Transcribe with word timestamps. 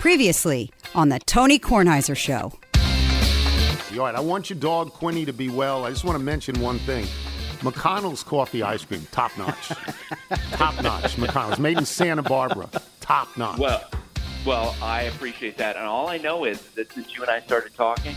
Previously 0.00 0.72
on 0.94 1.10
the 1.10 1.18
Tony 1.18 1.58
Kornheiser 1.58 2.16
Show. 2.16 2.54
All 3.92 4.06
right, 4.06 4.14
I 4.14 4.20
want 4.20 4.48
your 4.48 4.58
dog 4.58 4.94
Quinny 4.94 5.26
to 5.26 5.32
be 5.34 5.50
well. 5.50 5.84
I 5.84 5.90
just 5.90 6.04
want 6.04 6.16
to 6.16 6.24
mention 6.24 6.58
one 6.58 6.78
thing. 6.78 7.04
McConnell's 7.58 8.22
coffee 8.22 8.62
ice 8.62 8.82
cream, 8.82 9.06
top 9.12 9.36
notch. 9.36 9.68
top 10.52 10.82
notch. 10.82 11.16
McConnell's 11.16 11.58
made 11.58 11.76
in 11.76 11.84
Santa 11.84 12.22
Barbara. 12.22 12.70
Top 13.02 13.36
notch. 13.36 13.58
Well, 13.58 13.90
well, 14.46 14.74
I 14.80 15.02
appreciate 15.02 15.58
that, 15.58 15.76
and 15.76 15.84
all 15.84 16.08
I 16.08 16.16
know 16.16 16.46
is 16.46 16.62
that 16.70 16.90
since 16.92 17.14
you 17.14 17.20
and 17.20 17.30
I 17.30 17.40
started 17.42 17.74
talking, 17.74 18.16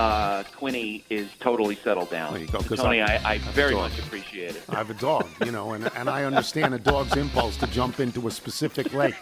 uh, 0.00 0.42
Quinny 0.56 1.04
is 1.10 1.28
totally 1.40 1.76
settled 1.76 2.10
down. 2.10 2.32
There 2.32 2.42
you 2.42 2.48
go, 2.48 2.60
So, 2.60 2.68
'cause 2.68 2.78
Tony, 2.80 3.02
I- 3.02 3.16
I, 3.16 3.34
I 3.34 3.38
very 3.38 3.74
much 3.74 3.98
appreciate 3.98 4.56
it. 4.56 4.62
I 4.68 4.76
have 4.76 4.90
a 4.90 4.94
dog, 4.94 5.26
you 5.44 5.52
know, 5.52 5.72
and, 5.72 5.90
and 5.96 6.08
I 6.08 6.24
understand 6.24 6.74
a 6.74 6.78
dog's 6.78 7.16
impulse 7.16 7.56
to 7.58 7.66
jump 7.66 8.00
into 8.00 8.26
a 8.26 8.30
specific 8.30 8.92
lake 8.94 9.14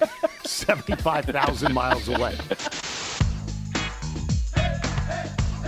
75,000 0.45 1.73
miles 1.75 2.09
away. 2.09 2.37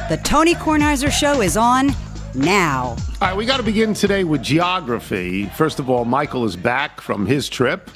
The 0.09 0.21
Tony 0.25 0.55
Kornheiser 0.55 1.11
Show 1.11 1.41
is 1.41 1.57
on 1.57 1.91
now. 2.35 2.97
All 3.21 3.29
right, 3.29 3.37
we 3.37 3.45
got 3.47 3.59
to 3.59 3.63
begin 3.63 3.95
today 3.95 4.25
with 4.25 4.43
geography. 4.43 5.47
First 5.57 5.79
of 5.79 5.89
all, 5.91 6.05
Michael 6.05 6.45
is 6.45 6.57
back 6.57 7.01
from 7.01 7.27
his 7.27 7.49
trip 7.49 7.91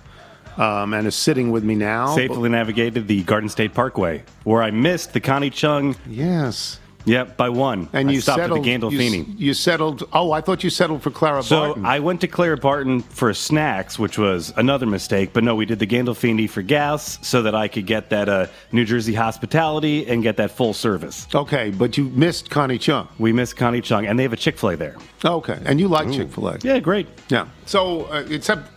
um, 0.57 0.95
and 0.95 1.07
is 1.09 1.15
sitting 1.17 1.51
with 1.51 1.65
me 1.65 1.75
now. 1.75 2.15
Safely 2.15 2.49
navigated 2.49 3.09
the 3.09 3.23
Garden 3.25 3.49
State 3.49 3.75
Parkway, 3.75 4.23
where 4.45 4.63
I 4.63 4.71
missed 4.71 5.13
the 5.13 5.21
Connie 5.21 5.51
Chung. 5.51 5.97
Yes. 6.09 6.79
Yep, 7.07 7.37
by 7.37 7.49
one. 7.51 7.89
And 7.93 8.09
I 8.09 8.13
you 8.13 8.21
stopped 8.21 8.39
settled. 8.39 8.61
at 8.61 8.81
the 8.81 8.89
you, 8.91 8.99
Gandolfini. 8.99 9.39
you 9.39 9.53
settled. 9.55 10.09
Oh, 10.13 10.33
I 10.33 10.41
thought 10.41 10.65
you 10.65 10.71
settled 10.71 11.03
for 11.03 11.11
Clara 11.11 11.43
So 11.43 11.61
Barton. 11.67 11.85
I 11.87 12.01
went 12.01 12.21
to 12.23 12.29
Clara 12.29 12.57
Barton 12.57 13.01
for 13.03 13.33
snacks, 13.35 13.99
which 13.99 14.17
was 14.19 14.53
another 14.57 14.87
mistake. 14.87 15.33
But 15.33 15.45
no, 15.45 15.55
we 15.55 15.67
did 15.67 15.79
the 15.79 15.87
Gandolfini 15.87 16.49
for 16.49 16.63
gas 16.63 17.19
so 17.27 17.43
that 17.43 17.55
I 17.55 17.69
could 17.69 17.87
get 17.87 18.11
that 18.11 18.29
uh, 18.29 18.47
New 18.73 18.85
Jersey 18.85 19.15
hospitality 19.15 20.07
and 20.07 20.23
get 20.23 20.37
that 20.39 20.51
full 20.51 20.73
service. 20.73 21.27
okay, 21.35 21.71
but 21.71 21.97
you 21.99 22.05
missed 22.05 22.49
Connie 22.51 22.79
Chung. 22.79 23.09
We 23.19 23.33
missed 23.33 23.57
Connie 23.57 23.81
Chung, 23.83 24.07
and 24.07 24.19
they 24.19 24.23
have 24.23 24.33
a 24.33 24.37
Chick 24.37 24.57
Fil 24.59 24.71
A 24.71 24.77
there. 24.77 24.97
Okay, 25.25 25.59
and 25.65 25.79
you 25.81 25.89
like 25.89 26.11
Chick 26.13 26.31
Fil 26.31 26.49
A. 26.49 26.59
Yeah, 26.63 26.79
great. 26.79 27.07
Yeah. 27.29 27.49
So, 27.67 28.05
uh, 28.07 28.25
except, 28.31 28.74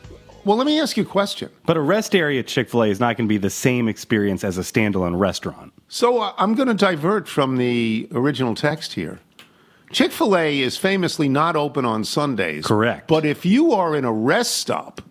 well, 0.48 0.58
let 0.58 0.66
me 0.66 0.80
ask 0.80 0.98
you 0.98 1.04
a 1.04 1.06
question. 1.06 1.50
But 1.66 1.78
a 1.78 1.82
rest 1.82 2.16
area 2.16 2.42
Chick 2.42 2.70
Fil 2.70 2.84
A 2.84 2.88
is 2.88 3.00
not 3.00 3.18
going 3.18 3.28
to 3.28 3.30
be 3.30 3.38
the 3.38 3.50
same 3.50 3.88
experience 3.88 4.44
as 4.44 4.58
a 4.58 4.62
standalone 4.62 5.20
restaurant. 5.20 5.74
So 5.90 6.20
uh, 6.22 6.34
I'm 6.38 6.56
going 6.56 6.70
to 6.70 6.74
divert 6.74 7.28
from 7.28 7.58
the 7.58 8.08
original 8.12 8.56
text 8.56 8.94
here. 8.94 9.20
Chick 9.92 10.12
Fil 10.12 10.36
A 10.36 10.60
is 10.60 10.78
famously 10.78 11.30
not 11.30 11.56
open 11.56 11.86
on 11.86 12.04
Sundays. 12.04 12.66
Correct. 12.66 13.08
But 13.08 13.26
if 13.26 13.46
you 13.46 13.74
are 13.74 13.96
in 13.96 14.04
a 14.06 14.12
rest 14.12 14.58
stop, 14.58 15.02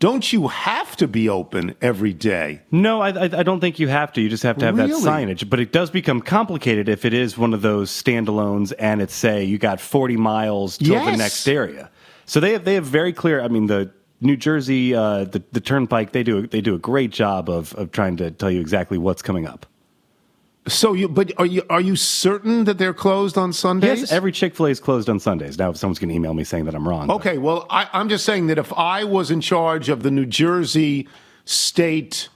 don't 0.00 0.32
you 0.32 0.48
have 0.48 0.96
to 0.96 1.06
be 1.06 1.28
open 1.28 1.76
every 1.80 2.12
day? 2.12 2.62
No, 2.72 3.00
I, 3.00 3.10
I 3.10 3.22
I 3.24 3.42
don't 3.44 3.60
think 3.60 3.78
you 3.78 3.86
have 3.86 4.12
to. 4.14 4.20
You 4.20 4.28
just 4.28 4.42
have 4.42 4.58
to 4.58 4.64
have 4.64 4.76
Really? 4.76 4.90
that 4.90 4.98
signage. 4.98 5.48
But 5.48 5.60
it 5.60 5.70
does 5.70 5.90
become 5.90 6.20
complicated 6.20 6.88
if 6.88 7.04
it 7.04 7.14
is 7.14 7.38
one 7.38 7.54
of 7.54 7.62
those 7.62 7.90
standalones 7.90 8.72
and 8.80 9.00
it's 9.00 9.14
say 9.14 9.44
you 9.44 9.58
got 9.58 9.80
40 9.80 10.16
miles 10.16 10.78
to 10.78 10.84
Yes. 10.86 11.04
the 11.04 11.16
next 11.16 11.46
area. 11.48 11.88
So 12.26 12.40
they 12.40 12.52
have 12.54 12.64
they 12.64 12.74
have 12.74 12.84
very 12.84 13.12
clear. 13.12 13.40
I 13.40 13.46
mean 13.48 13.66
the 13.66 13.92
New 14.22 14.36
Jersey 14.36 14.94
uh, 14.94 15.24
the 15.24 15.42
the 15.52 15.60
Turnpike 15.60 16.12
they 16.12 16.22
do 16.22 16.46
they 16.46 16.60
do 16.60 16.74
a 16.74 16.78
great 16.78 17.10
job 17.10 17.50
of 17.50 17.74
of 17.74 17.90
trying 17.92 18.16
to 18.18 18.30
tell 18.30 18.50
you 18.50 18.60
exactly 18.60 18.96
what's 18.98 19.22
coming 19.22 19.46
up. 19.46 19.66
So 20.68 20.92
you, 20.92 21.08
but 21.08 21.32
are 21.38 21.46
you 21.46 21.62
are 21.68 21.80
you 21.80 21.96
certain 21.96 22.64
that 22.64 22.78
they're 22.78 22.94
closed 22.94 23.36
on 23.36 23.52
Sundays? 23.52 24.00
Yes, 24.02 24.12
every 24.12 24.30
Chick 24.30 24.54
Fil 24.54 24.66
A 24.66 24.70
is 24.70 24.78
closed 24.78 25.08
on 25.10 25.18
Sundays. 25.18 25.58
Now, 25.58 25.70
if 25.70 25.76
someone's 25.76 25.98
going 25.98 26.10
to 26.10 26.14
email 26.14 26.34
me 26.34 26.44
saying 26.44 26.66
that 26.66 26.74
I'm 26.76 26.86
wrong, 26.88 27.08
but- 27.08 27.14
Okay, 27.16 27.36
well, 27.38 27.66
I, 27.68 27.88
I'm 27.92 28.08
just 28.08 28.24
saying 28.24 28.46
that 28.46 28.58
if 28.58 28.72
I 28.74 29.02
was 29.02 29.32
in 29.32 29.40
charge 29.40 29.88
of 29.88 30.04
the 30.04 30.10
New 30.12 30.24
Jersey 30.24 31.08
State 31.44 32.28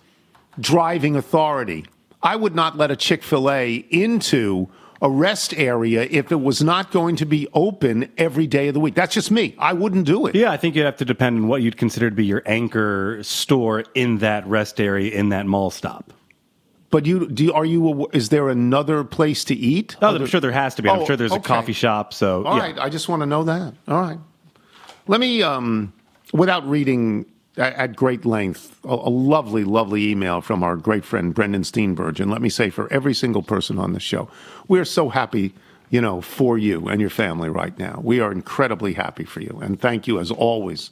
Driving 0.59 1.15
Authority, 1.15 1.87
I 2.21 2.35
would 2.35 2.55
not 2.57 2.77
let 2.77 2.91
a 2.91 2.97
Chick 2.97 3.23
fil 3.23 3.49
A 3.49 3.77
into 3.91 4.69
a 5.03 5.11
rest 5.11 5.53
area 5.55 6.07
if 6.11 6.33
it 6.33 6.41
was 6.41 6.63
not 6.63 6.91
going 6.91 7.17
to 7.17 7.27
be 7.27 7.47
open 7.53 8.11
every 8.17 8.47
day 8.47 8.69
of 8.69 8.75
the 8.75 8.81
week. 8.81 8.95
That's 8.95 9.15
just 9.15 9.31
me. 9.31 9.55
I 9.59 9.73
wouldn't 9.73 10.07
do 10.07 10.27
it. 10.27 10.35
Yeah, 10.35 10.51
I 10.51 10.57
think 10.57 10.75
you'd 10.75 10.85
have 10.85 10.97
to 10.99 11.05
depend 11.05 11.37
on 11.39 11.49
what 11.49 11.63
you'd 11.63 11.77
consider 11.77 12.09
to 12.11 12.17
be 12.17 12.25
your 12.25 12.43
anchor 12.47 13.23
store 13.23 13.85
in 13.95 14.19
that 14.19 14.47
rest 14.47 14.81
area 14.81 15.13
in 15.13 15.29
that 15.31 15.47
mall 15.47 15.71
stop. 15.71 16.13
But 16.91 17.05
you, 17.05 17.29
do 17.29 17.45
you, 17.45 17.53
are 17.53 17.65
you, 17.65 18.09
is 18.13 18.29
there 18.31 18.49
another 18.49 19.03
place 19.05 19.45
to 19.45 19.55
eat? 19.55 19.97
Oh, 20.01 20.07
Other- 20.09 20.21
I'm 20.21 20.27
sure 20.27 20.41
there 20.41 20.53
has 20.53 20.77
to 20.77 20.83
be. 20.83 20.89
I'm 20.89 21.01
Oh, 21.01 21.05
sure 21.05 21.17
there's 21.17 21.33
a 21.33 21.41
coffee 21.41 21.73
shop. 21.73 22.15
So 22.15 22.45
All 22.47 22.57
yeah. 22.57 22.63
right, 22.63 22.79
I 22.79 22.89
just 22.89 23.09
want 23.09 23.21
to 23.21 23.27
know 23.27 23.43
that. 23.45 23.75
All 23.89 24.01
right. 24.01 24.19
Let 25.09 25.21
me, 25.21 25.43
um, 25.43 25.93
without 26.33 26.67
reading 26.69 27.27
at, 27.57 27.75
at 27.75 27.97
great 27.97 28.25
length, 28.25 28.79
a, 28.85 28.89
a 28.95 29.11
lovely, 29.11 29.65
lovely 29.65 30.11
email 30.11 30.41
from 30.41 30.63
our 30.63 30.77
great 30.77 31.05
friend 31.05 31.35
Brendan 31.35 31.63
Steenburgen. 31.63 32.31
Let 32.31 32.43
me 32.43 32.49
say 32.49 32.71
for 32.71 32.93
every 32.93 33.15
single 33.15 33.43
person 33.43 33.79
on 33.79 33.93
the 33.93 34.01
show, 34.01 34.29
we're 34.69 34.85
so 34.85 35.09
happy, 35.09 35.55
you 35.91 36.01
know, 36.01 36.21
for 36.21 36.59
you 36.59 36.89
and 36.89 37.01
your 37.01 37.11
family 37.11 37.49
right 37.49 37.77
now. 37.79 38.01
We 38.03 38.21
are 38.21 38.33
incredibly 38.33 38.95
happy 38.95 39.25
for 39.25 39.41
you. 39.41 39.59
And 39.63 39.81
thank 39.81 40.07
you, 40.07 40.19
as 40.19 40.31
always, 40.31 40.91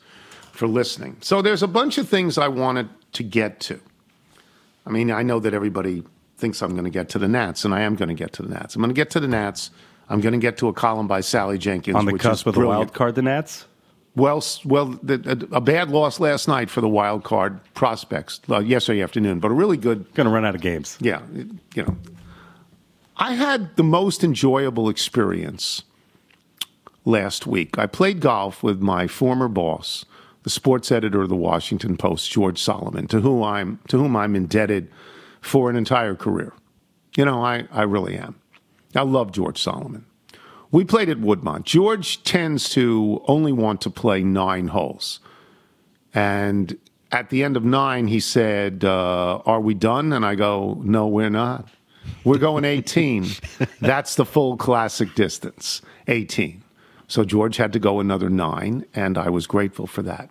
for 0.52 0.66
listening. 0.66 1.16
So 1.20 1.42
there's 1.42 1.62
a 1.62 1.69
bunch 1.69 1.98
of 1.98 2.08
things 2.08 2.38
I 2.38 2.48
wanted 2.48 2.88
to 3.12 3.22
get 3.22 3.60
to. 3.60 3.81
I 4.86 4.91
mean, 4.91 5.10
I 5.10 5.22
know 5.22 5.41
that 5.41 5.54
everybody 5.54 6.04
thinks 6.36 6.62
I'm 6.62 6.72
going 6.72 6.84
to 6.84 6.91
get 6.91 7.08
to 7.10 7.19
the 7.19 7.28
Nats, 7.28 7.64
and 7.64 7.75
I 7.75 7.81
am 7.82 7.94
going 7.94 8.08
to 8.08 8.14
get 8.14 8.32
to 8.34 8.42
the 8.42 8.48
Nats. 8.48 8.75
I'm 8.75 8.82
going 8.82 8.91
to 8.91 8.94
get 8.94 9.10
to 9.10 9.20
the 9.20 9.28
Nats. 9.28 9.70
I'm 10.08 10.20
going 10.20 10.32
to 10.32 10.38
get 10.38 10.58
to 10.58 10.69
a 10.69 10.72
column 10.72 11.06
by 11.08 11.22
Sally 11.22 11.56
Jenkins, 11.56 11.96
on 11.96 12.04
the 12.04 12.12
which 12.12 12.22
cusp 12.22 12.46
is 12.46 12.48
of 12.48 12.54
the 12.54 12.66
wild 12.66 12.92
card, 12.92 13.14
the 13.14 13.22
Nats. 13.22 13.66
Well, 14.16 14.44
well, 14.64 14.98
the, 15.02 15.48
a, 15.52 15.56
a 15.56 15.60
bad 15.60 15.91
loss 15.91 16.20
last 16.20 16.47
night 16.47 16.70
for 16.70 16.80
the 16.80 16.88
wild 16.88 17.25
card 17.25 17.58
prospects 17.75 18.41
uh, 18.48 18.60
yesterday 18.60 19.02
afternoon, 19.02 19.41
but 19.41 19.50
a 19.50 19.54
really 19.54 19.76
good, 19.76 20.12
Going 20.14 20.26
to 20.26 20.32
run 20.32 20.44
out 20.44 20.54
of 20.54 20.60
games. 20.60 20.97
yeah, 21.00 21.20
you 21.75 21.82
know. 21.82 21.97
I 23.16 23.34
had 23.34 23.75
the 23.76 23.82
most 23.84 24.22
enjoyable 24.25 24.88
experience 24.88 25.82
last 27.04 27.47
week. 27.47 27.78
I 27.78 27.86
played 27.86 28.20
golf 28.20 28.62
with 28.62 28.80
my 28.80 29.06
former 29.06 29.48
boss, 29.48 30.04
the 30.42 30.50
sports 30.50 30.91
editor 30.92 31.22
of 31.22 31.28
the 31.28 31.36
Washington 31.36 31.96
Post, 31.96 32.31
George 32.31 32.60
Solomon, 32.60 33.06
to 33.08 33.20
whom 33.20 33.42
I'm 33.42 33.78
to 33.88 33.98
whom 33.98 34.16
I'm 34.16 34.34
indebted 34.36 34.91
for 35.41 35.70
an 35.70 35.76
entire 35.76 36.14
career. 36.14 36.52
You 37.16 37.25
know, 37.25 37.44
I, 37.44 37.66
I 37.70 37.82
really 37.82 38.16
am. 38.16 38.34
I 38.96 39.02
love 39.02 39.32
George 39.32 39.60
Solomon. 39.62 40.06
We 40.75 40.85
played 40.85 41.09
at 41.09 41.19
Woodmont. 41.19 41.62
George 41.62 42.25
tends 42.25 42.69
to 42.71 43.23
only 43.29 43.53
want 43.53 43.81
to 43.83 43.91
play 43.91 44.25
nine 44.25 44.67
holes. 44.67 45.21
And 46.12 46.77
at 47.12 47.31
the 47.31 47.45
end 47.45 47.57
of 47.57 47.65
nine, 47.65 48.09
he 48.09 48.19
said, 48.19 48.83
uh, 48.85 49.37
Are 49.47 49.61
we 49.61 49.75
done? 49.75 50.12
And 50.12 50.27
I 50.27 50.35
go, 50.35 50.83
No, 50.83 51.07
we're 51.07 51.31
not. 51.31 51.69
We're 52.25 52.39
going 52.39 52.65
18. 52.65 53.25
That's 53.81 54.17
the 54.17 54.25
full 54.25 54.57
classic 54.57 55.15
distance, 55.15 55.81
18. 56.09 56.65
So 57.06 57.25
George 57.25 57.56
had 57.56 57.73
to 57.75 57.79
go 57.79 58.01
another 58.01 58.29
nine, 58.29 58.85
and 58.97 59.17
I 59.17 59.31
was 59.31 59.47
grateful 59.47 59.87
for 59.87 60.03
that. 60.03 60.29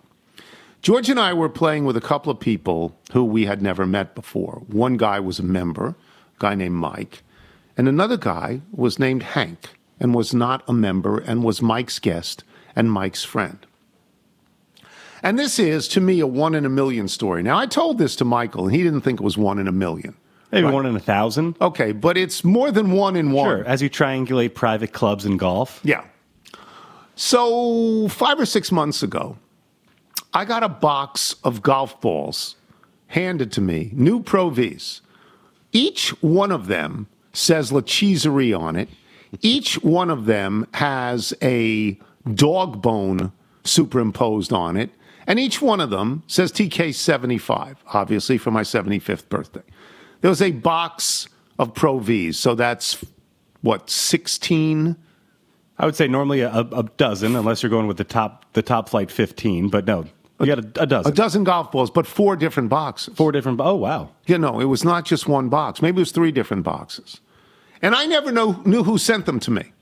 George 0.82 1.08
and 1.08 1.18
I 1.18 1.32
were 1.32 1.48
playing 1.48 1.86
with 1.86 1.96
a 1.96 2.02
couple 2.02 2.30
of 2.30 2.38
people 2.38 2.94
who 3.14 3.24
we 3.24 3.46
had 3.46 3.62
never 3.62 3.86
met 3.86 4.14
before. 4.14 4.62
One 4.66 4.98
guy 4.98 5.20
was 5.20 5.38
a 5.38 5.42
member, 5.42 5.86
a 5.86 5.94
guy 6.38 6.54
named 6.54 6.74
Mike, 6.74 7.22
and 7.78 7.88
another 7.88 8.18
guy 8.18 8.60
was 8.72 8.98
named 8.98 9.22
Hank 9.22 9.70
and 10.00 10.14
was 10.14 10.34
not 10.34 10.62
a 10.68 10.72
member 10.72 11.18
and 11.18 11.42
was 11.42 11.62
Mike's 11.62 11.98
guest 11.98 12.44
and 12.74 12.90
Mike's 12.90 13.24
friend. 13.24 13.58
And 15.22 15.38
this 15.38 15.58
is, 15.58 15.88
to 15.88 16.00
me, 16.00 16.20
a 16.20 16.26
one 16.26 16.54
in 16.54 16.66
a 16.66 16.68
million 16.68 17.08
story. 17.08 17.42
Now, 17.42 17.58
I 17.58 17.66
told 17.66 17.96
this 17.96 18.14
to 18.16 18.24
Michael, 18.26 18.66
and 18.66 18.76
he 18.76 18.82
didn't 18.82 19.00
think 19.00 19.20
it 19.20 19.24
was 19.24 19.38
one 19.38 19.58
in 19.58 19.66
a 19.66 19.72
million. 19.72 20.14
Maybe 20.52 20.68
one 20.68 20.86
in 20.86 20.94
a 20.94 21.00
thousand. 21.00 21.56
Okay, 21.60 21.92
but 21.92 22.16
it's 22.16 22.44
more 22.44 22.70
than 22.70 22.92
one 22.92 23.16
in 23.16 23.32
one. 23.32 23.48
Sure. 23.48 23.64
As 23.64 23.82
you 23.82 23.90
triangulate 23.90 24.54
private 24.54 24.92
clubs 24.92 25.24
and 25.24 25.38
golf. 25.38 25.80
Yeah. 25.82 26.04
So, 27.16 28.08
five 28.08 28.38
or 28.38 28.46
six 28.46 28.70
months 28.70 29.02
ago, 29.02 29.38
I 30.32 30.44
got 30.44 30.62
a 30.62 30.68
box 30.68 31.36
of 31.42 31.62
golf 31.62 32.00
balls 32.00 32.56
handed 33.08 33.50
to 33.52 33.60
me, 33.60 33.90
new 33.94 34.22
Pro 34.22 34.50
Vs. 34.50 35.00
Each 35.72 36.10
one 36.22 36.52
of 36.52 36.66
them 36.66 37.06
says 37.32 37.72
La 37.72 37.80
Cheeserie 37.80 38.52
on 38.52 38.76
it. 38.76 38.88
Each 39.40 39.74
one 39.82 40.10
of 40.10 40.26
them 40.26 40.66
has 40.74 41.34
a 41.42 41.98
dog 42.34 42.82
bone 42.82 43.32
superimposed 43.64 44.52
on 44.52 44.76
it. 44.76 44.90
And 45.26 45.38
each 45.38 45.62
one 45.62 45.80
of 45.80 45.90
them 45.90 46.22
says 46.26 46.52
TK75, 46.52 47.76
obviously 47.92 48.36
for 48.36 48.50
my 48.50 48.62
75th 48.62 49.28
birthday. 49.28 49.62
There 50.20 50.28
was 50.28 50.42
a 50.42 50.52
box 50.52 51.28
of 51.58 51.74
Pro 51.74 51.98
Vs. 51.98 52.38
So 52.38 52.54
that's 52.54 53.04
what, 53.62 53.88
16? 53.88 54.96
I 55.78 55.86
would 55.86 55.96
say 55.96 56.06
normally 56.06 56.40
a, 56.40 56.50
a 56.60 56.84
dozen, 56.96 57.34
unless 57.34 57.62
you're 57.62 57.70
going 57.70 57.86
with 57.86 57.96
the 57.96 58.04
top 58.04 58.44
the 58.52 58.62
top 58.62 58.88
flight 58.88 59.10
15. 59.10 59.68
But 59.68 59.86
no, 59.86 60.06
you 60.38 60.46
got 60.46 60.58
a, 60.58 60.82
a 60.82 60.86
dozen. 60.86 61.12
A 61.12 61.14
dozen 61.14 61.44
golf 61.44 61.72
balls, 61.72 61.90
but 61.90 62.06
four 62.06 62.36
different 62.36 62.68
boxes. 62.68 63.14
Four 63.16 63.32
different. 63.32 63.60
Oh 63.60 63.74
wow. 63.74 64.10
You 64.26 64.38
know, 64.38 64.60
it 64.60 64.66
was 64.66 64.84
not 64.84 65.04
just 65.04 65.26
one 65.26 65.48
box. 65.48 65.82
Maybe 65.82 65.96
it 65.96 66.00
was 66.00 66.12
three 66.12 66.30
different 66.30 66.62
boxes. 66.62 67.20
And 67.84 67.94
I 67.94 68.06
never 68.06 68.32
know, 68.32 68.62
knew 68.64 68.82
who 68.82 68.96
sent 68.96 69.26
them 69.26 69.38
to 69.40 69.50
me. 69.50 69.72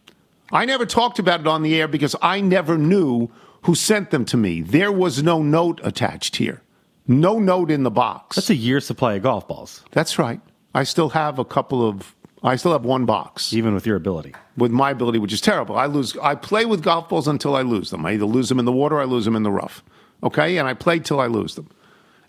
I 0.50 0.64
never 0.64 0.84
talked 0.84 1.20
about 1.20 1.38
it 1.40 1.46
on 1.46 1.62
the 1.62 1.80
air 1.80 1.86
because 1.86 2.16
I 2.20 2.40
never 2.40 2.76
knew 2.76 3.30
who 3.62 3.76
sent 3.76 4.10
them 4.10 4.24
to 4.24 4.36
me. 4.36 4.60
There 4.60 4.90
was 4.90 5.22
no 5.22 5.40
note 5.40 5.80
attached 5.84 6.34
here. 6.34 6.62
No 7.06 7.38
note 7.38 7.70
in 7.70 7.84
the 7.84 7.92
box. 7.92 8.34
That's 8.34 8.50
a 8.50 8.56
year's 8.56 8.84
supply 8.84 9.14
of 9.14 9.22
golf 9.22 9.46
balls, 9.46 9.84
That's 9.92 10.18
right. 10.18 10.40
I 10.74 10.82
still 10.82 11.10
have 11.10 11.38
a 11.38 11.44
couple 11.44 11.86
of. 11.88 12.14
I 12.42 12.56
still 12.56 12.72
have 12.72 12.84
one 12.84 13.04
box 13.06 13.52
even 13.52 13.72
with 13.72 13.86
your 13.86 13.94
ability. 13.94 14.34
with 14.56 14.72
my 14.72 14.90
ability, 14.90 15.20
which 15.20 15.32
is 15.32 15.40
terrible. 15.40 15.76
I 15.76 15.86
lose. 15.86 16.16
I 16.20 16.34
play 16.34 16.64
with 16.64 16.82
golf 16.82 17.08
balls 17.08 17.28
until 17.28 17.54
I 17.54 17.62
lose 17.62 17.90
them. 17.90 18.04
I 18.04 18.14
either 18.14 18.24
lose 18.24 18.48
them 18.48 18.58
in 18.58 18.64
the 18.64 18.72
water, 18.72 18.96
or 18.96 19.02
I 19.02 19.04
lose 19.04 19.24
them 19.24 19.36
in 19.36 19.44
the 19.44 19.52
rough. 19.52 19.84
Okay, 20.24 20.58
and 20.58 20.66
I 20.66 20.74
play 20.74 20.98
till 20.98 21.20
I 21.20 21.26
lose 21.26 21.54
them. 21.54 21.68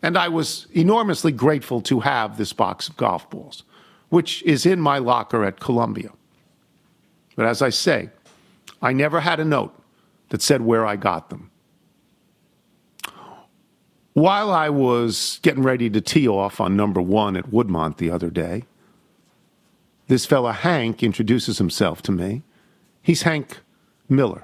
And 0.03 0.17
I 0.17 0.27
was 0.27 0.67
enormously 0.71 1.31
grateful 1.31 1.81
to 1.81 2.01
have 2.01 2.37
this 2.37 2.53
box 2.53 2.89
of 2.89 2.97
golf 2.97 3.27
balls, 3.31 3.63
which 4.13 4.43
is 4.43 4.63
in 4.63 4.79
my 4.79 4.99
locker 4.99 5.43
at 5.43 5.59
Columbia. 5.59 6.11
But 7.35 7.47
as 7.47 7.63
I 7.63 7.69
say, 7.69 8.11
I 8.79 8.93
never 8.93 9.21
had 9.21 9.39
a 9.39 9.43
note 9.43 9.73
that 10.29 10.39
said 10.39 10.61
where 10.61 10.85
I 10.85 10.97
got 10.97 11.31
them. 11.31 11.49
While 14.13 14.51
I 14.51 14.69
was 14.69 15.39
getting 15.41 15.63
ready 15.63 15.89
to 15.89 15.99
tee 15.99 16.27
off 16.27 16.61
on 16.61 16.77
number 16.77 17.01
one 17.01 17.35
at 17.35 17.49
Woodmont 17.49 17.97
the 17.97 18.11
other 18.11 18.29
day, 18.29 18.65
this 20.09 20.27
fella 20.27 20.53
Hank 20.53 21.01
introduces 21.01 21.57
himself 21.57 22.03
to 22.03 22.11
me. 22.11 22.43
He's 23.01 23.23
Hank 23.23 23.61
Miller. 24.07 24.43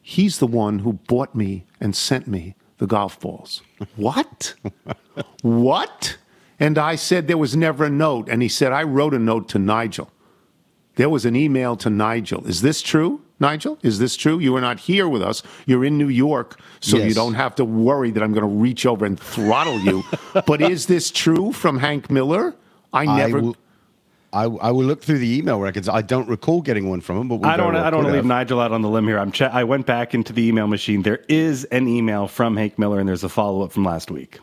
He's 0.00 0.38
the 0.38 0.46
one 0.46 0.78
who 0.78 0.94
bought 0.94 1.34
me 1.34 1.66
and 1.78 1.94
sent 1.94 2.26
me 2.26 2.54
the 2.78 2.86
golf 2.86 3.20
balls. 3.20 3.60
What? 3.96 4.54
what? 5.42 6.16
And 6.60 6.76
I 6.76 6.94
said 6.94 7.26
there 7.26 7.38
was 7.38 7.56
never 7.56 7.86
a 7.86 7.90
note. 7.90 8.28
And 8.28 8.42
he 8.42 8.48
said, 8.48 8.70
I 8.70 8.82
wrote 8.82 9.14
a 9.14 9.18
note 9.18 9.48
to 9.48 9.58
Nigel. 9.58 10.10
There 10.96 11.08
was 11.08 11.24
an 11.24 11.34
email 11.34 11.76
to 11.76 11.88
Nigel. 11.88 12.46
Is 12.46 12.60
this 12.60 12.82
true, 12.82 13.22
Nigel? 13.38 13.78
Is 13.82 13.98
this 13.98 14.16
true? 14.16 14.38
You 14.38 14.54
are 14.56 14.60
not 14.60 14.78
here 14.80 15.08
with 15.08 15.22
us. 15.22 15.42
You're 15.64 15.84
in 15.84 15.96
New 15.96 16.08
York, 16.08 16.60
so 16.80 16.98
you 16.98 17.14
don't 17.14 17.34
have 17.34 17.54
to 17.54 17.64
worry 17.64 18.10
that 18.10 18.22
I'm 18.22 18.32
going 18.34 18.46
to 18.46 18.54
reach 18.54 18.84
over 18.84 19.06
and 19.06 19.18
throttle 19.18 19.80
you. 19.80 20.04
but 20.46 20.60
is 20.60 20.86
this 20.86 21.10
true 21.10 21.52
from 21.52 21.78
Hank 21.78 22.10
Miller? 22.10 22.54
I 22.92 23.04
I 23.04 23.16
never. 23.16 23.40
will, 23.40 23.56
I, 24.32 24.44
I 24.44 24.70
will 24.72 24.84
look 24.84 25.02
through 25.02 25.18
the 25.18 25.38
email 25.38 25.58
records. 25.58 25.88
I 25.88 26.02
don't 26.02 26.28
recall 26.28 26.60
getting 26.60 26.90
one 26.90 27.00
from 27.00 27.16
him, 27.16 27.28
but 27.28 27.36
we 27.36 27.48
I 27.48 27.56
don't. 27.56 27.74
I 27.74 27.88
don't 27.88 28.02
want 28.04 28.08
to 28.08 28.20
leave. 28.20 28.26
Nigel 28.26 28.60
out 28.60 28.72
on 28.72 28.82
the 28.82 28.90
limb 28.90 29.06
here. 29.06 29.18
I'm. 29.18 29.32
Che- 29.32 29.46
I 29.46 29.64
went 29.64 29.86
back 29.86 30.12
into 30.12 30.34
the 30.34 30.46
email 30.46 30.66
machine. 30.66 31.02
There 31.02 31.24
is 31.28 31.64
an 31.66 31.88
email 31.88 32.28
from 32.28 32.56
Hank 32.56 32.78
Miller, 32.78 32.98
and 32.98 33.08
there's 33.08 33.24
a 33.24 33.28
follow 33.30 33.62
up 33.62 33.72
from 33.72 33.84
last 33.84 34.10
week. 34.10 34.38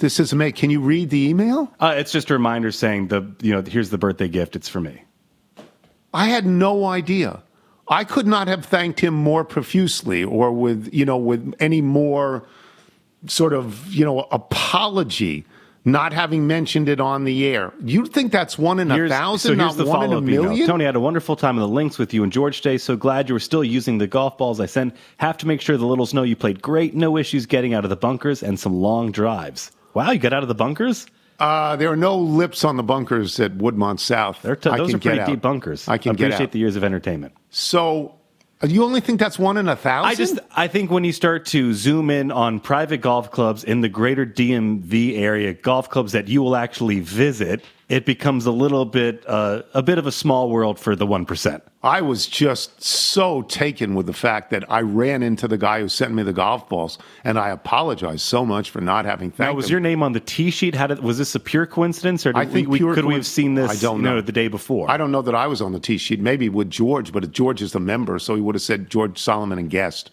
This 0.00 0.18
is 0.18 0.32
amazing. 0.32 0.54
Can 0.54 0.70
you 0.70 0.80
read 0.80 1.10
the 1.10 1.28
email? 1.28 1.72
Uh, 1.78 1.94
it's 1.96 2.10
just 2.10 2.30
a 2.30 2.32
reminder 2.32 2.72
saying 2.72 3.08
the 3.08 3.34
you 3.40 3.52
know 3.52 3.62
here's 3.62 3.90
the 3.90 3.98
birthday 3.98 4.28
gift. 4.28 4.56
It's 4.56 4.68
for 4.68 4.80
me. 4.80 5.04
I 6.12 6.28
had 6.28 6.44
no 6.44 6.86
idea. 6.86 7.42
I 7.88 8.04
could 8.04 8.26
not 8.26 8.48
have 8.48 8.64
thanked 8.64 9.00
him 9.00 9.14
more 9.14 9.44
profusely 9.44 10.22
or 10.22 10.52
with, 10.52 10.88
you 10.92 11.04
know, 11.04 11.16
with 11.16 11.54
any 11.58 11.80
more 11.80 12.46
sort 13.26 13.52
of, 13.52 13.92
you 13.92 14.04
know, 14.04 14.20
apology 14.30 15.44
not 15.84 16.12
having 16.12 16.46
mentioned 16.46 16.88
it 16.88 17.00
on 17.00 17.24
the 17.24 17.46
air. 17.46 17.72
You 17.82 18.06
think 18.06 18.32
that's 18.32 18.58
one 18.58 18.78
in 18.78 18.90
a 18.90 19.08
thousand, 19.08 19.50
so 19.50 19.54
not 19.54 19.76
one 19.76 19.80
in 19.80 19.88
a 19.88 19.92
follow-up 19.92 20.22
email. 20.22 20.42
million? 20.44 20.66
Tony 20.68 20.84
I 20.84 20.88
had 20.88 20.96
a 20.96 21.00
wonderful 21.00 21.36
time 21.36 21.56
in 21.56 21.62
the 21.62 21.68
links 21.68 21.98
with 21.98 22.12
you 22.12 22.22
and 22.22 22.30
George 22.30 22.60
Day. 22.60 22.76
So 22.78 22.96
glad 22.96 23.28
you 23.28 23.34
were 23.34 23.40
still 23.40 23.64
using 23.64 23.98
the 23.98 24.06
golf 24.06 24.36
balls 24.36 24.60
I 24.60 24.66
sent. 24.66 24.94
Have 25.16 25.38
to 25.38 25.46
make 25.46 25.60
sure 25.60 25.76
the 25.76 25.86
littles 25.86 26.12
know 26.14 26.22
you 26.22 26.36
played 26.36 26.60
great. 26.62 26.94
No 26.94 27.16
issues 27.16 27.46
getting 27.46 27.74
out 27.74 27.84
of 27.84 27.90
the 27.90 27.96
bunkers 27.96 28.42
and 28.42 28.60
some 28.60 28.74
long 28.74 29.10
drives. 29.10 29.72
Wow, 29.94 30.10
you 30.10 30.18
got 30.18 30.32
out 30.32 30.42
of 30.42 30.48
the 30.48 30.54
bunkers? 30.54 31.06
Uh, 31.38 31.74
there 31.76 31.90
are 31.90 31.96
no 31.96 32.18
lips 32.18 32.64
on 32.64 32.76
the 32.76 32.82
bunkers 32.82 33.40
at 33.40 33.56
Woodmont 33.58 33.98
South. 33.98 34.40
They're 34.42 34.56
t- 34.56 34.68
I 34.68 34.76
those 34.76 34.88
can 34.88 34.96
are 34.96 35.00
pretty 35.00 35.16
get 35.18 35.26
deep 35.26 35.40
bunkers. 35.40 35.88
I 35.88 35.96
can 35.96 36.14
get 36.14 36.26
appreciate 36.26 36.46
out. 36.48 36.52
the 36.52 36.58
years 36.58 36.76
of 36.76 36.84
entertainment. 36.84 37.32
So, 37.48 38.14
uh, 38.62 38.66
you 38.66 38.84
only 38.84 39.00
think 39.00 39.18
that's 39.18 39.38
one 39.38 39.56
in 39.56 39.66
a 39.68 39.74
thousand? 39.74 40.10
I 40.10 40.14
just 40.14 40.38
I 40.54 40.68
think 40.68 40.90
when 40.90 41.02
you 41.02 41.12
start 41.12 41.46
to 41.46 41.72
zoom 41.72 42.10
in 42.10 42.30
on 42.30 42.60
private 42.60 42.98
golf 43.00 43.30
clubs 43.30 43.64
in 43.64 43.80
the 43.80 43.88
greater 43.88 44.26
DMV 44.26 45.18
area, 45.18 45.54
golf 45.54 45.88
clubs 45.88 46.12
that 46.12 46.28
you 46.28 46.42
will 46.42 46.56
actually 46.56 47.00
visit, 47.00 47.64
it 47.90 48.06
becomes 48.06 48.46
a 48.46 48.52
little 48.52 48.84
bit 48.84 49.24
uh, 49.26 49.62
a 49.74 49.82
bit 49.82 49.98
of 49.98 50.06
a 50.06 50.12
small 50.12 50.48
world 50.48 50.78
for 50.78 50.94
the 50.94 51.06
one 51.06 51.26
percent. 51.26 51.62
I 51.82 52.02
was 52.02 52.26
just 52.26 52.82
so 52.82 53.42
taken 53.42 53.94
with 53.96 54.06
the 54.06 54.12
fact 54.12 54.50
that 54.50 54.70
I 54.70 54.82
ran 54.82 55.24
into 55.24 55.48
the 55.48 55.58
guy 55.58 55.80
who 55.80 55.88
sent 55.88 56.14
me 56.14 56.22
the 56.22 56.32
golf 56.32 56.68
balls, 56.68 56.98
and 57.24 57.36
I 57.36 57.48
apologized 57.50 58.20
so 58.20 58.46
much 58.46 58.70
for 58.70 58.80
not 58.80 59.06
having 59.06 59.30
thanked 59.30 59.50
Now, 59.50 59.54
was 59.54 59.66
him. 59.66 59.72
your 59.72 59.80
name 59.80 60.02
on 60.04 60.12
the 60.12 60.20
tee 60.20 60.50
sheet? 60.50 60.76
How 60.76 60.86
did, 60.86 61.00
was 61.00 61.18
this 61.18 61.34
a 61.34 61.40
pure 61.40 61.66
coincidence, 61.66 62.26
or 62.26 62.36
I 62.36 62.46
think 62.46 62.68
we, 62.68 62.78
could 62.78 63.06
we 63.06 63.14
have 63.14 63.26
seen 63.26 63.54
this? 63.54 63.70
I 63.70 63.74
don't 63.74 63.96
you 63.96 64.02
know. 64.02 64.20
the 64.20 64.30
day 64.30 64.46
before. 64.46 64.88
I 64.88 64.96
don't 64.96 65.10
know 65.10 65.22
that 65.22 65.34
I 65.34 65.48
was 65.48 65.60
on 65.60 65.72
the 65.72 65.80
tee 65.80 65.98
sheet. 65.98 66.20
Maybe 66.20 66.48
with 66.48 66.70
George, 66.70 67.12
but 67.12 67.28
George 67.32 67.60
is 67.60 67.72
the 67.72 67.80
member, 67.80 68.20
so 68.20 68.36
he 68.36 68.40
would 68.40 68.54
have 68.54 68.62
said 68.62 68.88
George 68.88 69.18
Solomon 69.18 69.58
and 69.58 69.68
guest. 69.68 70.10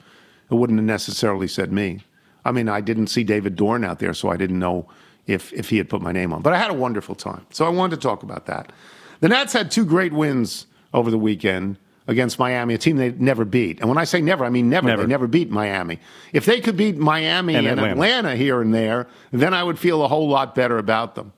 It 0.49 0.55
wouldn't 0.55 0.79
have 0.79 0.85
necessarily 0.85 1.47
said 1.47 1.71
me. 1.71 2.01
I 2.43 2.51
mean, 2.51 2.69
I 2.69 2.81
didn't 2.81 3.07
see 3.07 3.23
David 3.23 3.55
Dorn 3.55 3.83
out 3.83 3.99
there, 3.99 4.13
so 4.13 4.29
I 4.29 4.37
didn't 4.37 4.57
know 4.57 4.89
if 5.27 5.53
if 5.53 5.69
he 5.69 5.77
had 5.77 5.89
put 5.89 6.01
my 6.01 6.11
name 6.11 6.33
on. 6.33 6.41
But 6.41 6.53
I 6.53 6.57
had 6.57 6.71
a 6.71 6.73
wonderful 6.73 7.15
time, 7.15 7.45
so 7.51 7.65
I 7.65 7.69
wanted 7.69 7.97
to 7.97 8.01
talk 8.01 8.23
about 8.23 8.45
that. 8.47 8.71
The 9.19 9.29
Nats 9.29 9.53
had 9.53 9.69
two 9.71 9.85
great 9.85 10.13
wins 10.13 10.67
over 10.93 11.11
the 11.11 11.17
weekend 11.17 11.77
against 12.07 12.39
Miami, 12.39 12.73
a 12.73 12.77
team 12.77 12.95
they 12.95 13.11
never 13.11 13.43
beat. 13.43 13.79
And 13.81 13.89
when 13.89 13.97
I 13.97 14.05
say 14.05 14.21
never, 14.21 14.45
I 14.45 14.49
mean 14.49 14.69
never. 14.69 14.87
Never. 14.87 15.01
They 15.03 15.07
never 15.09 15.27
beat 15.27 15.49
Miami. 15.49 15.99
If 16.31 16.45
they 16.45 16.61
could 16.61 16.77
beat 16.77 16.97
Miami 16.97 17.55
And 17.55 17.67
and, 17.67 17.79
Atlanta. 17.79 17.91
Atlanta 17.93 18.35
here 18.37 18.61
and 18.61 18.73
there, 18.73 19.07
then 19.31 19.53
I 19.53 19.63
would 19.63 19.77
feel 19.77 20.03
a 20.03 20.07
whole 20.07 20.29
lot 20.29 20.55
better 20.55 20.77
about 20.77 21.15
them. 21.15 21.33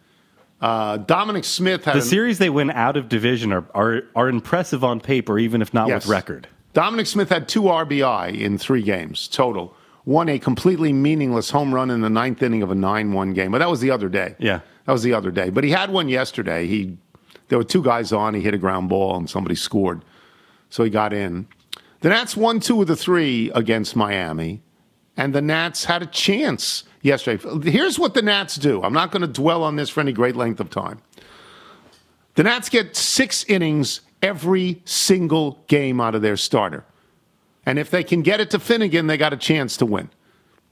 Uh, 0.62 0.97
Dominic 0.97 1.45
Smith 1.45 1.85
had 1.85 1.95
The 1.95 2.00
an- 2.00 2.06
series 2.06 2.38
they 2.38 2.50
win 2.50 2.69
out 2.69 2.97
of 2.97 3.07
division 3.09 3.51
are, 3.53 3.63
are 3.74 4.03
are 4.15 4.27
impressive 4.30 4.83
on 4.83 5.00
paper, 5.00 5.39
even 5.39 5.62
if 5.62 5.74
not 5.74 5.88
Yes. 5.88 6.06
with 6.06 6.12
record. 6.12 6.47
Dominic 6.74 7.07
Smith 7.07 7.30
had 7.30 7.47
two 7.47 7.63
RBI 7.63 8.30
in 8.39 8.57
three 8.59 8.83
games 8.83 9.27
total. 9.27 9.74
Won 10.09 10.27
a 10.27 10.39
completely 10.39 10.91
meaningless 10.91 11.51
home 11.51 11.71
run 11.71 11.91
in 11.91 12.01
the 12.01 12.09
ninth 12.09 12.41
inning 12.41 12.63
of 12.63 12.71
a 12.71 12.75
9 12.75 13.13
1 13.13 13.33
game. 13.33 13.51
But 13.51 13.59
that 13.59 13.69
was 13.69 13.79
the 13.79 13.91
other 13.91 14.09
day. 14.09 14.35
Yeah. 14.39 14.61
That 14.85 14.91
was 14.91 15.03
the 15.03 15.13
other 15.13 15.29
day. 15.29 15.51
But 15.51 15.63
he 15.63 15.69
had 15.69 15.91
one 15.91 16.09
yesterday. 16.09 16.65
He 16.65 16.97
There 17.50 17.59
were 17.59 17.63
two 17.63 17.83
guys 17.83 18.11
on. 18.11 18.33
He 18.33 18.41
hit 18.41 18.56
a 18.56 18.57
ground 18.57 18.89
ball 18.89 19.17
and 19.17 19.29
somebody 19.29 19.53
scored. 19.53 20.03
So 20.71 20.83
he 20.83 20.89
got 20.89 21.13
in. 21.13 21.47
The 22.00 22.09
Nats 22.09 22.35
won 22.35 22.59
two 22.59 22.81
of 22.81 22.88
the 22.88 22.95
three 22.95 23.51
against 23.53 23.95
Miami. 23.95 24.63
And 25.15 25.35
the 25.35 25.44
Nats 25.44 25.85
had 25.85 26.01
a 26.01 26.07
chance 26.07 26.85
yesterday. 27.03 27.69
Here's 27.69 28.00
what 28.00 28.15
the 28.15 28.23
Nats 28.23 28.56
do. 28.56 28.81
I'm 28.81 28.94
not 28.94 29.11
going 29.11 29.21
to 29.21 29.27
dwell 29.27 29.61
on 29.61 29.75
this 29.75 29.91
for 29.91 30.00
any 30.01 30.11
great 30.11 30.35
length 30.35 30.59
of 30.59 30.71
time. 30.71 31.03
The 32.33 32.41
Nats 32.41 32.67
get 32.67 32.95
six 32.95 33.44
innings 33.44 34.01
every 34.23 34.81
single 34.85 35.63
game 35.67 36.01
out 36.01 36.15
of 36.15 36.23
their 36.23 36.35
starter. 36.35 36.83
And 37.69 37.77
if 37.77 37.92
they 37.92 38.04
can 38.04 38.24
get 38.24 38.39
it 38.39 38.50
to 38.50 38.57
Finnegan, 38.57 39.06
they 39.06 39.16
got 39.16 39.31
a 39.31 39.38
chance 39.38 39.77
to 39.77 39.86
win. 39.86 40.10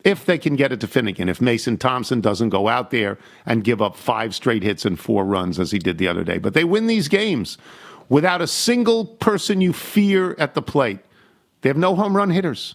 If 0.04 0.26
they 0.26 0.40
can 0.40 0.56
get 0.56 0.72
it 0.72 0.80
to 0.80 0.88
Finnegan, 0.88 1.30
if 1.30 1.40
Mason 1.40 1.78
Thompson 1.78 2.22
doesn't 2.22 2.50
go 2.50 2.68
out 2.68 2.90
there 2.90 3.20
and 3.46 3.64
give 3.64 3.84
up 3.84 3.96
five 3.96 4.34
straight 4.34 4.64
hits 4.64 4.84
and 4.84 5.00
four 5.00 5.24
runs 5.24 5.60
as 5.60 5.70
he 5.70 5.78
did 5.78 6.00
the 6.00 6.08
other 6.08 6.24
day. 6.24 6.40
But 6.40 6.56
they 6.56 6.64
win 6.64 6.88
these 6.88 7.08
games 7.08 7.60
without 8.10 8.42
a 8.42 8.48
single 8.48 9.06
person 9.06 9.62
you 9.62 9.74
fear 9.74 10.36
at 10.40 10.56
the 10.56 10.62
plate. 10.64 10.98
They 11.62 11.70
have 11.70 11.78
no 11.78 11.96
home 11.96 12.18
run 12.18 12.32
hitters. 12.32 12.74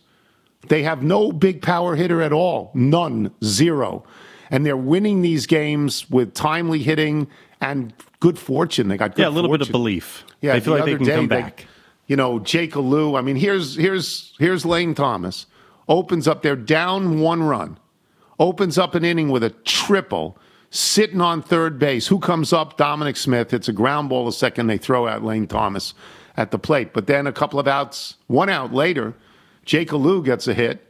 They 0.69 0.85
have 0.85 1.03
no 1.03 1.33
big 1.33 1.61
power 1.61 1.97
hitter 1.97 2.23
at 2.23 2.33
all. 2.33 2.71
None. 2.75 3.33
Zero. 3.43 4.05
And 4.53 4.65
they're 4.65 4.77
winning 4.77 5.23
these 5.23 5.47
games 5.47 6.09
with 6.09 6.33
timely 6.33 6.79
hitting 6.79 7.27
and 7.61 7.93
good 8.21 8.39
fortune. 8.39 8.87
They 8.87 8.97
got 8.97 9.17
good 9.17 9.23
Yeah, 9.23 9.29
a 9.29 9.31
little 9.31 9.51
bit 9.51 9.63
of 9.63 9.73
belief. 9.73 10.25
Yeah, 10.41 10.53
they 10.53 10.61
feel 10.61 10.75
the 10.75 10.81
like 10.81 10.91
they 10.91 10.97
can 10.97 11.07
day, 11.07 11.15
come 11.17 11.27
they- 11.27 11.41
back. 11.43 11.67
You 12.13 12.17
know, 12.17 12.41
Jake 12.41 12.77
Alu. 12.77 13.17
I 13.17 13.23
mean, 13.23 13.37
here's 13.37 13.75
here's 13.75 14.35
here's 14.39 14.67
Lane 14.67 14.95
Thomas. 14.95 15.47
Opens 15.89 16.29
up, 16.29 16.43
they're 16.43 16.57
down 16.57 17.21
one 17.21 17.43
run. 17.43 17.79
Opens 18.39 18.77
up 18.77 18.95
an 18.95 19.03
inning 19.03 19.31
with 19.31 19.43
a 19.43 19.49
triple, 19.49 20.37
sitting 20.69 21.23
on 21.23 21.41
third 21.41 21.79
base. 21.79 22.09
Who 22.09 22.19
comes 22.19 22.53
up? 22.53 22.77
Dominic 22.77 23.17
Smith. 23.17 23.55
It's 23.55 23.67
a 23.67 23.73
ground 23.73 24.11
ball 24.11 24.29
a 24.29 24.33
second. 24.35 24.67
They 24.67 24.77
throw 24.77 25.09
out 25.09 25.25
Lane 25.25 25.47
Thomas 25.47 25.95
at 26.37 26.51
the 26.51 26.59
plate. 26.59 26.93
But 26.93 27.07
then 27.07 27.27
a 27.27 27.33
couple 27.33 27.59
of 27.59 27.67
outs, 27.67 28.17
one 28.27 28.51
out 28.51 28.75
later, 28.75 29.15
Jake 29.65 29.91
Alu 29.91 30.23
gets 30.23 30.47
a 30.47 30.53
hit. 30.53 30.87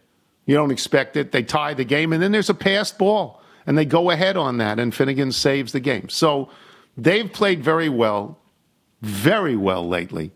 You 0.47 0.57
don't 0.57 0.73
expect 0.73 1.17
it. 1.17 1.31
They 1.31 1.45
tie 1.45 1.73
the 1.73 1.85
game, 1.85 2.13
and 2.13 2.21
then 2.21 2.33
there's 2.33 2.51
a 2.51 2.55
passed 2.55 2.99
ball, 2.99 3.41
and 3.65 3.79
they 3.79 3.85
go 3.85 4.11
ahead 4.11 4.37
on 4.37 4.59
that, 4.59 4.81
and 4.81 4.93
Finnegan 4.93 5.31
saves 5.31 5.71
the 5.71 5.79
game. 5.79 6.09
So 6.09 6.49
they've 6.97 7.33
played 7.33 7.63
very 7.63 7.89
well, 7.89 8.41
very 9.03 9.55
well 9.55 9.89
lately. 9.89 10.33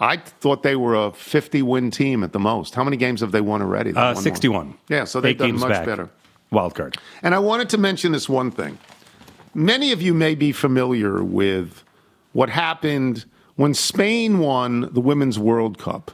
I 0.00 0.16
thought 0.18 0.62
they 0.62 0.76
were 0.76 0.94
a 0.94 1.12
50 1.12 1.62
win 1.62 1.90
team 1.90 2.22
at 2.22 2.32
the 2.32 2.38
most. 2.38 2.74
How 2.74 2.84
many 2.84 2.96
games 2.96 3.20
have 3.20 3.32
they 3.32 3.40
won 3.40 3.60
already? 3.62 3.90
Uh, 3.90 3.94
won 3.94 4.14
one. 4.14 4.22
61. 4.22 4.74
Yeah, 4.88 5.04
so 5.04 5.20
they've 5.20 5.30
Eight 5.32 5.38
done 5.38 5.58
much 5.58 5.70
back. 5.70 5.86
better. 5.86 6.08
Wild 6.50 6.74
card. 6.74 6.96
And 7.22 7.34
I 7.34 7.38
wanted 7.40 7.68
to 7.70 7.78
mention 7.78 8.12
this 8.12 8.28
one 8.28 8.50
thing. 8.50 8.78
Many 9.54 9.92
of 9.92 10.00
you 10.00 10.14
may 10.14 10.34
be 10.34 10.52
familiar 10.52 11.22
with 11.24 11.82
what 12.32 12.48
happened 12.48 13.24
when 13.56 13.74
Spain 13.74 14.38
won 14.38 14.88
the 14.92 15.00
Women's 15.00 15.38
World 15.38 15.78
Cup. 15.78 16.12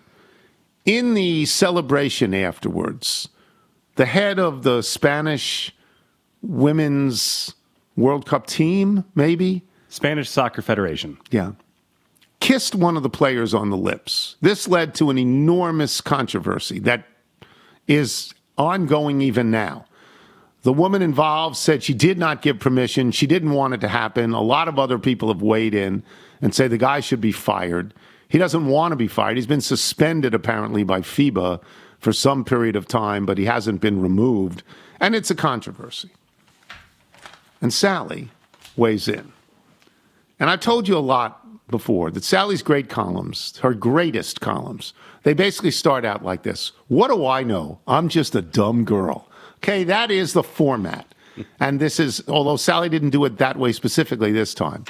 In 0.86 1.14
the 1.14 1.44
celebration 1.44 2.34
afterwards, 2.34 3.28
the 3.96 4.06
head 4.06 4.38
of 4.38 4.62
the 4.62 4.82
Spanish 4.82 5.74
Women's 6.42 7.54
World 7.96 8.26
Cup 8.26 8.46
team, 8.46 9.04
maybe, 9.14 9.62
Spanish 9.88 10.28
Soccer 10.28 10.62
Federation. 10.62 11.18
yeah. 11.30 11.52
Kissed 12.44 12.74
one 12.74 12.98
of 12.98 13.02
the 13.02 13.08
players 13.08 13.54
on 13.54 13.70
the 13.70 13.76
lips. 13.78 14.36
This 14.42 14.68
led 14.68 14.94
to 14.96 15.08
an 15.08 15.16
enormous 15.16 16.02
controversy 16.02 16.78
that 16.80 17.06
is 17.88 18.34
ongoing 18.58 19.22
even 19.22 19.50
now. 19.50 19.86
The 20.60 20.72
woman 20.74 21.00
involved 21.00 21.56
said 21.56 21.82
she 21.82 21.94
did 21.94 22.18
not 22.18 22.42
give 22.42 22.60
permission. 22.60 23.12
She 23.12 23.26
didn't 23.26 23.52
want 23.52 23.72
it 23.72 23.80
to 23.80 23.88
happen. 23.88 24.34
A 24.34 24.42
lot 24.42 24.68
of 24.68 24.78
other 24.78 24.98
people 24.98 25.28
have 25.28 25.40
weighed 25.40 25.74
in 25.74 26.02
and 26.42 26.54
say 26.54 26.68
the 26.68 26.76
guy 26.76 27.00
should 27.00 27.22
be 27.22 27.32
fired. 27.32 27.94
He 28.28 28.36
doesn't 28.36 28.66
want 28.66 28.92
to 28.92 28.96
be 28.96 29.08
fired. 29.08 29.38
He's 29.38 29.46
been 29.46 29.62
suspended 29.62 30.34
apparently 30.34 30.84
by 30.84 31.00
FIFA 31.00 31.62
for 31.98 32.12
some 32.12 32.44
period 32.44 32.76
of 32.76 32.86
time, 32.86 33.24
but 33.24 33.38
he 33.38 33.46
hasn't 33.46 33.80
been 33.80 34.02
removed. 34.02 34.62
And 35.00 35.14
it's 35.14 35.30
a 35.30 35.34
controversy. 35.34 36.10
And 37.62 37.72
Sally 37.72 38.28
weighs 38.76 39.08
in. 39.08 39.32
And 40.38 40.50
I've 40.50 40.60
told 40.60 40.88
you 40.88 40.98
a 40.98 41.00
lot 41.00 41.40
before 41.68 42.10
that 42.10 42.24
Sally's 42.24 42.62
great 42.62 42.88
columns, 42.88 43.58
her 43.58 43.74
greatest 43.74 44.40
columns, 44.40 44.92
they 45.22 45.34
basically 45.34 45.70
start 45.70 46.04
out 46.04 46.24
like 46.24 46.42
this 46.42 46.72
What 46.88 47.08
do 47.08 47.26
I 47.26 47.42
know? 47.42 47.80
I'm 47.86 48.08
just 48.08 48.34
a 48.34 48.42
dumb 48.42 48.84
girl. 48.84 49.28
Okay, 49.56 49.84
that 49.84 50.10
is 50.10 50.32
the 50.32 50.42
format. 50.42 51.06
And 51.58 51.80
this 51.80 51.98
is, 51.98 52.22
although 52.28 52.56
Sally 52.56 52.88
didn't 52.88 53.10
do 53.10 53.24
it 53.24 53.38
that 53.38 53.56
way 53.56 53.72
specifically 53.72 54.30
this 54.30 54.54
time. 54.54 54.84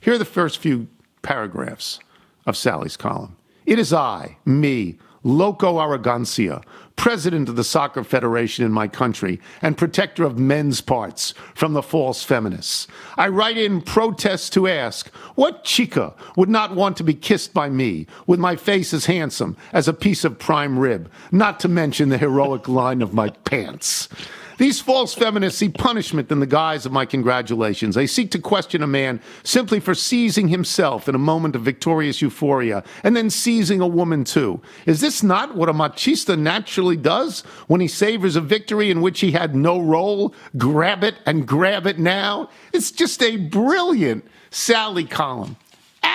Here 0.00 0.12
are 0.12 0.18
the 0.18 0.26
first 0.26 0.58
few 0.58 0.88
paragraphs 1.22 2.00
of 2.44 2.54
Sally's 2.54 2.98
column. 2.98 3.34
It 3.64 3.78
is 3.78 3.94
I, 3.94 4.36
me, 4.44 4.98
Loco 5.26 5.80
Arrogancia, 5.80 6.62
president 6.94 7.48
of 7.48 7.56
the 7.56 7.64
Soccer 7.64 8.04
Federation 8.04 8.64
in 8.64 8.70
my 8.70 8.86
country 8.86 9.40
and 9.60 9.76
protector 9.76 10.22
of 10.22 10.38
men's 10.38 10.80
parts 10.80 11.34
from 11.52 11.72
the 11.72 11.82
false 11.82 12.22
feminists. 12.22 12.86
I 13.16 13.26
write 13.26 13.58
in 13.58 13.82
protest 13.82 14.52
to 14.52 14.68
ask 14.68 15.08
what 15.34 15.64
chica 15.64 16.14
would 16.36 16.48
not 16.48 16.76
want 16.76 16.96
to 16.98 17.02
be 17.02 17.12
kissed 17.12 17.52
by 17.52 17.68
me 17.68 18.06
with 18.28 18.38
my 18.38 18.54
face 18.54 18.94
as 18.94 19.06
handsome 19.06 19.56
as 19.72 19.88
a 19.88 19.92
piece 19.92 20.24
of 20.24 20.38
prime 20.38 20.78
rib, 20.78 21.10
not 21.32 21.58
to 21.58 21.68
mention 21.68 22.08
the 22.08 22.18
heroic 22.18 22.68
line 22.68 23.02
of 23.02 23.12
my 23.12 23.30
pants. 23.30 24.08
These 24.58 24.80
false 24.80 25.14
feminists 25.14 25.58
see 25.58 25.68
punishment 25.68 26.30
in 26.32 26.40
the 26.40 26.46
guise 26.46 26.86
of 26.86 26.92
my 26.92 27.04
congratulations. 27.04 27.94
They 27.94 28.06
seek 28.06 28.30
to 28.30 28.38
question 28.38 28.82
a 28.82 28.86
man 28.86 29.20
simply 29.42 29.80
for 29.80 29.94
seizing 29.94 30.48
himself 30.48 31.08
in 31.08 31.14
a 31.14 31.18
moment 31.18 31.56
of 31.56 31.62
victorious 31.62 32.22
euphoria 32.22 32.82
and 33.04 33.14
then 33.14 33.28
seizing 33.28 33.80
a 33.80 33.86
woman 33.86 34.24
too. 34.24 34.62
Is 34.86 35.00
this 35.00 35.22
not 35.22 35.56
what 35.56 35.68
a 35.68 35.74
machista 35.74 36.38
naturally 36.38 36.96
does 36.96 37.42
when 37.66 37.80
he 37.80 37.88
savors 37.88 38.36
a 38.36 38.40
victory 38.40 38.90
in 38.90 39.02
which 39.02 39.20
he 39.20 39.32
had 39.32 39.54
no 39.54 39.78
role? 39.78 40.34
Grab 40.56 41.04
it 41.04 41.16
and 41.26 41.46
grab 41.46 41.86
it 41.86 41.98
now? 41.98 42.48
It's 42.72 42.90
just 42.90 43.22
a 43.22 43.36
brilliant 43.36 44.24
Sally 44.50 45.04
column 45.04 45.56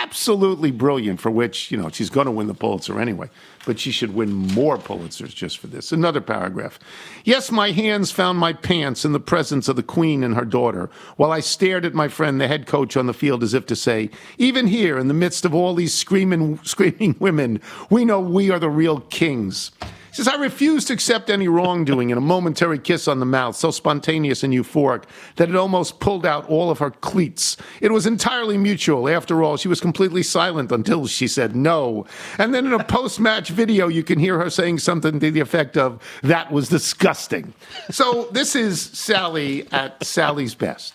absolutely 0.01 0.71
brilliant 0.71 1.19
for 1.19 1.29
which 1.29 1.71
you 1.71 1.77
know 1.77 1.89
she's 1.89 2.09
going 2.09 2.25
to 2.25 2.31
win 2.31 2.47
the 2.47 2.53
pulitzer 2.53 2.99
anyway 2.99 3.29
but 3.65 3.79
she 3.79 3.91
should 3.91 4.15
win 4.15 4.31
more 4.31 4.75
pulitzers 4.75 5.35
just 5.35 5.59
for 5.59 5.67
this. 5.67 5.91
Another 5.91 6.19
paragraph. 6.21 6.79
Yes 7.23 7.51
my 7.51 7.71
hands 7.71 8.09
found 8.09 8.39
my 8.39 8.53
pants 8.53 9.05
in 9.05 9.11
the 9.11 9.19
presence 9.19 9.67
of 9.67 9.75
the 9.75 9.83
queen 9.83 10.23
and 10.23 10.35
her 10.35 10.45
daughter 10.45 10.89
while 11.17 11.31
i 11.31 11.39
stared 11.39 11.85
at 11.85 11.93
my 11.93 12.07
friend 12.07 12.41
the 12.41 12.47
head 12.47 12.65
coach 12.65 12.97
on 12.97 13.05
the 13.05 13.13
field 13.13 13.43
as 13.43 13.53
if 13.53 13.65
to 13.67 13.75
say 13.75 14.09
even 14.37 14.67
here 14.67 14.97
in 14.97 15.07
the 15.07 15.13
midst 15.13 15.45
of 15.45 15.53
all 15.53 15.75
these 15.75 15.93
screaming 15.93 16.59
screaming 16.63 17.15
women 17.19 17.61
we 17.89 18.03
know 18.03 18.19
we 18.19 18.49
are 18.49 18.59
the 18.59 18.69
real 18.69 19.01
kings 19.01 19.71
he 20.11 20.17
says, 20.17 20.27
I 20.27 20.35
refuse 20.35 20.83
to 20.85 20.93
accept 20.93 21.29
any 21.29 21.47
wrongdoing 21.47 22.09
in 22.09 22.17
a 22.17 22.21
momentary 22.21 22.79
kiss 22.79 23.07
on 23.07 23.21
the 23.21 23.25
mouth, 23.25 23.55
so 23.55 23.71
spontaneous 23.71 24.43
and 24.43 24.53
euphoric 24.53 25.05
that 25.37 25.47
it 25.47 25.55
almost 25.55 26.01
pulled 26.01 26.25
out 26.25 26.49
all 26.49 26.69
of 26.69 26.79
her 26.79 26.91
cleats. 26.91 27.55
It 27.79 27.93
was 27.93 28.05
entirely 28.05 28.57
mutual. 28.57 29.07
After 29.07 29.41
all, 29.41 29.55
she 29.55 29.69
was 29.69 29.79
completely 29.79 30.21
silent 30.21 30.69
until 30.69 31.07
she 31.07 31.29
said 31.29 31.55
no. 31.55 32.05
And 32.37 32.53
then 32.53 32.65
in 32.65 32.73
a 32.73 32.83
post 32.83 33.21
match 33.21 33.51
video, 33.51 33.87
you 33.87 34.03
can 34.03 34.19
hear 34.19 34.37
her 34.37 34.49
saying 34.49 34.79
something 34.79 35.17
to 35.21 35.31
the 35.31 35.39
effect 35.39 35.77
of, 35.77 36.01
That 36.23 36.51
was 36.51 36.67
disgusting. 36.67 37.53
So 37.89 38.27
this 38.33 38.53
is 38.53 38.81
Sally 38.81 39.65
at 39.71 40.03
Sally's 40.03 40.55
best. 40.55 40.93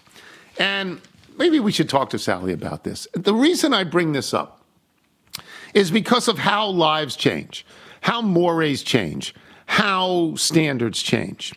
And 0.59 1.01
maybe 1.39 1.59
we 1.59 1.73
should 1.73 1.89
talk 1.89 2.11
to 2.11 2.19
Sally 2.19 2.53
about 2.53 2.85
this. 2.85 3.09
The 3.15 3.35
reason 3.35 3.73
I 3.73 3.85
bring 3.85 4.13
this 4.13 4.35
up 4.35 4.61
is 5.73 5.91
because 5.91 6.29
of 6.29 6.39
how 6.39 6.67
lives 6.67 7.17
change 7.17 7.65
how 8.07 8.23
mores 8.23 8.85
change, 8.85 9.35
how 9.67 10.33
standards 10.37 11.03
change. 11.03 11.53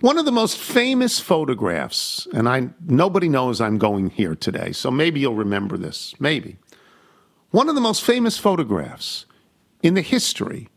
One 0.00 0.18
of 0.18 0.24
the 0.24 0.30
most 0.30 0.56
famous 0.56 1.18
photographs, 1.18 2.28
and 2.32 2.48
I 2.48 2.68
nobody 2.86 3.28
knows 3.28 3.60
I'm 3.60 3.76
going 3.76 4.10
here 4.10 4.36
today, 4.36 4.70
so 4.70 4.92
maybe 4.92 5.18
you'll 5.18 5.34
remember 5.34 5.76
this. 5.76 6.14
Maybe. 6.20 6.58
One 7.50 7.68
of 7.68 7.74
the 7.74 7.80
most 7.80 8.04
famous 8.04 8.38
photographs 8.38 9.26
in 9.82 9.94
the 9.94 10.00
history 10.00 10.68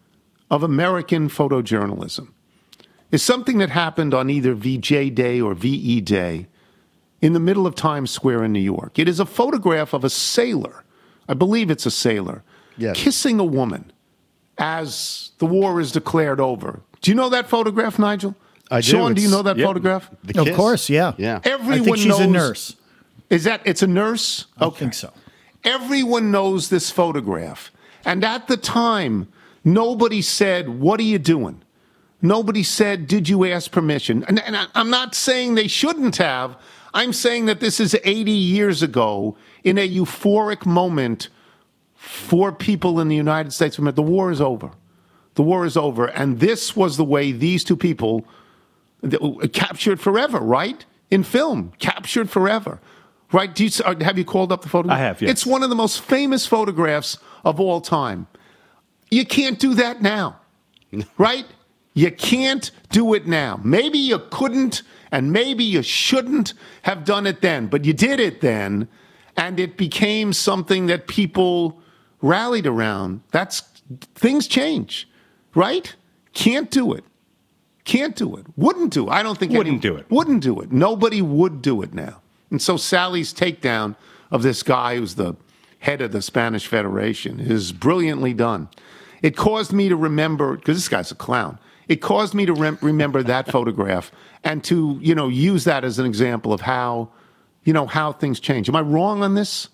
of 0.49 0.63
American 0.63 1.29
photojournalism 1.29 2.29
is 3.11 3.21
something 3.21 3.59
that 3.59 3.69
happened 3.69 4.15
on 4.15 4.31
either 4.31 4.55
VJ 4.55 5.13
Day 5.13 5.39
or 5.39 5.53
VE 5.53 6.01
Day 6.01 6.47
in 7.21 7.33
the 7.33 7.39
middle 7.39 7.67
of 7.67 7.75
Times 7.75 8.09
Square 8.09 8.45
in 8.45 8.51
New 8.51 8.59
York. 8.75 8.97
It 8.97 9.07
is 9.07 9.19
a 9.19 9.27
photograph 9.27 9.93
of 9.93 10.03
a 10.03 10.09
sailor, 10.09 10.83
I 11.29 11.35
believe 11.35 11.69
it's 11.69 11.85
a 11.85 11.91
sailor, 11.91 12.43
Yes. 12.79 12.97
kissing 12.97 13.39
a 13.39 13.45
woman 13.45 13.91
as 14.57 15.31
the 15.37 15.45
war 15.45 15.79
is 15.79 15.91
declared 15.91 16.39
over. 16.39 16.81
Do 17.01 17.11
you 17.11 17.15
know 17.15 17.29
that 17.29 17.47
photograph, 17.47 17.99
Nigel? 17.99 18.35
I 18.69 18.81
do. 18.81 18.87
Sean, 18.87 19.13
do 19.13 19.21
you 19.21 19.29
know 19.29 19.43
that 19.43 19.57
yep. 19.57 19.67
photograph? 19.67 20.09
Of 20.35 20.53
course, 20.53 20.89
yeah. 20.89 21.13
Yeah. 21.17 21.39
I 21.45 21.49
Everyone 21.49 21.83
think 21.83 21.97
she's 21.97 22.07
knows 22.07 22.19
a 22.19 22.27
nurse. 22.27 22.75
Is 23.29 23.43
that 23.43 23.61
it's 23.65 23.81
a 23.81 23.87
nurse? 23.87 24.45
I 24.57 24.69
think 24.69 24.93
so. 24.93 25.13
Everyone 25.63 26.31
knows 26.31 26.69
this 26.69 26.91
photograph. 26.91 27.71
And 28.05 28.23
at 28.23 28.47
the 28.47 28.57
time, 28.57 29.27
nobody 29.63 30.21
said, 30.21 30.69
What 30.69 30.99
are 30.99 31.03
you 31.03 31.19
doing? 31.19 31.61
Nobody 32.21 32.63
said, 32.63 33.07
Did 33.07 33.29
you 33.29 33.45
ask 33.45 33.71
permission? 33.71 34.23
And, 34.27 34.39
and 34.39 34.55
I, 34.55 34.65
I'm 34.75 34.89
not 34.89 35.13
saying 35.13 35.55
they 35.55 35.67
shouldn't 35.67 36.17
have. 36.17 36.57
I'm 36.93 37.13
saying 37.13 37.45
that 37.45 37.59
this 37.59 37.79
is 37.79 37.95
80 38.03 38.31
years 38.31 38.81
ago 38.81 39.37
in 39.63 39.77
a 39.77 39.87
euphoric 39.87 40.65
moment 40.65 41.29
for 42.07 42.51
people 42.51 42.99
in 42.99 43.09
the 43.09 43.15
United 43.15 43.51
States. 43.51 43.77
of 43.77 43.83
America. 43.83 43.97
The 43.97 44.01
war 44.03 44.31
is 44.31 44.41
over. 44.41 44.71
The 45.35 45.43
war 45.43 45.65
is 45.65 45.75
over. 45.77 46.05
And 46.05 46.39
this 46.39 46.75
was 46.75 46.97
the 46.97 47.03
way 47.03 47.31
these 47.31 47.63
two 47.63 47.75
people 47.75 48.25
captured 49.53 49.99
forever, 49.99 50.39
right? 50.39 50.85
In 51.11 51.23
film, 51.23 51.73
captured 51.79 52.29
forever. 52.29 52.79
Right? 53.33 53.53
Do 53.53 53.65
you, 53.65 53.71
uh, 53.83 53.95
have 54.01 54.17
you 54.17 54.23
called 54.23 54.53
up 54.53 54.61
the 54.61 54.69
photograph? 54.69 54.97
I 54.97 55.01
have, 55.01 55.21
yes. 55.21 55.31
It's 55.31 55.45
one 55.45 55.61
of 55.61 55.69
the 55.69 55.75
most 55.75 56.01
famous 56.01 56.45
photographs 56.45 57.17
of 57.43 57.59
all 57.59 57.81
time. 57.81 58.27
You 59.11 59.25
can't 59.25 59.59
do 59.59 59.73
that 59.73 60.01
now, 60.01 60.39
right? 61.17 61.45
You 61.93 62.11
can't 62.11 62.71
do 62.89 63.13
it 63.13 63.27
now. 63.27 63.59
Maybe 63.63 63.97
you 63.97 64.19
couldn't, 64.31 64.81
and 65.11 65.33
maybe 65.33 65.65
you 65.65 65.81
shouldn't 65.81 66.53
have 66.83 67.03
done 67.03 67.27
it 67.27 67.41
then, 67.41 67.67
but 67.67 67.83
you 67.83 67.91
did 67.91 68.21
it 68.21 68.39
then, 68.39 68.87
and 69.35 69.59
it 69.59 69.75
became 69.75 70.31
something 70.31 70.87
that 70.87 71.07
people 71.07 71.81
rallied 72.21 72.65
around. 72.67 73.21
That's 73.31 73.61
things 74.15 74.47
change, 74.47 75.07
right? 75.55 75.95
Can't 76.33 76.69
do 76.71 76.93
it. 76.93 77.03
Can't 77.83 78.15
do 78.15 78.35
it. 78.35 78.45
Wouldn't 78.57 78.91
do 78.93 79.07
it. 79.07 79.11
I 79.11 79.23
don't 79.23 79.37
think 79.37 79.51
Wouldn't 79.53 79.67
any- 79.67 79.79
do 79.79 79.95
it. 79.95 80.05
Wouldn't 80.09 80.43
do 80.43 80.59
it. 80.59 80.71
Nobody 80.71 81.21
would 81.21 81.61
do 81.61 81.81
it 81.81 81.93
now. 81.93 82.21
And 82.51 82.61
so 82.61 82.75
Sally's 82.77 83.33
takedown 83.33 83.95
of 84.29 84.43
this 84.43 84.61
guy 84.63 84.97
who's 84.97 85.15
the 85.15 85.35
head 85.79 86.01
of 86.01 86.11
the 86.11 86.21
Spanish 86.21 86.67
Federation 86.67 87.39
is 87.39 87.71
brilliantly 87.71 88.33
done. 88.33 88.67
It 89.21 89.35
caused 89.37 89.71
me 89.71 89.89
to 89.89 89.95
remember 89.95 90.57
because 90.57 90.75
this 90.77 90.89
guy's 90.89 91.11
a 91.11 91.15
clown. 91.15 91.59
It 91.87 91.97
caused 91.97 92.33
me 92.33 92.45
to 92.45 92.53
rem- 92.53 92.77
remember 92.81 93.23
that 93.23 93.49
photograph 93.51 94.11
and 94.43 94.63
to 94.65 94.99
you 95.01 95.15
know 95.15 95.27
use 95.29 95.63
that 95.63 95.83
as 95.85 95.97
an 95.99 96.05
example 96.05 96.51
of 96.51 96.61
how 96.61 97.09
you 97.63 97.73
know 97.73 97.85
how 97.85 98.11
things 98.11 98.39
change. 98.39 98.67
Am 98.67 98.75
I 98.75 98.81
wrong 98.81 99.23
on 99.23 99.33
this? 99.35 99.69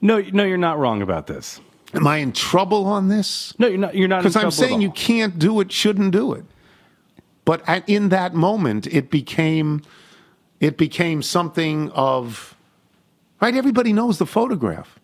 No, 0.00 0.20
no, 0.32 0.44
you're 0.44 0.56
not 0.58 0.78
wrong 0.78 1.02
about 1.02 1.26
this. 1.26 1.60
Am 1.92 2.06
I 2.06 2.18
in 2.18 2.32
trouble 2.32 2.86
on 2.86 3.08
this? 3.08 3.54
No, 3.58 3.66
you're 3.66 3.78
not. 3.78 3.94
You're 3.94 4.08
not. 4.08 4.18
Because 4.22 4.36
I'm 4.36 4.42
trouble 4.42 4.54
at 4.64 4.68
saying 4.68 4.80
you 4.80 4.90
can't 4.92 5.38
do 5.38 5.60
it, 5.60 5.72
shouldn't 5.72 6.12
do 6.12 6.32
it. 6.32 6.44
But 7.44 7.62
at, 7.68 7.88
in 7.88 8.10
that 8.10 8.32
moment, 8.34 8.86
it 8.86 9.10
became 9.10 9.82
it 10.60 10.76
became 10.78 11.22
something 11.22 11.90
of 11.90 12.56
right. 13.40 13.54
Everybody 13.54 13.92
knows 13.92 14.18
the 14.18 14.26
photograph, 14.26 14.98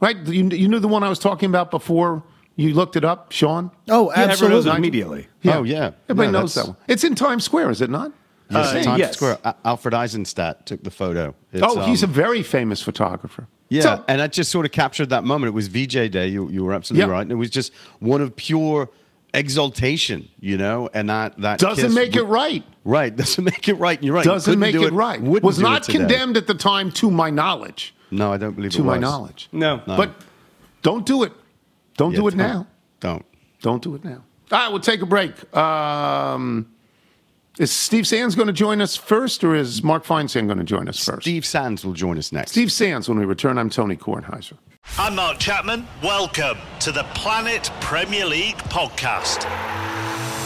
right? 0.00 0.16
You, 0.26 0.48
you 0.48 0.68
knew 0.68 0.80
the 0.80 0.88
one 0.88 1.02
I 1.04 1.08
was 1.08 1.18
talking 1.20 1.48
about 1.48 1.70
before 1.70 2.24
you 2.56 2.74
looked 2.74 2.96
it 2.96 3.04
up, 3.04 3.30
Sean. 3.32 3.70
Oh, 3.88 4.10
Yeah, 4.10 4.22
everyone 4.22 4.50
knows 4.52 4.66
it 4.66 4.70
absolutely. 4.70 4.76
immediately. 4.76 5.26
Oh, 5.46 5.62
yeah. 5.62 5.92
everybody 6.08 6.32
No, 6.32 6.40
knows 6.40 6.54
that 6.54 6.66
one. 6.66 6.76
It's 6.88 7.04
in 7.04 7.14
Times 7.14 7.44
Square, 7.44 7.70
is 7.70 7.80
it 7.80 7.88
not? 7.88 8.12
Yes, 8.50 8.74
Uh, 8.74 8.82
Times 8.82 8.98
yes. 8.98 9.14
Square. 9.16 9.38
Alfred 9.64 9.94
Eisenstaedt 9.94 10.64
took 10.66 10.82
the 10.82 10.90
photo. 10.90 11.34
It's, 11.52 11.62
oh, 11.64 11.80
he's 11.82 12.02
a 12.02 12.06
um, 12.06 12.12
very 12.12 12.42
famous 12.42 12.82
photographer. 12.82 13.46
Yeah, 13.68 13.82
So- 13.82 14.04
and 14.08 14.20
that 14.20 14.32
just 14.32 14.50
sort 14.50 14.66
of 14.66 14.72
captured 14.72 15.10
that 15.10 15.22
moment. 15.24 15.48
It 15.48 15.54
was 15.54 15.68
VJ 15.68 16.08
Day. 16.10 16.26
You, 16.28 16.48
you 16.48 16.64
were 16.64 16.72
absolutely 16.72 17.06
Yeah. 17.06 17.12
right. 17.12 17.22
And 17.22 17.30
it 17.30 17.36
was 17.36 17.50
just 17.50 17.72
one 18.00 18.20
of 18.20 18.34
pure 18.34 18.88
exaltation, 19.32 20.28
you 20.40 20.56
know, 20.58 20.88
and 20.92 21.08
that 21.08 21.38
that 21.40 21.60
doesn't 21.60 21.84
kiss 21.86 21.94
make 21.94 22.16
it 22.16 22.24
right. 22.24 22.64
Right, 22.84 23.14
doesn't 23.22 23.44
make 23.44 23.68
it 23.68 23.74
right. 23.74 24.02
You're 24.02 24.14
right. 24.14 24.24
Doesn't 24.24 24.50
couldn't 24.50 24.60
make 24.60 24.72
do 24.72 24.84
it, 24.86 24.92
right. 24.92 25.20
Wouldn't 25.20 25.44
Was 25.44 25.60
not 25.60 25.86
condemned 25.86 26.36
at 26.36 26.46
the 26.48 26.54
time, 26.54 26.90
to 26.92 27.10
my 27.10 27.30
knowledge. 27.30 27.94
No, 28.10 28.32
I 28.32 28.36
don't 28.38 28.54
believe 28.56 28.72
it. 28.72 28.76
To 28.76 28.82
it 28.82 28.86
my 28.86 28.92
was. 28.94 29.00
knowledge. 29.02 29.48
No. 29.52 29.80
But 29.86 30.10
don't 30.82 31.06
do 31.06 31.22
it. 31.22 31.32
Don't 31.96 32.12
Yeah, 32.12 32.16
do 32.20 32.28
it 32.28 32.30
don't- 32.32 32.38
now. 32.38 32.66
Don't. 32.98 33.24
Don't 33.62 33.82
do 33.82 33.94
it 33.94 34.04
now. 34.04 34.22
All 34.50 34.58
right, 34.58 34.68
we'll 34.72 34.80
take 34.80 35.00
a 35.02 35.06
break. 35.06 35.32
Um, 35.56 36.66
is 37.60 37.70
Steve 37.70 38.06
Sands 38.06 38.34
going 38.34 38.46
to 38.46 38.54
join 38.54 38.80
us 38.80 38.96
first, 38.96 39.44
or 39.44 39.54
is 39.54 39.82
Mark 39.82 40.02
Feinsand 40.04 40.46
going 40.46 40.56
to 40.56 40.64
join 40.64 40.88
us 40.88 41.04
first? 41.04 41.20
Steve 41.20 41.44
Sands 41.44 41.84
will 41.84 41.92
join 41.92 42.16
us 42.16 42.32
next. 42.32 42.52
Steve 42.52 42.72
Sands 42.72 43.06
when 43.06 43.18
we 43.18 43.26
return. 43.26 43.58
I'm 43.58 43.68
Tony 43.68 43.96
Kornheiser. 43.96 44.54
I'm 44.96 45.14
Mark 45.14 45.38
Chapman. 45.38 45.86
Welcome 46.02 46.56
to 46.80 46.90
the 46.90 47.04
Planet 47.14 47.70
Premier 47.82 48.24
League 48.24 48.56
podcast. 48.56 49.44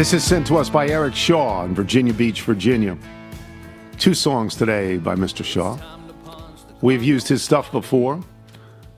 This 0.00 0.14
is 0.14 0.24
sent 0.24 0.46
to 0.46 0.56
us 0.56 0.70
by 0.70 0.88
Eric 0.88 1.14
Shaw 1.14 1.62
in 1.66 1.74
Virginia 1.74 2.14
Beach, 2.14 2.40
Virginia. 2.40 2.96
Two 3.98 4.14
songs 4.14 4.54
today 4.56 4.96
by 4.96 5.14
Mr. 5.14 5.44
Shaw. 5.44 5.76
We've 6.80 7.02
used 7.02 7.28
his 7.28 7.42
stuff 7.42 7.70
before. 7.70 8.18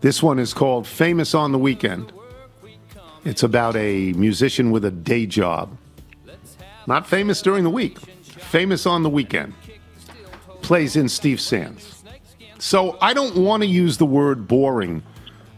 This 0.00 0.22
one 0.22 0.38
is 0.38 0.54
called 0.54 0.86
Famous 0.86 1.34
on 1.34 1.50
the 1.50 1.58
Weekend. 1.58 2.12
It's 3.24 3.42
about 3.42 3.74
a 3.74 4.12
musician 4.12 4.70
with 4.70 4.84
a 4.84 4.92
day 4.92 5.26
job. 5.26 5.76
Not 6.86 7.04
famous 7.04 7.42
during 7.42 7.64
the 7.64 7.70
week, 7.70 7.98
famous 7.98 8.86
on 8.86 9.02
the 9.02 9.10
weekend. 9.10 9.54
Plays 10.60 10.94
in 10.94 11.08
Steve 11.08 11.40
Sands. 11.40 12.04
So 12.60 12.96
I 13.00 13.12
don't 13.12 13.34
want 13.34 13.64
to 13.64 13.68
use 13.68 13.98
the 13.98 14.06
word 14.06 14.46
boring 14.46 15.02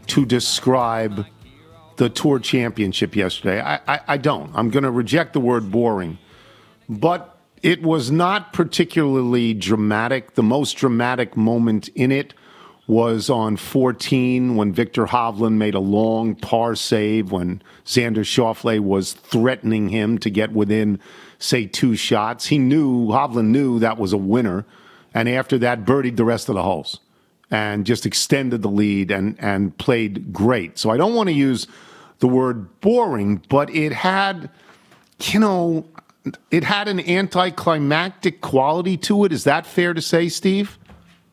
to 0.06 0.24
describe 0.24 1.26
the 1.96 2.08
tour 2.08 2.38
championship 2.38 3.16
yesterday. 3.16 3.60
I, 3.60 3.80
I, 3.86 4.00
I 4.08 4.16
don't. 4.16 4.50
I'm 4.54 4.70
going 4.70 4.84
to 4.84 4.90
reject 4.90 5.32
the 5.32 5.40
word 5.40 5.70
boring. 5.70 6.18
But 6.88 7.38
it 7.62 7.82
was 7.82 8.10
not 8.10 8.52
particularly 8.52 9.54
dramatic. 9.54 10.34
The 10.34 10.42
most 10.42 10.74
dramatic 10.74 11.36
moment 11.36 11.88
in 11.88 12.12
it 12.12 12.34
was 12.86 13.30
on 13.30 13.56
14 13.56 14.56
when 14.56 14.72
Viktor 14.72 15.06
Hovland 15.06 15.54
made 15.54 15.74
a 15.74 15.80
long 15.80 16.34
par 16.34 16.74
save 16.74 17.32
when 17.32 17.62
Xander 17.86 18.24
Schauffele 18.24 18.80
was 18.80 19.14
threatening 19.14 19.88
him 19.88 20.18
to 20.18 20.28
get 20.28 20.52
within, 20.52 21.00
say, 21.38 21.64
two 21.64 21.96
shots. 21.96 22.46
He 22.46 22.58
knew, 22.58 23.06
Hovland 23.06 23.46
knew 23.46 23.78
that 23.78 23.96
was 23.96 24.12
a 24.12 24.18
winner. 24.18 24.66
And 25.14 25.28
after 25.28 25.56
that, 25.58 25.86
birdied 25.86 26.16
the 26.16 26.24
rest 26.24 26.50
of 26.50 26.56
the 26.56 26.62
holes 26.62 27.00
and 27.50 27.86
just 27.86 28.06
extended 28.06 28.62
the 28.62 28.68
lead 28.68 29.10
and, 29.10 29.36
and 29.38 29.76
played 29.78 30.32
great. 30.32 30.78
So 30.78 30.90
I 30.90 30.96
don't 30.96 31.14
want 31.14 31.28
to 31.28 31.34
use 31.34 31.66
the 32.18 32.28
word 32.28 32.80
boring, 32.80 33.42
but 33.48 33.70
it 33.70 33.92
had, 33.92 34.50
you 35.20 35.40
know, 35.40 35.86
it 36.50 36.64
had 36.64 36.88
an 36.88 37.00
anticlimactic 37.00 38.40
quality 38.40 38.96
to 38.96 39.24
it. 39.24 39.32
Is 39.32 39.44
that 39.44 39.66
fair 39.66 39.92
to 39.94 40.00
say, 40.00 40.28
Steve? 40.28 40.78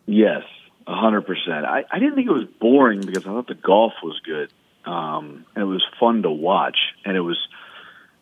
Yes, 0.05 0.43
hundred 0.85 1.21
percent. 1.21 1.65
I 1.65 1.85
I 1.89 1.99
didn't 1.99 2.15
think 2.15 2.27
it 2.27 2.33
was 2.33 2.47
boring 2.59 3.01
because 3.01 3.25
I 3.25 3.29
thought 3.29 3.47
the 3.47 3.55
golf 3.55 3.93
was 4.03 4.19
good. 4.25 4.51
Um, 4.83 5.45
and 5.55 5.61
it 5.63 5.67
was 5.67 5.85
fun 5.99 6.23
to 6.23 6.31
watch, 6.31 6.77
and 7.05 7.15
it 7.15 7.21
was, 7.21 7.37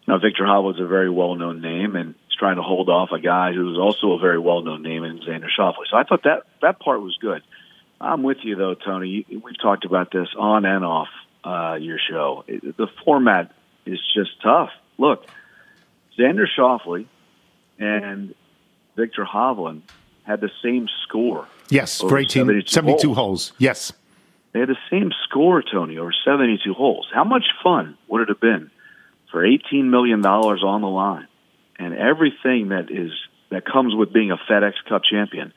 you 0.05 0.13
know, 0.13 0.19
Viktor 0.19 0.43
Hovland's 0.43 0.81
a 0.81 0.85
very 0.85 1.09
well 1.09 1.35
known 1.35 1.61
name, 1.61 1.95
and 1.95 2.15
he's 2.27 2.37
trying 2.37 2.57
to 2.57 2.61
hold 2.61 2.89
off 2.89 3.11
a 3.13 3.19
guy 3.19 3.53
who's 3.53 3.77
also 3.77 4.11
a 4.11 4.19
very 4.19 4.39
well 4.39 4.61
known 4.61 4.83
name 4.83 5.05
in 5.05 5.19
Xander 5.19 5.47
Schauffele. 5.57 5.87
So 5.89 5.95
I 5.95 6.03
thought 6.03 6.23
that 6.23 6.43
that 6.61 6.79
part 6.79 7.01
was 7.01 7.17
good. 7.21 7.41
I'm 8.01 8.23
with 8.23 8.37
you 8.43 8.55
though, 8.55 8.75
Tony. 8.75 9.25
We've 9.29 9.59
talked 9.61 9.85
about 9.85 10.11
this 10.11 10.29
on 10.37 10.65
and 10.65 10.85
off 10.85 11.09
uh, 11.43 11.77
your 11.79 11.97
show. 12.09 12.43
It, 12.47 12.77
the 12.77 12.87
format 13.03 13.53
is 13.85 13.99
just 14.13 14.41
tough. 14.41 14.69
Look, 14.97 15.25
Xander 16.17 16.45
Schauffele 16.57 17.05
and 17.77 18.35
Viktor 18.95 19.25
Hovland 19.25 19.81
had 20.23 20.41
the 20.41 20.51
same 20.63 20.87
score. 21.03 21.47
Yes, 21.69 21.99
for 21.99 22.17
18, 22.17 22.45
72 22.45 22.67
72 22.67 23.07
holes. 23.07 23.17
holes. 23.17 23.53
Yes. 23.57 23.93
They 24.51 24.59
had 24.59 24.69
the 24.69 24.77
same 24.89 25.11
score, 25.25 25.61
Tony, 25.61 25.97
over 25.97 26.11
72 26.11 26.73
holes. 26.73 27.07
How 27.13 27.23
much 27.23 27.45
fun 27.63 27.97
would 28.07 28.21
it 28.21 28.29
have 28.29 28.39
been 28.39 28.71
for 29.31 29.43
$18 29.43 29.85
million 29.85 30.25
on 30.25 30.81
the 30.81 30.87
line 30.87 31.27
and 31.77 31.93
everything 31.93 32.69
that 32.69 32.91
is 32.91 33.11
that 33.51 33.65
comes 33.65 33.95
with 33.95 34.13
being 34.13 34.31
a 34.31 34.37
FedEx 34.37 34.73
Cup 34.87 35.01
champion 35.03 35.53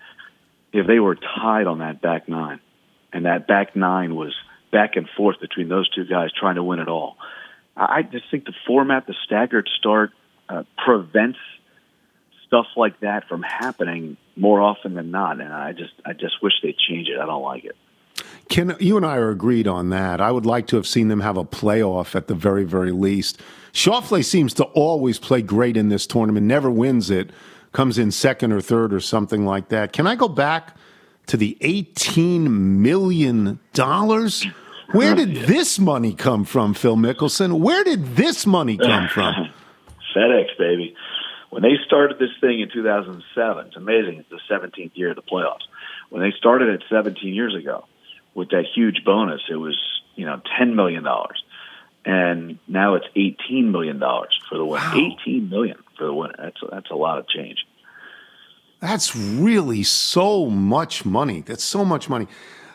if 0.73 0.87
they 0.87 0.99
were 0.99 1.17
tied 1.17 1.67
on 1.67 1.79
that 1.81 2.01
back 2.01 2.29
nine 2.29 2.61
and 3.13 3.27
that 3.27 3.47
back 3.47 3.77
nine 3.77 4.15
was 4.15 4.35
back 4.71 4.97
and 4.97 5.09
forth 5.17 5.41
between 5.41 5.69
those 5.69 5.89
two 5.91 6.05
guys 6.05 6.31
trying 6.39 6.55
to 6.57 6.63
win 6.63 6.79
it 6.79 6.89
all. 6.89 7.17
I 7.77 8.03
just 8.03 8.31
think 8.31 8.45
the 8.45 8.55
format, 8.67 9.07
the 9.07 9.15
staggered 9.25 9.69
start, 9.79 10.11
uh, 10.49 10.65
prevents 10.85 11.39
stuff 12.47 12.67
like 12.77 13.01
that 13.01 13.27
from 13.29 13.43
happening 13.43 14.19
more 14.37 14.61
often 14.61 14.95
than 14.95 15.11
not. 15.11 15.41
And 15.41 15.53
I 15.53 15.73
just, 15.73 15.93
I 16.05 16.13
just 16.13 16.43
wish 16.43 16.53
they'd 16.63 16.77
change 16.77 17.09
it. 17.09 17.19
I 17.19 17.25
don't 17.25 17.43
like 17.43 17.65
it. 17.65 17.77
Ken, 18.49 18.77
you 18.79 18.99
and 18.99 19.07
I 19.07 19.17
are 19.17 19.31
agreed 19.31 19.67
on 19.67 19.89
that. 19.91 20.21
I 20.21 20.31
would 20.31 20.45
like 20.45 20.67
to 20.69 20.77
have 20.77 20.87
seen 20.87 21.09
them 21.09 21.21
have 21.21 21.39
a 21.39 21.45
playoff 21.45 22.15
at 22.15 22.27
the 22.27 22.35
very, 22.35 22.65
very 22.65 22.93
least. 22.93 23.41
Schauffele 23.73 24.23
seems 24.23 24.53
to 24.55 24.65
always 24.65 25.19
play 25.19 25.41
great 25.41 25.79
in 25.79 25.89
this 25.89 26.07
tournament, 26.07 26.47
never 26.47 26.71
wins 26.71 27.09
it, 27.09 27.31
comes 27.73 27.99
in 27.99 28.11
second 28.11 28.53
or 28.53 28.61
third 28.61 28.93
or 28.93 29.01
something 29.01 29.45
like 29.45 29.69
that. 29.69 29.93
Can 29.93 30.07
I 30.07 30.15
go 30.15 30.29
back 30.29 30.77
to 31.27 31.37
the 31.37 31.57
$18 31.61 32.49
million? 32.51 33.61
Where 34.93 35.15
did 35.15 35.35
this 35.47 35.79
money 35.79 36.15
come 36.15 36.45
from, 36.45 36.75
Phil 36.75 36.97
Mickelson? 36.97 37.61
Where 37.61 37.83
did 37.83 38.17
this 38.17 38.47
money 38.47 38.77
come 38.77 39.09
from? 39.09 39.35
FedEx, 40.17 40.59
baby. 40.59 40.95
When 41.51 41.63
they 41.63 41.77
started 41.87 42.19
this 42.19 42.31
thing 42.41 42.61
in 42.61 42.71
2007, 42.71 43.67
it's 43.67 43.77
amazing. 43.77 44.19
It's 44.19 44.29
the 44.31 44.41
17th 44.55 44.93
year 44.95 45.11
of 45.11 45.17
the 45.17 45.23
playoffs. 45.23 45.65
When 46.09 46.23
they 46.23 46.33
started 46.37 46.69
it 46.69 46.85
17 46.91 47.35
years 47.35 47.55
ago 47.55 47.87
with 48.35 48.51
that 48.51 48.65
huge 48.75 49.03
bonus, 49.05 49.41
it 49.51 49.57
was 49.57 49.79
you 50.15 50.27
know 50.27 50.41
10 50.59 50.77
million 50.77 51.05
dollars, 51.05 51.43
and 52.05 52.59
now 52.69 52.95
it's 52.95 53.07
18 53.17 53.71
million 53.71 53.99
dollars 53.99 54.39
for 54.49 54.59
the 54.59 54.65
winner. 54.65 54.93
18 54.95 55.49
million 55.49 55.82
the. 56.03 56.35
That's 56.39 56.61
that's 56.71 56.91
a 56.91 56.97
lot 56.97 57.19
of 57.19 57.29
change. 57.29 57.59
That's 58.81 59.15
really 59.15 59.85
so 59.85 60.47
much 60.47 61.05
money. 61.05 61.41
That's 61.41 61.63
so 61.63 61.85
much 61.85 62.09
money. 62.09 62.27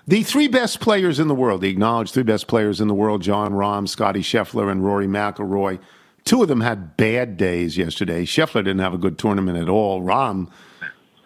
The 0.08 0.24
three 0.24 0.48
best 0.48 0.80
players 0.80 1.20
in 1.20 1.28
the 1.28 1.36
world, 1.36 1.60
the 1.60 1.70
acknowledged 1.70 2.14
three 2.14 2.24
best 2.24 2.48
players 2.48 2.80
in 2.80 2.88
the 2.88 2.94
world, 2.94 3.22
Jon 3.22 3.52
Rahm, 3.52 3.90
Scottie 3.90 4.22
Scheffler, 4.22 4.72
and 4.72 4.86
Rory 4.86 5.06
McIlroy. 5.06 5.80
Two 6.24 6.42
of 6.42 6.48
them 6.48 6.62
had 6.62 6.96
bad 6.96 7.36
days 7.36 7.78
yesterday. 7.78 8.24
Scheffler 8.24 8.64
didn't 8.64 8.80
have 8.80 8.94
a 8.94 8.98
good 8.98 9.18
tournament 9.18 9.58
at 9.58 9.68
all. 9.68 10.02
Rahm, 10.02 10.50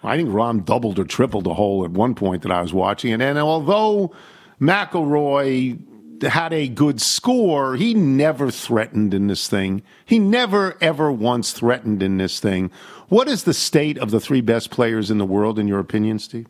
I 0.04 0.18
think 0.18 0.30
Rahm 0.30 0.66
doubled 0.66 0.98
or 0.98 1.04
tripled 1.04 1.46
a 1.46 1.54
hole 1.54 1.86
at 1.86 1.92
one 1.92 2.16
point 2.16 2.42
that 2.42 2.52
I 2.52 2.62
was 2.62 2.74
watching. 2.74 3.14
And, 3.14 3.22
and 3.22 3.38
although 3.38 4.16
McIlroy 4.60 5.80
had 6.24 6.54
a 6.54 6.68
good 6.68 7.02
score, 7.02 7.76
he 7.76 7.94
never 7.94 8.52
threatened 8.52 9.14
in 9.14 9.28
this 9.28 9.48
thing. 9.48 9.82
He 10.06 10.20
never, 10.20 10.78
ever 10.82 11.12
once 11.12 11.52
threatened 11.52 12.04
in 12.04 12.18
this 12.18 12.40
thing. 12.40 12.72
What 13.10 13.28
is 13.28 13.44
the 13.44 13.54
state 13.54 13.98
of 13.98 14.12
the 14.12 14.20
three 14.20 14.42
best 14.42 14.72
players 14.72 15.12
in 15.12 15.18
the 15.18 15.26
world, 15.26 15.60
in 15.60 15.68
your 15.68 15.80
opinion, 15.80 16.20
Steve? 16.20 16.48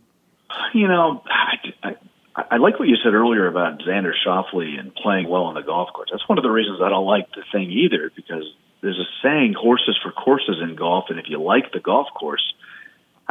You 0.74 0.88
know, 0.88 1.24
I, 1.28 1.96
I, 2.36 2.44
I 2.52 2.58
like 2.58 2.80
what 2.80 2.88
you 2.88 2.96
said 3.04 3.14
earlier 3.14 3.48
about 3.48 3.80
Xander 3.80 4.14
Schauffele 4.26 4.80
and 4.80 4.94
playing 4.96 5.28
well 5.28 5.44
on 5.44 5.56
the 5.56 5.62
golf 5.62 5.90
course. 5.94 6.10
That's 6.12 6.28
one 6.28 6.38
of 6.38 6.44
the 6.44 6.52
reasons 6.52 6.80
I 6.84 6.90
don't 6.90 7.06
like 7.06 7.30
the 7.32 7.44
thing 7.52 7.72
either, 7.72 8.12
because 8.16 8.44
there's 8.82 9.00
a 9.00 9.10
saying, 9.24 9.54
horses 9.54 9.98
for 10.02 10.12
courses 10.12 10.58
in 10.62 10.76
golf, 10.76 11.06
and 11.10 11.20
if 11.20 11.26
you 11.30 11.42
like 11.42 11.72
the 11.72 11.80
golf 11.80 12.08
course, 12.18 12.54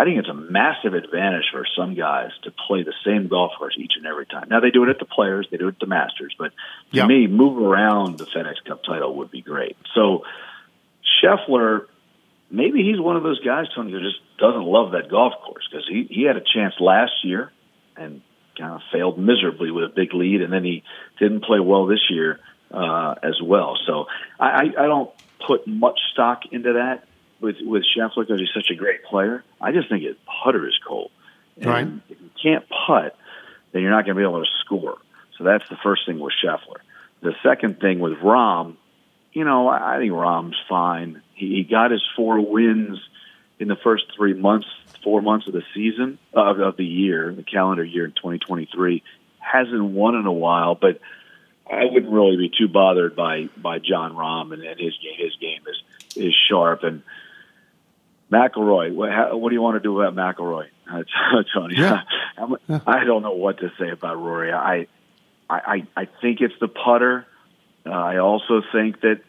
I 0.00 0.04
think 0.04 0.18
it's 0.18 0.30
a 0.30 0.34
massive 0.34 0.94
advantage 0.94 1.44
for 1.52 1.66
some 1.76 1.94
guys 1.94 2.30
to 2.44 2.50
play 2.66 2.84
the 2.84 2.94
same 3.04 3.28
golf 3.28 3.52
course 3.58 3.74
each 3.76 3.92
and 3.98 4.06
every 4.06 4.24
time. 4.24 4.46
Now 4.48 4.60
they 4.60 4.70
do 4.70 4.82
it 4.84 4.88
at 4.88 4.98
the 4.98 5.04
Players, 5.04 5.46
they 5.50 5.58
do 5.58 5.66
it 5.68 5.74
at 5.74 5.78
the 5.78 5.86
Masters, 5.86 6.34
but 6.38 6.52
to 6.92 6.96
Yeah. 6.96 7.06
me, 7.06 7.26
move 7.26 7.58
around 7.60 8.16
the 8.16 8.24
FedEx 8.24 8.64
Cup 8.66 8.82
title 8.82 9.16
would 9.16 9.30
be 9.30 9.42
great. 9.42 9.76
So 9.94 10.24
Scheffler, 11.22 11.86
maybe 12.50 12.82
he's 12.82 12.98
one 12.98 13.16
of 13.16 13.22
those 13.22 13.40
guys, 13.40 13.66
Tony, 13.74 13.92
who 13.92 14.00
just 14.00 14.20
doesn't 14.38 14.64
love 14.64 14.92
that 14.92 15.10
golf 15.10 15.34
course 15.44 15.68
because 15.70 15.86
he 15.86 16.06
he 16.10 16.22
had 16.22 16.36
a 16.38 16.40
chance 16.54 16.74
last 16.80 17.12
year 17.22 17.52
and 17.94 18.22
kind 18.58 18.72
of 18.72 18.80
failed 18.90 19.18
miserably 19.18 19.70
with 19.70 19.84
a 19.84 19.92
big 19.94 20.14
lead, 20.14 20.40
and 20.40 20.50
then 20.50 20.64
he 20.64 20.82
didn't 21.18 21.44
play 21.44 21.60
well 21.60 21.84
this 21.84 22.06
year 22.08 22.40
uh, 22.72 23.16
as 23.22 23.40
well. 23.42 23.76
So 23.86 24.06
I, 24.38 24.46
I, 24.46 24.62
I 24.62 24.86
don't 24.86 25.10
put 25.46 25.66
much 25.66 25.98
stock 26.12 26.42
into 26.52 26.74
that 26.74 27.04
with 27.40 27.56
with 27.62 27.84
Scheffler 27.84 28.26
because 28.26 28.40
he's 28.40 28.52
such 28.54 28.70
a 28.70 28.74
great 28.74 29.04
player. 29.04 29.44
I 29.60 29.72
just 29.72 29.88
think 29.88 30.04
his 30.04 30.16
putter 30.26 30.66
is 30.66 30.78
cold. 30.86 31.10
And 31.56 31.66
Right. 31.66 31.88
If 32.08 32.20
you 32.20 32.30
can't 32.42 32.64
putt, 32.68 33.16
then 33.72 33.82
you're 33.82 33.90
not 33.90 34.04
going 34.04 34.16
to 34.16 34.20
be 34.20 34.22
able 34.22 34.42
to 34.44 34.50
score. 34.64 34.98
So 35.36 35.44
that's 35.44 35.68
the 35.68 35.76
first 35.76 36.06
thing 36.06 36.18
with 36.18 36.34
Scheffler. 36.42 36.78
the 37.22 37.34
second 37.42 37.80
thing 37.80 37.98
with 37.98 38.14
Rahm, 38.18 38.76
you 39.32 39.44
know, 39.44 39.68
I, 39.68 39.98
think 39.98 40.12
Rahm's 40.12 40.56
fine. 40.68 41.22
He, 41.34 41.56
he 41.56 41.64
got 41.64 41.90
his 41.90 42.02
four 42.16 42.40
wins 42.40 42.98
in 43.58 43.68
the 43.68 43.76
first 43.76 44.04
three 44.16 44.34
months, 44.34 44.66
four 45.04 45.22
months 45.22 45.46
of 45.46 45.52
the 45.52 45.62
season 45.74 46.18
of, 46.32 46.60
of 46.60 46.76
the 46.76 46.84
year, 46.84 47.32
the 47.34 47.42
calendar 47.42 47.84
year 47.84 48.06
in 48.06 48.12
2023. 48.12 49.02
Hasn't 49.38 49.82
won 49.82 50.14
in 50.14 50.26
a 50.26 50.32
while, 50.32 50.74
but 50.74 51.00
I 51.70 51.84
wouldn't 51.84 52.12
really 52.12 52.36
be 52.36 52.50
too 52.56 52.68
bothered 52.68 53.14
by 53.14 53.48
by 53.56 53.78
Jon 53.78 54.14
Rahm 54.14 54.52
and, 54.52 54.62
and 54.62 54.78
his 54.78 54.96
game. 54.98 55.16
His 55.16 55.36
game 55.36 55.62
is 55.66 56.16
is 56.16 56.34
sharp 56.48 56.82
and 56.82 57.02
McIlroy. 58.30 58.94
What, 58.94 59.10
how, 59.10 59.36
what 59.36 59.48
do 59.48 59.54
you 59.54 59.62
want 59.62 59.76
to 59.76 59.80
do 59.80 60.00
about 60.00 60.14
McIlroy, 60.14 60.66
uh, 60.90 61.02
Tony? 61.54 61.76
Yeah. 61.78 62.02
I 62.86 63.04
don't 63.04 63.22
know 63.22 63.32
what 63.32 63.58
to 63.58 63.70
say 63.78 63.90
about 63.90 64.16
Rory. 64.16 64.52
I 64.52 64.86
I 65.48 65.86
I 65.94 66.08
think 66.22 66.40
it's 66.40 66.54
the 66.60 66.68
putter. 66.68 67.26
Uh, 67.84 67.90
I 67.90 68.18
also 68.18 68.62
think 68.72 69.00
that 69.00 69.20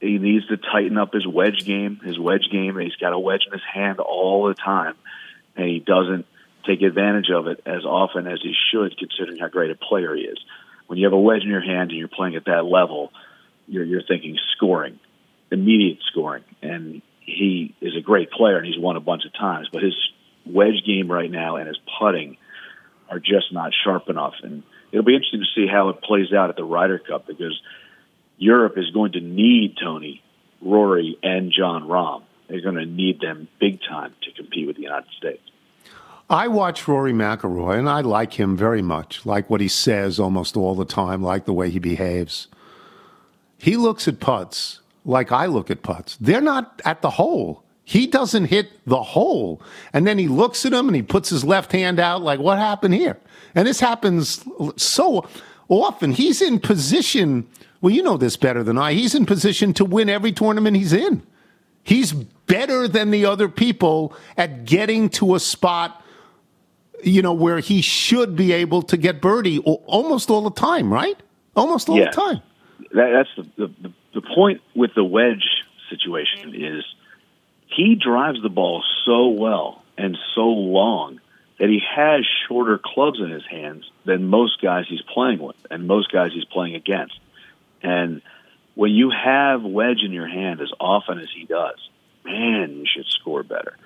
he 0.00 0.18
needs 0.18 0.46
to 0.46 0.56
tighten 0.56 0.96
up 0.96 1.12
his 1.12 1.26
wedge 1.26 1.64
game. 1.66 2.00
His 2.02 2.18
wedge 2.18 2.48
game. 2.50 2.78
He's 2.78 2.96
got 2.96 3.12
a 3.12 3.18
wedge 3.18 3.42
in 3.46 3.52
his 3.52 3.62
hand 3.70 3.98
all 4.00 4.48
the 4.48 4.54
time, 4.54 4.94
and 5.56 5.68
he 5.68 5.80
doesn't 5.80 6.24
take 6.66 6.82
advantage 6.82 7.30
of 7.30 7.46
it 7.46 7.60
as 7.66 7.84
often 7.84 8.26
as 8.26 8.40
he 8.42 8.54
should, 8.70 8.96
considering 8.96 9.38
how 9.38 9.48
great 9.48 9.70
a 9.70 9.74
player 9.74 10.14
he 10.14 10.22
is. 10.22 10.38
When 10.86 10.98
you 10.98 11.06
have 11.06 11.12
a 11.12 11.20
wedge 11.20 11.42
in 11.42 11.48
your 11.48 11.60
hand 11.60 11.90
and 11.90 11.98
you're 11.98 12.08
playing 12.08 12.36
at 12.36 12.46
that 12.46 12.64
level, 12.64 13.12
you're, 13.66 13.84
you're 13.84 14.02
thinking 14.02 14.38
scoring, 14.56 14.98
immediate 15.50 15.98
scoring, 16.10 16.44
and 16.62 17.02
he 17.30 17.74
is 17.80 17.96
a 17.96 18.00
great 18.00 18.30
player 18.30 18.56
and 18.56 18.66
he's 18.66 18.78
won 18.78 18.96
a 18.96 19.00
bunch 19.00 19.24
of 19.24 19.32
times, 19.32 19.68
but 19.72 19.82
his 19.82 19.94
wedge 20.46 20.82
game 20.86 21.10
right 21.10 21.30
now 21.30 21.56
and 21.56 21.68
his 21.68 21.78
putting 21.98 22.36
are 23.08 23.18
just 23.18 23.52
not 23.52 23.72
sharp 23.84 24.08
enough. 24.08 24.34
And 24.42 24.62
it'll 24.92 25.04
be 25.04 25.14
interesting 25.14 25.40
to 25.40 25.46
see 25.54 25.66
how 25.66 25.88
it 25.90 26.02
plays 26.02 26.32
out 26.32 26.50
at 26.50 26.56
the 26.56 26.64
Ryder 26.64 26.98
Cup 26.98 27.26
because 27.26 27.60
Europe 28.38 28.74
is 28.76 28.90
going 28.90 29.12
to 29.12 29.20
need 29.20 29.76
Tony, 29.82 30.22
Rory, 30.60 31.18
and 31.22 31.52
Jon 31.52 31.84
Rahm. 31.84 32.22
They're 32.48 32.62
going 32.62 32.76
to 32.76 32.86
need 32.86 33.20
them 33.20 33.48
big 33.60 33.80
time 33.88 34.14
to 34.22 34.32
compete 34.32 34.66
with 34.66 34.76
the 34.76 34.82
United 34.82 35.10
States. 35.16 35.42
I 36.28 36.48
watch 36.48 36.86
Rory 36.86 37.12
McIlroy, 37.12 37.78
and 37.78 37.88
I 37.88 38.02
like 38.02 38.34
him 38.34 38.56
very 38.56 38.82
much. 38.82 39.26
Like 39.26 39.50
what 39.50 39.60
he 39.60 39.68
says 39.68 40.20
almost 40.20 40.56
all 40.56 40.74
the 40.74 40.84
time. 40.84 41.22
Like 41.22 41.44
the 41.44 41.52
way 41.52 41.70
he 41.70 41.78
behaves. 41.78 42.48
He 43.58 43.76
looks 43.76 44.08
at 44.08 44.20
putts 44.20 44.79
like 45.04 45.32
I 45.32 45.46
look 45.46 45.70
at 45.70 45.82
putts. 45.82 46.16
They're 46.20 46.40
not 46.40 46.80
at 46.84 47.02
the 47.02 47.10
hole. 47.10 47.64
He 47.84 48.06
doesn't 48.06 48.44
hit 48.46 48.70
the 48.86 49.02
hole, 49.02 49.60
and 49.92 50.06
then 50.06 50.16
he 50.18 50.28
looks 50.28 50.64
at 50.64 50.72
him 50.72 50.86
and 50.88 50.94
he 50.94 51.02
puts 51.02 51.28
his 51.28 51.44
left 51.44 51.72
hand 51.72 51.98
out. 51.98 52.22
Like 52.22 52.38
what 52.38 52.58
happened 52.58 52.94
here? 52.94 53.18
And 53.54 53.66
this 53.66 53.80
happens 53.80 54.44
so 54.76 55.28
often. 55.68 56.12
He's 56.12 56.40
in 56.40 56.60
position. 56.60 57.48
Well, 57.80 57.92
you 57.92 58.02
know 58.02 58.16
this 58.16 58.36
better 58.36 58.62
than 58.62 58.78
I. 58.78 58.92
He's 58.92 59.14
in 59.14 59.26
position 59.26 59.72
to 59.74 59.84
win 59.84 60.08
every 60.08 60.30
tournament 60.32 60.76
he's 60.76 60.92
in. 60.92 61.22
He's 61.82 62.12
better 62.12 62.86
than 62.86 63.10
the 63.10 63.24
other 63.24 63.48
people 63.48 64.14
at 64.36 64.66
getting 64.66 65.08
to 65.10 65.34
a 65.34 65.40
spot 65.40 65.96
you 67.02 67.22
know, 67.22 67.32
where 67.32 67.60
he 67.60 67.80
should 67.80 68.36
be 68.36 68.52
able 68.52 68.82
to 68.82 68.96
get 68.98 69.22
birdie 69.22 69.58
almost 69.60 70.28
all 70.28 70.42
the 70.42 70.50
time, 70.50 70.92
right? 70.92 71.16
Almost 71.56 71.88
all 71.88 71.96
Yeah. 71.98 72.10
the 72.10 72.10
time. 72.10 72.42
That, 72.92 73.10
that's 73.12 73.28
the, 73.56 73.66
the 73.66 73.74
the 73.88 73.92
the 74.14 74.22
point 74.22 74.60
with 74.74 74.94
the 74.94 75.04
wedge 75.04 75.64
situation 75.88 76.54
is 76.54 76.84
he 77.66 77.94
drives 77.94 78.42
the 78.42 78.48
ball 78.48 78.82
so 79.04 79.28
well 79.28 79.82
and 79.96 80.16
so 80.34 80.48
long 80.48 81.20
that 81.58 81.68
he 81.68 81.80
has 81.94 82.24
shorter 82.48 82.80
clubs 82.82 83.20
in 83.20 83.30
his 83.30 83.44
hands 83.48 83.90
than 84.04 84.26
most 84.26 84.60
guys 84.62 84.86
he's 84.88 85.02
playing 85.02 85.38
with 85.40 85.56
and 85.70 85.86
most 85.86 86.10
guys 86.10 86.30
he's 86.32 86.44
playing 86.46 86.74
against. 86.74 87.18
And 87.82 88.22
when 88.74 88.92
you 88.92 89.10
have 89.10 89.62
wedge 89.62 90.02
in 90.02 90.12
your 90.12 90.28
hand 90.28 90.60
as 90.60 90.70
often 90.80 91.18
as 91.18 91.28
he 91.34 91.44
does, 91.44 91.76
man, 92.24 92.76
you 92.78 92.86
should 92.86 93.06
score 93.06 93.42
better. 93.42 93.76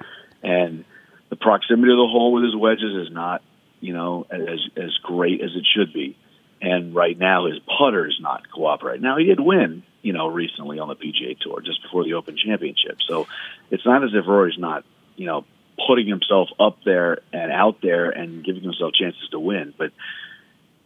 And 0.42 0.84
the 1.30 1.36
proximity 1.36 1.92
of 1.92 1.98
the 1.98 2.06
hole 2.06 2.32
with 2.32 2.44
his 2.44 2.54
wedges 2.54 3.06
is 3.06 3.12
not, 3.12 3.42
you 3.80 3.92
know, 3.92 4.26
as 4.30 4.60
as 4.76 4.96
great 5.02 5.40
as 5.40 5.50
it 5.54 5.66
should 5.74 5.92
be. 5.92 6.16
And 6.62 6.94
right 6.94 7.18
now 7.18 7.46
his 7.46 7.58
putter 7.58 8.06
is 8.06 8.18
not 8.20 8.50
cooperating. 8.50 9.02
Now 9.02 9.18
he 9.18 9.24
did 9.24 9.40
win, 9.40 9.82
you 10.04 10.12
know, 10.12 10.28
recently 10.28 10.78
on 10.78 10.88
the 10.88 10.94
PGA 10.94 11.36
Tour 11.40 11.62
just 11.62 11.82
before 11.82 12.04
the 12.04 12.14
Open 12.14 12.36
Championship. 12.36 12.98
So 13.08 13.26
it's 13.70 13.86
not 13.86 14.04
as 14.04 14.10
if 14.12 14.26
Rory's 14.26 14.58
not, 14.58 14.84
you 15.16 15.26
know, 15.26 15.46
putting 15.88 16.06
himself 16.06 16.50
up 16.60 16.76
there 16.84 17.20
and 17.32 17.50
out 17.50 17.80
there 17.82 18.10
and 18.10 18.44
giving 18.44 18.62
himself 18.62 18.92
chances 18.92 19.26
to 19.30 19.40
win. 19.40 19.72
But 19.76 19.92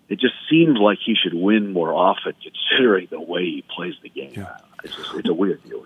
it 0.09 0.21
just 0.21 0.35
seems 0.49 0.79
like 0.79 0.99
he 1.05 1.17
should 1.21 1.35
win 1.35 1.73
more 1.73 1.93
often, 1.93 2.33
considering 2.43 3.09
the 3.11 3.21
way 3.21 3.43
he 3.43 3.65
plays 3.69 3.95
the 4.03 4.09
game. 4.09 4.41
Uh, 4.41 4.57
it's 4.85 4.95
just 4.95 5.13
it's 5.15 5.29
a 5.29 5.35
weird 5.35 5.63
deal. 5.65 5.85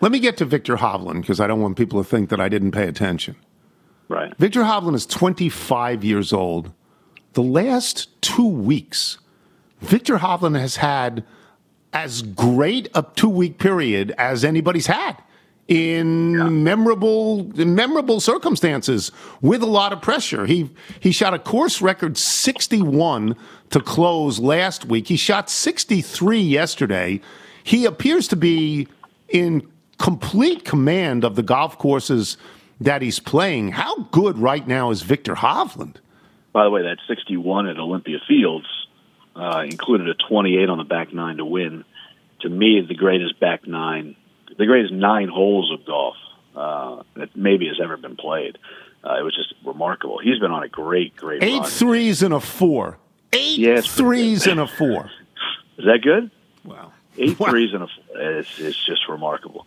Let 0.00 0.10
me 0.10 0.18
get 0.18 0.38
to 0.38 0.46
Viktor 0.46 0.76
Hovland 0.76 1.20
because 1.20 1.38
I 1.38 1.46
don't 1.46 1.60
want 1.60 1.76
people 1.76 2.02
to 2.02 2.08
think 2.08 2.30
that 2.30 2.40
I 2.40 2.48
didn't 2.48 2.72
pay 2.72 2.88
attention. 2.88 3.36
Right. 4.08 4.34
Viktor 4.38 4.62
Hovland 4.62 4.94
is 4.94 5.04
25 5.04 6.02
years 6.02 6.32
old. 6.32 6.72
The 7.34 7.42
last 7.42 8.08
two 8.22 8.48
weeks, 8.48 9.18
Viktor 9.80 10.16
Hovland 10.16 10.58
has 10.58 10.76
had 10.76 11.22
as 11.92 12.22
great 12.22 12.88
a 12.94 13.04
two 13.16 13.28
week 13.28 13.58
period 13.58 14.14
as 14.18 14.44
anybody's 14.44 14.86
had 14.86 15.16
in 15.70 16.64
memorable 16.64 17.48
in 17.58 17.76
memorable 17.76 18.18
circumstances 18.18 19.12
with 19.40 19.62
a 19.62 19.66
lot 19.66 19.92
of 19.92 20.02
pressure. 20.02 20.44
He 20.44 20.68
he 20.98 21.12
shot 21.12 21.32
a 21.32 21.38
course 21.38 21.80
record 21.80 22.18
61 22.18 23.36
to 23.70 23.80
close 23.80 24.40
last 24.40 24.86
week. 24.86 25.06
He 25.06 25.16
shot 25.16 25.48
63 25.48 26.40
yesterday. 26.40 27.20
He 27.62 27.84
appears 27.84 28.26
to 28.28 28.36
be 28.36 28.88
in 29.28 29.66
complete 29.98 30.64
command 30.64 31.24
of 31.24 31.36
the 31.36 31.42
golf 31.42 31.78
courses 31.78 32.36
that 32.80 33.00
he's 33.00 33.20
playing. 33.20 33.70
How 33.70 34.04
good 34.10 34.38
right 34.38 34.66
now 34.66 34.90
is 34.90 35.02
Viktor 35.02 35.34
Hovland? 35.34 35.96
By 36.52 36.64
the 36.64 36.70
way, 36.70 36.82
that 36.82 36.96
61 37.06 37.68
at 37.68 37.78
Olympia 37.78 38.18
Fields 38.26 38.66
uh, 39.40 39.62
included 39.62 40.08
a 40.08 40.14
28 40.28 40.68
on 40.68 40.78
the 40.78 40.84
back 40.84 41.12
nine 41.12 41.38
to 41.38 41.44
win. 41.44 41.84
To 42.42 42.48
me, 42.48 42.80
the 42.86 42.94
greatest 42.94 43.38
back 43.40 43.66
nine, 43.66 44.16
the 44.58 44.66
greatest 44.66 44.92
nine 44.92 45.28
holes 45.28 45.72
of 45.72 45.84
golf 45.86 46.16
uh, 46.56 47.02
that 47.16 47.36
maybe 47.36 47.66
has 47.68 47.78
ever 47.82 47.96
been 47.96 48.16
played. 48.16 48.58
Uh, 49.04 49.18
it 49.18 49.22
was 49.22 49.34
just 49.34 49.54
remarkable. 49.64 50.18
He's 50.18 50.38
been 50.38 50.50
on 50.50 50.62
a 50.62 50.68
great, 50.68 51.16
great 51.16 51.42
Eight 51.42 51.60
run. 51.60 51.70
threes 51.70 52.22
and 52.22 52.34
a 52.34 52.40
four. 52.40 52.98
Eight 53.32 53.58
Yeah, 53.58 53.80
threes 53.80 54.46
and 54.46 54.60
a 54.60 54.66
four. 54.78 55.10
Is 55.78 55.84
that 55.86 56.00
good? 56.02 56.30
Wow. 56.64 56.92
Eight 57.16 57.36
threes 57.38 57.72
and 57.72 57.84
a 57.84 57.88
it's, 58.38 58.58
it's 58.58 58.84
just 58.84 59.08
remarkable. 59.08 59.66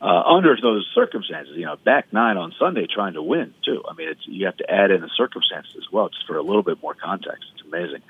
Uh, 0.00 0.20
under 0.22 0.56
those 0.60 0.84
circumstances, 0.96 1.54
you 1.56 1.64
know, 1.64 1.76
back 1.76 2.12
nine 2.12 2.36
on 2.36 2.52
Sunday 2.58 2.86
trying 2.92 3.14
to 3.14 3.22
win 3.22 3.54
too. 3.64 3.84
I 3.88 3.94
mean, 3.94 4.08
it's, 4.08 4.26
you 4.26 4.46
have 4.46 4.56
to 4.56 4.68
add 4.68 4.90
in 4.90 5.00
the 5.00 5.10
circumstances 5.16 5.74
as 5.76 5.92
well, 5.92 6.08
just 6.08 6.26
for 6.26 6.36
a 6.36 6.42
little 6.42 6.64
bit 6.64 6.82
more 6.82 6.94
context. 6.94 7.44
It's 7.54 7.64
amazing. 7.64 8.02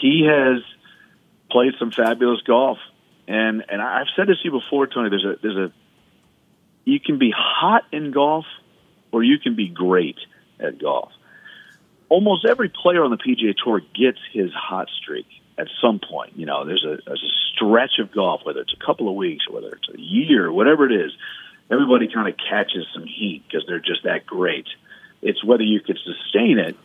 He 0.00 0.26
has 0.28 0.62
played 1.50 1.74
some 1.78 1.90
fabulous 1.90 2.42
golf, 2.42 2.78
and 3.28 3.64
and 3.68 3.80
I've 3.80 4.08
said 4.16 4.26
this 4.28 4.38
to 4.38 4.44
you 4.44 4.50
before, 4.50 4.86
Tony. 4.86 5.10
There's 5.10 5.24
a 5.24 5.36
there's 5.40 5.56
a 5.56 5.72
you 6.84 7.00
can 7.00 7.18
be 7.18 7.32
hot 7.34 7.84
in 7.92 8.10
golf, 8.10 8.44
or 9.12 9.22
you 9.22 9.38
can 9.38 9.54
be 9.54 9.68
great 9.68 10.18
at 10.60 10.78
golf. 10.78 11.12
Almost 12.08 12.44
every 12.44 12.68
player 12.68 13.02
on 13.02 13.10
the 13.10 13.16
PGA 13.16 13.54
Tour 13.56 13.80
gets 13.94 14.18
his 14.32 14.52
hot 14.52 14.88
streak 15.00 15.26
at 15.56 15.68
some 15.80 16.00
point. 16.00 16.36
You 16.36 16.46
know, 16.46 16.64
there's 16.64 16.84
a 16.84 16.98
there's 17.06 17.22
a 17.22 17.34
stretch 17.54 17.98
of 17.98 18.12
golf, 18.12 18.42
whether 18.44 18.60
it's 18.60 18.74
a 18.74 18.84
couple 18.84 19.08
of 19.08 19.14
weeks, 19.14 19.48
whether 19.48 19.68
it's 19.68 19.88
a 19.88 20.00
year, 20.00 20.52
whatever 20.52 20.86
it 20.86 20.92
is. 20.92 21.12
Everybody 21.70 22.08
kind 22.12 22.28
of 22.28 22.34
catches 22.36 22.86
some 22.92 23.04
heat 23.04 23.42
because 23.46 23.66
they're 23.66 23.80
just 23.80 24.04
that 24.04 24.26
great. 24.26 24.66
It's 25.22 25.42
whether 25.42 25.62
you 25.62 25.80
can 25.80 25.96
sustain 25.96 26.58
it 26.58 26.76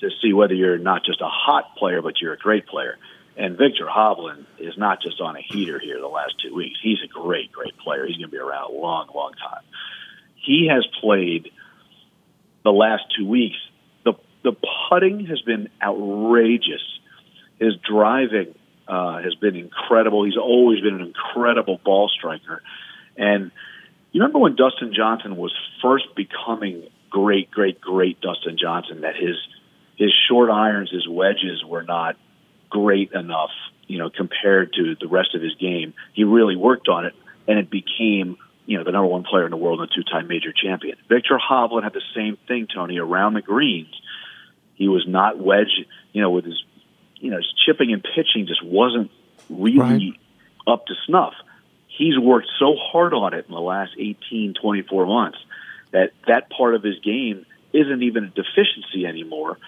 to 0.00 0.10
see 0.22 0.32
whether 0.32 0.54
you're 0.54 0.78
not 0.78 1.04
just 1.04 1.20
a 1.20 1.28
hot 1.28 1.76
player, 1.76 2.02
but 2.02 2.20
you're 2.20 2.32
a 2.32 2.38
great 2.38 2.66
player. 2.66 2.96
And 3.36 3.56
Viktor 3.56 3.86
Hovland 3.86 4.44
is 4.58 4.76
not 4.76 5.00
just 5.00 5.20
on 5.20 5.36
a 5.36 5.40
heater 5.40 5.78
here 5.78 5.98
the 6.00 6.08
last 6.08 6.34
two 6.42 6.54
weeks. 6.54 6.78
He's 6.82 6.98
a 7.04 7.08
great, 7.08 7.52
great 7.52 7.76
player. 7.78 8.06
He's 8.06 8.16
going 8.16 8.30
to 8.30 8.36
be 8.36 8.38
around 8.38 8.72
a 8.72 8.76
long, 8.76 9.08
long 9.14 9.32
time. 9.32 9.62
He 10.34 10.68
has 10.70 10.86
played 11.00 11.50
the 12.64 12.70
last 12.70 13.04
two 13.16 13.26
weeks. 13.26 13.56
The 14.04 14.14
the 14.42 14.52
putting 14.88 15.26
has 15.26 15.40
been 15.42 15.68
outrageous. 15.82 16.82
His 17.58 17.74
driving 17.88 18.54
uh, 18.88 19.22
has 19.22 19.34
been 19.34 19.56
incredible. 19.56 20.24
He's 20.24 20.36
always 20.36 20.80
been 20.80 20.94
an 20.94 21.02
incredible 21.02 21.80
ball 21.84 22.08
striker. 22.08 22.62
And 23.16 23.50
you 24.12 24.20
remember 24.20 24.38
when 24.38 24.56
Dustin 24.56 24.92
Johnson 24.94 25.36
was 25.36 25.54
first 25.82 26.06
becoming 26.16 26.88
great, 27.10 27.50
great, 27.50 27.80
great 27.80 28.20
Dustin 28.20 28.56
Johnson, 28.58 29.02
that 29.02 29.14
his 29.14 29.36
his 30.00 30.14
short 30.28 30.48
irons, 30.50 30.90
his 30.90 31.06
wedges 31.06 31.62
were 31.62 31.82
not 31.82 32.16
great 32.70 33.12
enough, 33.12 33.50
you 33.86 33.98
know, 33.98 34.08
compared 34.08 34.72
to 34.72 34.96
the 34.98 35.06
rest 35.06 35.34
of 35.34 35.42
his 35.42 35.54
game. 35.56 35.92
He 36.14 36.24
really 36.24 36.56
worked 36.56 36.88
on 36.88 37.04
it, 37.04 37.14
and 37.46 37.58
it 37.58 37.68
became, 37.68 38.38
you 38.64 38.78
know, 38.78 38.84
the 38.84 38.92
number 38.92 39.08
one 39.08 39.24
player 39.24 39.44
in 39.44 39.50
the 39.50 39.58
world 39.58 39.78
and 39.80 39.90
a 39.90 39.94
two-time 39.94 40.26
major 40.26 40.54
champion. 40.54 40.96
Viktor 41.06 41.38
Hovland 41.38 41.82
had 41.82 41.92
the 41.92 42.02
same 42.16 42.38
thing, 42.48 42.66
Tony, 42.74 42.98
around 42.98 43.34
the 43.34 43.42
greens. 43.42 43.94
He 44.74 44.88
was 44.88 45.04
not 45.06 45.38
wedge, 45.38 45.84
you 46.14 46.22
know, 46.22 46.30
with 46.30 46.46
his, 46.46 46.64
you 47.16 47.30
know, 47.30 47.36
his 47.36 47.52
chipping 47.66 47.92
and 47.92 48.02
pitching 48.02 48.46
just 48.46 48.64
wasn't 48.64 49.10
really 49.50 50.18
up 50.66 50.86
to 50.86 50.94
snuff. 51.06 51.34
He's 51.88 52.18
worked 52.18 52.48
so 52.58 52.74
hard 52.74 53.12
on 53.12 53.34
it 53.34 53.44
in 53.46 53.54
the 53.54 53.60
last 53.60 53.92
18, 53.98 54.54
24 54.54 55.04
months 55.04 55.38
that 55.90 56.12
that 56.26 56.48
part 56.48 56.74
of 56.74 56.82
his 56.82 56.98
game 57.00 57.44
isn't 57.74 58.02
even 58.02 58.24
a 58.24 58.28
deficiency 58.28 59.04
anymore. 59.06 59.58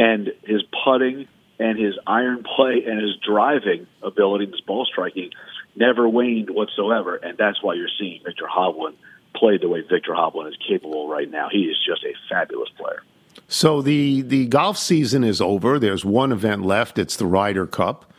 And 0.00 0.32
his 0.44 0.62
putting 0.84 1.28
and 1.58 1.78
his 1.78 1.98
iron 2.06 2.42
play 2.42 2.84
and 2.86 3.00
his 3.00 3.16
driving 3.16 3.86
ability, 4.02 4.46
his 4.46 4.62
ball 4.62 4.86
striking, 4.86 5.30
never 5.76 6.08
waned 6.08 6.48
whatsoever. 6.48 7.16
And 7.16 7.36
that's 7.36 7.62
why 7.62 7.74
you're 7.74 7.90
seeing 7.98 8.22
Viktor 8.24 8.46
Hovland 8.46 8.94
play 9.34 9.58
the 9.58 9.68
way 9.68 9.82
Viktor 9.82 10.12
Hovland 10.12 10.48
is 10.48 10.56
capable 10.66 11.06
right 11.06 11.30
now. 11.30 11.48
He 11.52 11.64
is 11.64 11.76
just 11.86 12.02
a 12.04 12.14
fabulous 12.30 12.70
player. 12.70 13.02
So 13.46 13.82
the 13.82 14.22
the 14.22 14.46
golf 14.46 14.78
season 14.78 15.22
is 15.22 15.40
over. 15.40 15.78
There's 15.78 16.04
one 16.04 16.32
event 16.32 16.62
left. 16.62 16.98
It's 16.98 17.16
the 17.16 17.26
Ryder 17.26 17.66
Cup. 17.66 18.10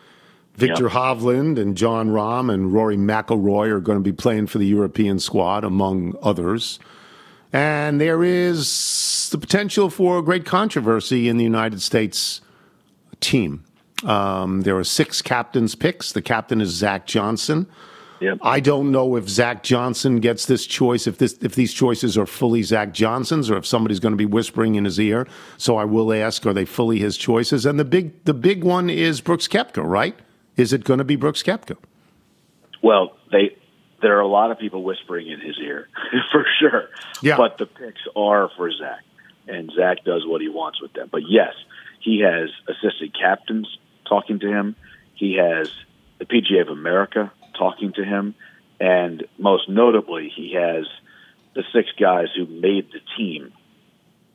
Viktor 0.56 0.84
Yep. 0.84 0.92
Hovland 0.92 1.60
and 1.60 1.76
Jon 1.76 2.10
Rahm 2.10 2.54
and 2.54 2.74
Rory 2.74 2.98
McIlroy 2.98 3.70
are 3.70 3.80
going 3.80 3.98
to 3.98 4.04
be 4.04 4.12
playing 4.12 4.48
for 4.48 4.60
the 4.60 4.68
European 4.68 5.18
squad, 5.20 5.64
among 5.64 6.16
others. 6.22 6.80
And 7.54 8.00
there 8.00 8.24
is 8.24 8.70
the 9.32 9.38
potential 9.38 9.90
for 9.90 10.22
great 10.22 10.46
controversy 10.46 11.28
in 11.28 11.38
the 11.38 11.44
United 11.44 11.82
States 11.82 12.42
team. 13.20 13.64
Um, 14.04 14.62
there 14.62 14.78
are 14.78 14.84
six 14.84 15.22
captains' 15.22 15.76
picks. 15.76 16.12
The 16.12 16.22
captain 16.22 16.62
is 16.62 16.70
Zach 16.70 17.06
Johnson. 17.06 17.68
Yep. 18.20 18.38
I 18.44 18.60
don't 18.60 18.92
know 18.92 19.16
if 19.16 19.28
Zach 19.28 19.64
Johnson 19.64 20.20
gets 20.20 20.46
this 20.46 20.68
choice, 20.68 21.08
if 21.08 21.18
this 21.18 21.34
if 21.42 21.56
these 21.56 21.74
choices 21.74 22.20
are 22.20 22.28
fully 22.28 22.62
Zach 22.62 22.94
Johnson's, 22.94 23.50
or 23.50 23.58
if 23.58 23.66
somebody's 23.66 24.00
going 24.00 24.12
to 24.12 24.18
be 24.18 24.28
whispering 24.28 24.76
in 24.76 24.86
his 24.86 25.00
ear. 25.00 25.28
So 25.58 25.78
I 25.78 25.86
will 25.86 26.14
ask: 26.14 26.46
Are 26.46 26.54
they 26.54 26.66
fully 26.66 27.00
his 27.00 27.18
choices? 27.18 27.66
And 27.66 27.80
the 27.80 27.86
big 27.86 28.24
the 28.26 28.36
big 28.36 28.64
one 28.64 28.92
is 28.92 29.22
Brooks 29.22 29.48
Koepka, 29.48 29.84
right? 29.84 30.16
Is 30.56 30.72
it 30.72 30.84
going 30.84 31.00
to 31.00 31.04
be 31.04 31.16
Brooks 31.16 31.42
Koepka? 31.42 31.78
Well, 32.84 33.18
they 33.32 33.58
there 34.02 34.18
are 34.18 34.22
a 34.22 34.28
lot 34.28 34.52
of 34.52 34.60
people 34.60 34.84
whispering 34.84 35.28
in 35.28 35.40
his 35.40 35.58
ear 35.60 35.88
for 36.32 36.46
sure. 36.60 36.90
Yeah. 37.24 37.38
But 37.38 37.58
the 37.58 37.66
picks 37.66 38.02
are 38.16 38.50
for 38.56 38.72
Zach, 38.72 39.02
and 39.48 39.72
Zach 39.76 40.04
does 40.04 40.26
what 40.26 40.42
he 40.42 40.50
wants 40.50 40.82
with 40.82 40.94
them. 40.94 41.10
But 41.12 41.24
yes, 41.28 41.54
he 42.00 42.22
has 42.22 42.50
assistant 42.68 43.18
captains 43.20 43.68
talking 44.08 44.40
to 44.40 44.48
him. 44.48 44.76
He 45.16 45.38
has 45.38 45.70
the 46.20 46.26
PGA 46.26 46.62
of 46.62 46.70
America 46.70 47.32
talking 47.58 47.94
to 47.94 48.04
him, 48.04 48.36
and 48.80 49.26
most 49.38 49.70
notably, 49.70 50.32
he 50.36 50.54
has 50.54 50.86
the 51.54 51.64
six 51.74 51.90
guys 52.00 52.28
who 52.36 52.46
made 52.46 52.88
the 52.92 53.00
team 53.18 53.54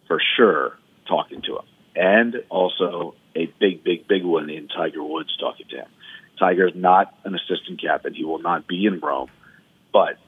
for 0.07 0.21
sure 0.37 0.77
talking 1.09 1.43
to 1.43 1.57
him, 1.57 1.65
and 1.95 2.37
also 2.49 3.15
a 3.35 3.47
big, 3.59 3.83
big, 3.83 4.07
big 4.07 4.25
one 4.25 4.51
in 4.51 4.69
Tiger 4.69 5.03
Woods 5.03 5.37
talking 5.39 5.67
to 5.71 5.77
him. 5.77 5.89
Tiger 6.39 6.69
is 6.69 6.75
not 6.75 7.15
an 7.25 7.35
assistant 7.35 7.81
captain; 7.81 8.15
he 8.15 8.25
will 8.25 8.39
not 8.39 8.67
be 8.67 8.87
in 8.87 9.01
Rome, 9.01 9.31
but 9.93 10.19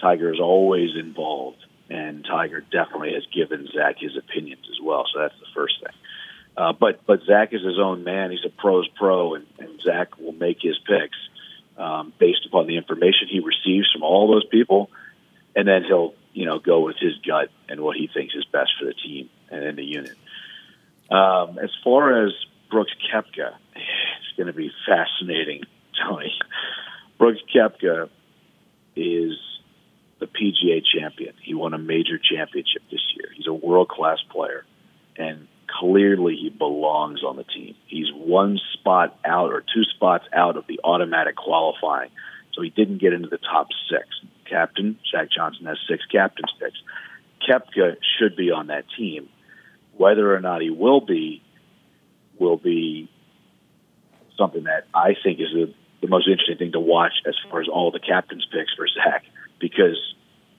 Tiger 0.00 0.32
is 0.32 0.40
always 0.40 0.90
involved, 0.98 1.64
and 1.90 2.24
Tiger 2.24 2.60
definitely 2.60 3.14
has 3.14 3.26
given 3.34 3.68
Zach 3.74 3.96
his 3.98 4.16
opinions 4.16 4.66
as 4.70 4.78
well. 4.82 5.04
So 5.12 5.20
that's 5.20 5.38
the 5.40 5.46
first 5.54 5.74
thing. 5.82 5.94
Uh, 6.56 6.72
but 6.72 7.06
but 7.06 7.20
Zach 7.24 7.52
is 7.52 7.62
his 7.62 7.78
own 7.78 8.04
man. 8.04 8.30
He's 8.30 8.44
a 8.44 8.50
pro's 8.50 8.88
pro, 8.96 9.34
and, 9.34 9.46
and 9.58 9.80
Zach 9.80 10.18
will 10.18 10.32
make 10.32 10.58
his 10.60 10.76
picks 10.78 11.16
um, 11.76 12.12
based 12.18 12.44
upon 12.46 12.66
the 12.66 12.76
information 12.76 13.28
he 13.30 13.40
receives 13.40 13.90
from 13.92 14.02
all 14.02 14.28
those 14.32 14.44
people, 14.46 14.90
and 15.54 15.68
then 15.68 15.84
he'll 15.84 16.14
you 16.32 16.46
know 16.46 16.58
go 16.58 16.80
with 16.80 16.96
his 16.96 17.14
gut 17.26 17.50
and 17.68 17.80
what 17.80 17.96
he 17.96 18.08
thinks 18.12 18.34
is 18.34 18.44
best 18.46 18.72
for 18.78 18.86
the 18.86 18.94
team 18.94 19.30
and 19.50 19.64
in 19.64 19.76
the 19.76 19.84
unit. 19.84 20.16
Um, 21.10 21.58
as 21.58 21.70
far 21.84 22.26
as 22.26 22.32
Brooks 22.70 22.92
Koepka, 23.12 23.54
it's 23.74 24.36
going 24.36 24.48
to 24.48 24.52
be 24.52 24.70
fascinating, 24.86 25.62
Tony. 26.08 26.34
Brooks 27.18 27.40
Koepka 27.54 28.08
is 28.96 29.38
the 30.20 30.26
PGA 30.26 30.82
champion. 30.84 31.34
He 31.42 31.54
won 31.54 31.74
a 31.74 31.78
major 31.78 32.18
championship 32.18 32.82
this 32.90 33.02
year. 33.16 33.28
He's 33.36 33.46
a 33.46 33.52
world 33.52 33.88
class 33.88 34.18
player, 34.30 34.64
and 35.16 35.46
clearly 35.68 36.36
he 36.36 36.50
belongs 36.50 37.22
on 37.22 37.36
the 37.36 37.44
team. 37.44 37.74
He's 37.86 38.08
one 38.12 38.58
spot 38.74 39.18
out 39.24 39.52
or 39.52 39.60
two 39.60 39.84
spots 39.94 40.24
out 40.32 40.56
of 40.56 40.66
the 40.66 40.80
automatic 40.82 41.36
qualifying, 41.36 42.10
so 42.54 42.62
he 42.62 42.70
didn't 42.70 42.98
get 42.98 43.12
into 43.12 43.28
the 43.28 43.38
top 43.38 43.68
six. 43.90 44.06
Captain 44.48 44.98
Zach 45.10 45.28
Johnson 45.30 45.66
has 45.66 45.78
six 45.88 46.04
captain's 46.06 46.52
picks. 46.58 46.78
Koepka 47.48 47.96
should 48.18 48.36
be 48.36 48.50
on 48.50 48.68
that 48.68 48.84
team. 48.96 49.28
Whether 49.96 50.34
or 50.34 50.40
not 50.40 50.62
he 50.62 50.70
will 50.70 51.00
be, 51.00 51.42
will 52.38 52.56
be 52.56 53.10
something 54.36 54.64
that 54.64 54.86
I 54.94 55.14
think 55.22 55.40
is 55.40 55.48
the, 55.52 55.74
the 56.00 56.08
most 56.08 56.28
interesting 56.28 56.56
thing 56.56 56.72
to 56.72 56.80
watch 56.80 57.12
as 57.26 57.34
far 57.50 57.60
as 57.60 57.68
all 57.68 57.90
the 57.90 58.00
captain's 58.00 58.46
picks 58.50 58.72
for 58.74 58.86
Zach 58.88 59.24
because 59.60 59.96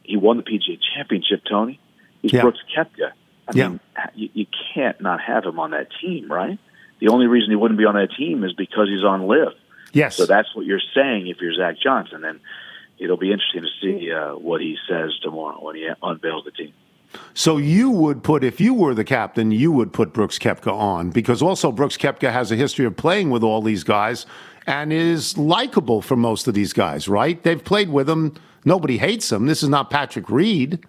he 0.03 0.17
won 0.17 0.37
the 0.37 0.43
PGA 0.43 0.77
Championship, 0.95 1.41
Tony. 1.49 1.79
He's 2.21 2.33
Yeah. 2.33 2.41
Brooks 2.41 2.59
Koepka. 2.75 3.11
I 3.47 3.51
Yeah. 3.53 3.67
mean, 3.69 3.79
you, 4.15 4.29
you 4.33 4.45
can't 4.73 4.99
not 5.01 5.21
have 5.21 5.45
him 5.45 5.59
on 5.59 5.71
that 5.71 5.87
team, 6.01 6.31
right? 6.31 6.57
The 6.99 7.07
only 7.07 7.27
reason 7.27 7.49
he 7.49 7.55
wouldn't 7.55 7.77
be 7.77 7.85
on 7.85 7.95
that 7.95 8.11
team 8.17 8.43
is 8.43 8.53
because 8.53 8.89
he's 8.89 9.03
on 9.03 9.27
LIV. 9.27 9.53
Yes. 9.93 10.15
So 10.17 10.25
that's 10.25 10.53
what 10.55 10.65
you're 10.65 10.81
saying 10.93 11.27
if 11.27 11.37
you're 11.41 11.53
Zach 11.53 11.77
Johnson. 11.81 12.23
And 12.25 12.39
it'll 12.97 13.17
be 13.17 13.31
interesting 13.31 13.61
to 13.63 13.69
see 13.81 14.11
uh, 14.11 14.35
what 14.35 14.61
he 14.61 14.77
says 14.87 15.17
tomorrow 15.23 15.57
when 15.63 15.75
he 15.75 15.87
unveils 16.03 16.43
the 16.45 16.51
team. 16.51 16.73
So 17.33 17.57
you 17.57 17.89
would 17.89 18.21
put, 18.23 18.43
if 18.43 18.61
you 18.61 18.73
were 18.75 18.93
the 18.93 19.03
captain, 19.03 19.49
you 19.49 19.71
would 19.71 19.93
put 19.93 20.13
Brooks 20.13 20.37
Koepka 20.37 20.71
on 20.71 21.09
because 21.09 21.41
also 21.41 21.71
Brooks 21.71 21.97
Koepka 21.97 22.31
has 22.31 22.51
a 22.51 22.55
history 22.55 22.85
of 22.85 22.95
playing 22.97 23.31
with 23.31 23.41
all 23.43 23.61
these 23.63 23.83
guys 23.83 24.27
and 24.67 24.93
is 24.93 25.35
likable 25.37 26.03
for 26.03 26.15
most 26.15 26.47
of 26.47 26.53
these 26.53 26.71
guys, 26.73 27.07
right? 27.09 27.41
They've 27.41 27.63
played 27.63 27.89
with 27.89 28.07
him. 28.07 28.35
Nobody 28.69 28.99
hates 28.99 29.31
him. 29.31 29.47
This 29.47 29.63
is 29.63 29.69
not 29.69 29.89
Patrick 29.89 30.29
Reed. 30.29 30.85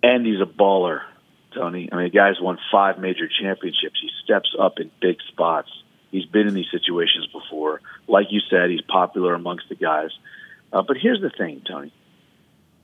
And 0.00 0.24
he's 0.24 0.40
a 0.40 0.46
baller, 0.46 1.00
Tony. 1.52 1.88
I 1.90 1.96
mean, 1.96 2.04
the 2.04 2.16
guy's 2.16 2.40
won 2.40 2.56
five 2.70 3.00
major 3.00 3.26
championships. 3.26 3.98
He 4.00 4.08
steps 4.22 4.54
up 4.56 4.78
in 4.78 4.92
big 5.00 5.16
spots. 5.26 5.68
He's 6.12 6.24
been 6.26 6.46
in 6.46 6.54
these 6.54 6.70
situations 6.70 7.26
before. 7.32 7.80
Like 8.06 8.26
you 8.30 8.38
said, 8.48 8.70
he's 8.70 8.80
popular 8.82 9.34
amongst 9.34 9.68
the 9.68 9.74
guys. 9.74 10.10
Uh, 10.72 10.82
but 10.86 10.96
here's 10.96 11.20
the 11.20 11.30
thing, 11.30 11.62
Tony. 11.66 11.92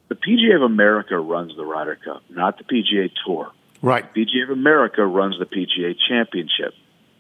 The 0.09 0.17
PGA 0.17 0.57
of 0.57 0.63
America 0.63 1.17
runs 1.17 1.55
the 1.57 1.65
Ryder 1.65 2.01
Cup, 2.05 2.25
not 2.31 2.59
the 2.59 2.65
PGA 2.65 3.13
Tour. 3.25 3.53
Right. 3.81 4.13
PGA 4.13 4.43
of 4.43 4.51
America 4.51 5.07
runs 5.07 5.39
the 5.39 5.47
PGA 5.47 5.95
Championship, 6.09 6.75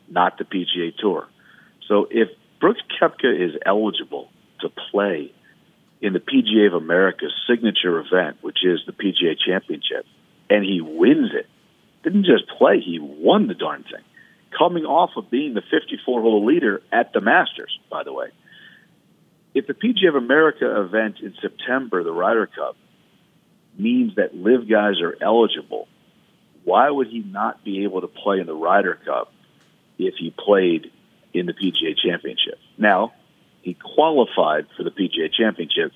not 0.08 0.38
the 0.38 0.44
PGA 0.44 0.92
Tour. 0.96 1.28
So 1.86 2.08
if 2.10 2.30
Brooks 2.60 2.80
Koepka 3.00 3.32
is 3.32 3.54
eligible 3.64 4.28
to 4.60 4.70
play 4.90 5.32
in 6.02 6.12
the 6.12 6.18
PGA 6.18 6.66
of 6.66 6.74
America's 6.74 7.32
signature 7.48 8.00
event, 8.00 8.38
which 8.42 8.58
is 8.64 8.80
the 8.86 8.92
PGA 8.92 9.38
Championship, 9.38 10.04
and 10.50 10.64
he 10.64 10.80
wins 10.80 11.30
it, 11.32 11.46
didn't 12.02 12.24
just 12.24 12.48
play, 12.58 12.80
he 12.80 12.98
won 13.00 13.46
the 13.46 13.54
darn 13.54 13.84
thing. 13.84 14.02
Coming 14.58 14.84
off 14.84 15.10
of 15.16 15.30
being 15.30 15.54
the 15.54 15.62
54 15.62 16.20
hole 16.20 16.44
leader 16.44 16.82
at 16.90 17.12
the 17.12 17.20
Masters, 17.20 17.78
by 17.88 18.02
the 18.02 18.12
way. 18.12 18.26
If 19.54 19.68
the 19.68 19.74
PGA 19.74 20.08
of 20.08 20.16
America 20.16 20.80
event 20.80 21.20
in 21.22 21.34
September, 21.40 22.02
the 22.02 22.12
Ryder 22.12 22.48
Cup, 22.48 22.76
means 23.78 24.16
that 24.16 24.34
LIV 24.34 24.68
guys 24.68 25.00
are 25.00 25.16
eligible, 25.20 25.86
why 26.64 26.90
would 26.90 27.06
he 27.06 27.20
not 27.20 27.64
be 27.64 27.84
able 27.84 28.00
to 28.00 28.08
play 28.08 28.40
in 28.40 28.46
the 28.46 28.54
Ryder 28.54 28.98
Cup 29.04 29.32
if 29.98 30.14
he 30.18 30.34
played 30.36 30.90
in 31.32 31.46
the 31.46 31.52
PGA 31.52 31.96
Championship? 31.96 32.58
Now, 32.76 33.12
he 33.62 33.74
qualified 33.74 34.66
for 34.76 34.82
the 34.82 34.90
PGA 34.90 35.32
Championship. 35.32 35.92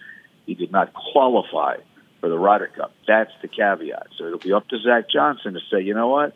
He 0.47 0.55
did 0.55 0.73
not 0.73 0.93
qualify 0.95 1.77
for 2.21 2.29
the 2.29 2.39
Ryder 2.39 2.71
Cup. 2.75 2.93
That's 3.07 3.33
the 3.43 3.49
caveat. 3.49 4.09
So 4.17 4.27
it'll 4.27 4.39
be 4.39 4.53
up 4.53 4.69
to 4.69 4.79
Zach 4.79 5.11
Johnson 5.11 5.55
to 5.55 5.61
say, 5.71 5.83
you 5.83 5.95
know 5.95 6.09
what? 6.09 6.35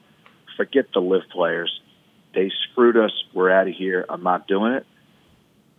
Forget 0.56 0.86
the 0.92 1.00
LIV 1.00 1.22
players. 1.30 1.80
They 2.34 2.50
screwed 2.70 2.96
us. 2.96 3.12
We're 3.32 3.50
out 3.50 3.68
of 3.68 3.74
here. 3.74 4.04
I'm 4.08 4.22
not 4.22 4.46
doing 4.46 4.74
it. 4.74 4.86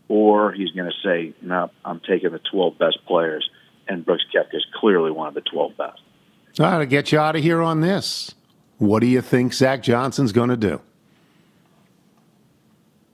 Or 0.07 0.51
he's 0.51 0.71
going 0.71 0.89
to 0.89 1.07
say, 1.07 1.33
no, 1.41 1.69
I'm 1.85 1.99
taking 1.99 2.31
the 2.31 2.41
12 2.51 2.77
best 2.77 2.99
players. 3.05 3.49
And 3.87 4.05
Brooks 4.05 4.23
Koepka 4.33 4.55
is 4.55 4.65
clearly 4.73 5.11
one 5.11 5.27
of 5.27 5.33
the 5.33 5.41
12 5.41 5.77
best. 5.77 6.01
All 6.59 6.65
right, 6.65 6.79
to 6.79 6.85
get 6.85 7.11
you 7.11 7.19
out 7.19 7.35
of 7.35 7.43
here 7.43 7.61
on 7.61 7.81
this, 7.81 8.35
what 8.77 8.99
do 8.99 9.07
you 9.07 9.21
think 9.21 9.53
Zach 9.53 9.83
Johnson's 9.83 10.31
going 10.31 10.49
to 10.49 10.57
do? 10.57 10.81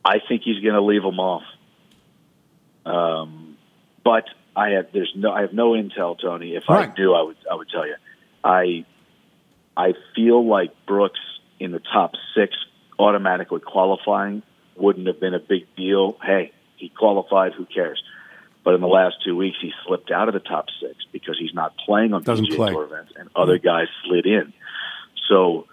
I 0.04 0.20
think 0.28 0.44
he's 0.44 0.64
going 0.64 0.76
to 0.76 0.82
leave 0.82 1.04
them 1.04 1.20
off. 1.20 1.44
Um, 2.88 3.58
but 4.04 4.26
I 4.56 4.70
have 4.72 4.88
there's 4.94 5.12
no 5.16 5.32
I 5.32 5.42
have 5.42 5.54
no 5.54 5.72
intel, 5.72 6.20
Tony. 6.20 6.56
If 6.56 6.64
I 6.70 6.86
do, 6.96 7.14
I 7.14 7.22
would 7.22 7.38
I 7.50 7.56
would 7.56 7.70
tell 7.70 7.86
you. 7.86 7.96
I 8.44 8.86
I 9.76 9.94
feel 10.16 10.48
like 10.48 10.72
Brooks 10.86 11.20
in 11.60 11.72
the 11.72 11.80
top 11.80 12.14
six 12.36 12.56
automatically 12.98 13.60
qualifying 13.60 14.42
wouldn't 14.76 15.08
have 15.08 15.20
been 15.20 15.34
a 15.34 15.40
big 15.40 15.76
deal. 15.76 16.18
Hey, 16.24 16.52
he 16.78 16.90
qualified. 16.90 17.54
Who 17.54 17.66
cares? 17.66 18.02
But 18.64 18.74
in 18.74 18.82
the 18.82 18.88
last 18.88 19.16
two 19.24 19.36
weeks, 19.36 19.58
he 19.62 19.72
slipped 19.86 20.12
out 20.12 20.28
of 20.28 20.34
the 20.34 20.40
top 20.40 20.66
six 20.82 21.06
because 21.12 21.38
he's 21.40 21.54
not 21.54 21.78
playing 21.86 22.14
on 22.14 22.24
Doesn't 22.24 22.46
PGA 22.48 22.56
play. 22.56 22.72
Tour 22.72 22.84
events, 22.84 23.14
and 23.16 23.30
other 23.36 23.60
guys 23.60 23.88
slid 24.06 24.26
in. 24.26 24.54
So 25.30 25.68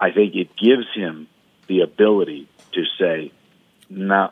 I 0.00 0.10
think 0.10 0.34
it 0.34 0.56
gives 0.56 0.86
him 0.94 1.28
the 1.68 1.80
ability 1.80 2.48
to 2.72 2.84
say, 2.98 3.32
"No, 3.88 4.30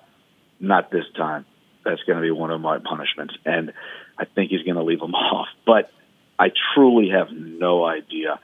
not 0.61 0.91
this 0.91 1.05
time. 1.17 1.45
That's 1.89 2.03
going 2.03 2.17
to 2.19 2.23
be 2.23 2.31
one 2.31 2.51
of 2.51 2.61
my 2.61 2.79
punishments, 2.79 3.35
and 3.47 3.73
I 4.19 4.27
think 4.27 4.51
he's 4.51 4.63
going 4.63 4.77
to 4.77 4.83
leave 4.83 5.01
him 5.01 5.15
off. 5.15 5.49
But 5.67 5.91
I 6.39 6.51
truly 6.75 7.09
have 7.11 7.29
no 7.33 7.85
idea. 7.85 8.39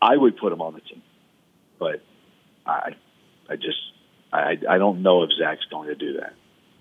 I 0.00 0.16
would 0.16 0.36
put 0.36 0.52
him 0.52 0.60
on 0.60 0.74
the 0.74 0.80
team, 0.80 1.02
but 1.78 2.02
I, 2.66 2.90
I 3.48 3.56
just, 3.56 3.78
I, 4.32 4.58
I 4.68 4.78
don't 4.78 5.02
know 5.02 5.22
if 5.22 5.30
Zach's 5.38 5.64
going 5.70 5.88
to 5.88 5.94
do 5.94 6.14
that. 6.20 6.34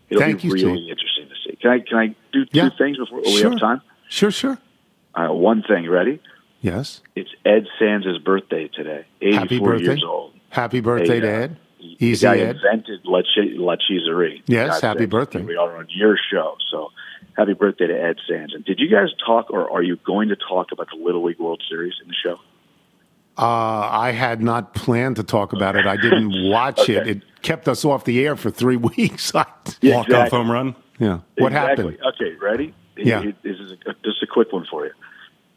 It'll 0.10 0.22
Thank 0.22 0.42
be 0.42 0.48
you, 0.50 0.54
really 0.54 0.90
interesting 0.90 1.30
to 1.30 1.36
see. 1.50 1.56
Can 1.56 1.72
I, 1.72 1.80
can 1.80 1.98
I 1.98 2.08
do 2.34 2.46
Yeah. 2.52 2.70
two 2.70 2.76
things 2.78 2.98
before 2.98 3.22
we 3.22 3.42
have 3.44 3.60
time? 3.60 3.82
Sure, 4.10 4.32
sure. 4.32 4.58
Right, 5.16 5.30
one 5.30 5.64
thing. 5.64 5.90
Ready? 5.90 6.20
Yes. 6.60 7.02
It's 7.16 7.30
Ed 7.46 7.66
Sands' 7.80 8.18
birthday 8.20 8.68
today. 8.74 9.06
84 9.22 9.40
Happy 9.40 9.60
birthday. 9.60 9.84
years 9.86 10.04
old. 10.06 10.34
Happy 10.50 10.80
birthday 10.82 11.22
Hey, 11.22 11.44
uh, 11.46 11.48
to 11.82 11.88
uh, 11.88 11.98
The 12.00 12.16
guy 12.18 12.38
Ed. 12.38 12.56
invented 12.58 13.00
La, 13.06 13.22
Ch- 13.22 13.56
La 13.56 13.76
Cheeserie. 13.76 14.44
Yes, 14.48 14.80
God 14.82 14.88
happy 14.88 15.00
sakes. 15.02 15.10
birthday. 15.12 15.42
We 15.42 15.56
are 15.58 15.78
on 15.78 15.88
your 15.90 16.18
show, 16.32 16.56
so 16.72 16.90
happy 17.38 17.54
birthday 17.54 17.88
to 17.88 17.94
Ed 18.04 18.18
Sands. 18.28 18.54
And 18.54 18.64
did 18.66 18.80
you 18.80 18.90
guys 18.90 19.10
talk, 19.26 19.50
or 19.52 19.72
are 19.72 19.82
you 19.84 19.98
going 20.06 20.30
to 20.30 20.36
talk 20.36 20.72
about 20.72 20.88
the 20.96 21.04
Little 21.04 21.24
League 21.26 21.40
World 21.40 21.62
Series 21.70 21.94
in 22.02 22.08
the 22.08 22.16
show? 22.24 22.38
Uh, 23.38 23.90
I 23.92 24.12
had 24.12 24.42
not 24.42 24.74
planned 24.74 25.16
to 25.16 25.24
talk 25.24 25.54
about 25.54 25.76
it. 25.76 25.86
I 25.88 25.96
didn't 25.96 26.50
watch 26.50 26.90
it. 26.90 26.98
Okay. 27.00 27.12
It 27.12 27.22
kept 27.42 27.68
us 27.68 27.86
off 27.86 28.04
the 28.04 28.24
air 28.26 28.36
for 28.36 28.52
three 28.52 28.76
weeks. 28.98 29.34
I- 29.34 29.46
Yeah, 29.82 29.98
Walk 29.98 30.10
off 30.12 30.30
home 30.30 30.52
run. 30.52 30.76
yeah. 31.00 31.20
What 31.38 31.48
Exactly. 31.54 31.94
happened? 31.98 32.00
Okay, 32.16 32.36
ready? 32.42 32.74
Yeah. 32.98 33.22
This 33.42 33.58
is 33.58 33.72
a, 33.72 33.94
just 34.04 34.22
a 34.22 34.28
quick 34.28 34.52
one 34.52 34.66
for 34.70 34.86
you. 34.86 34.92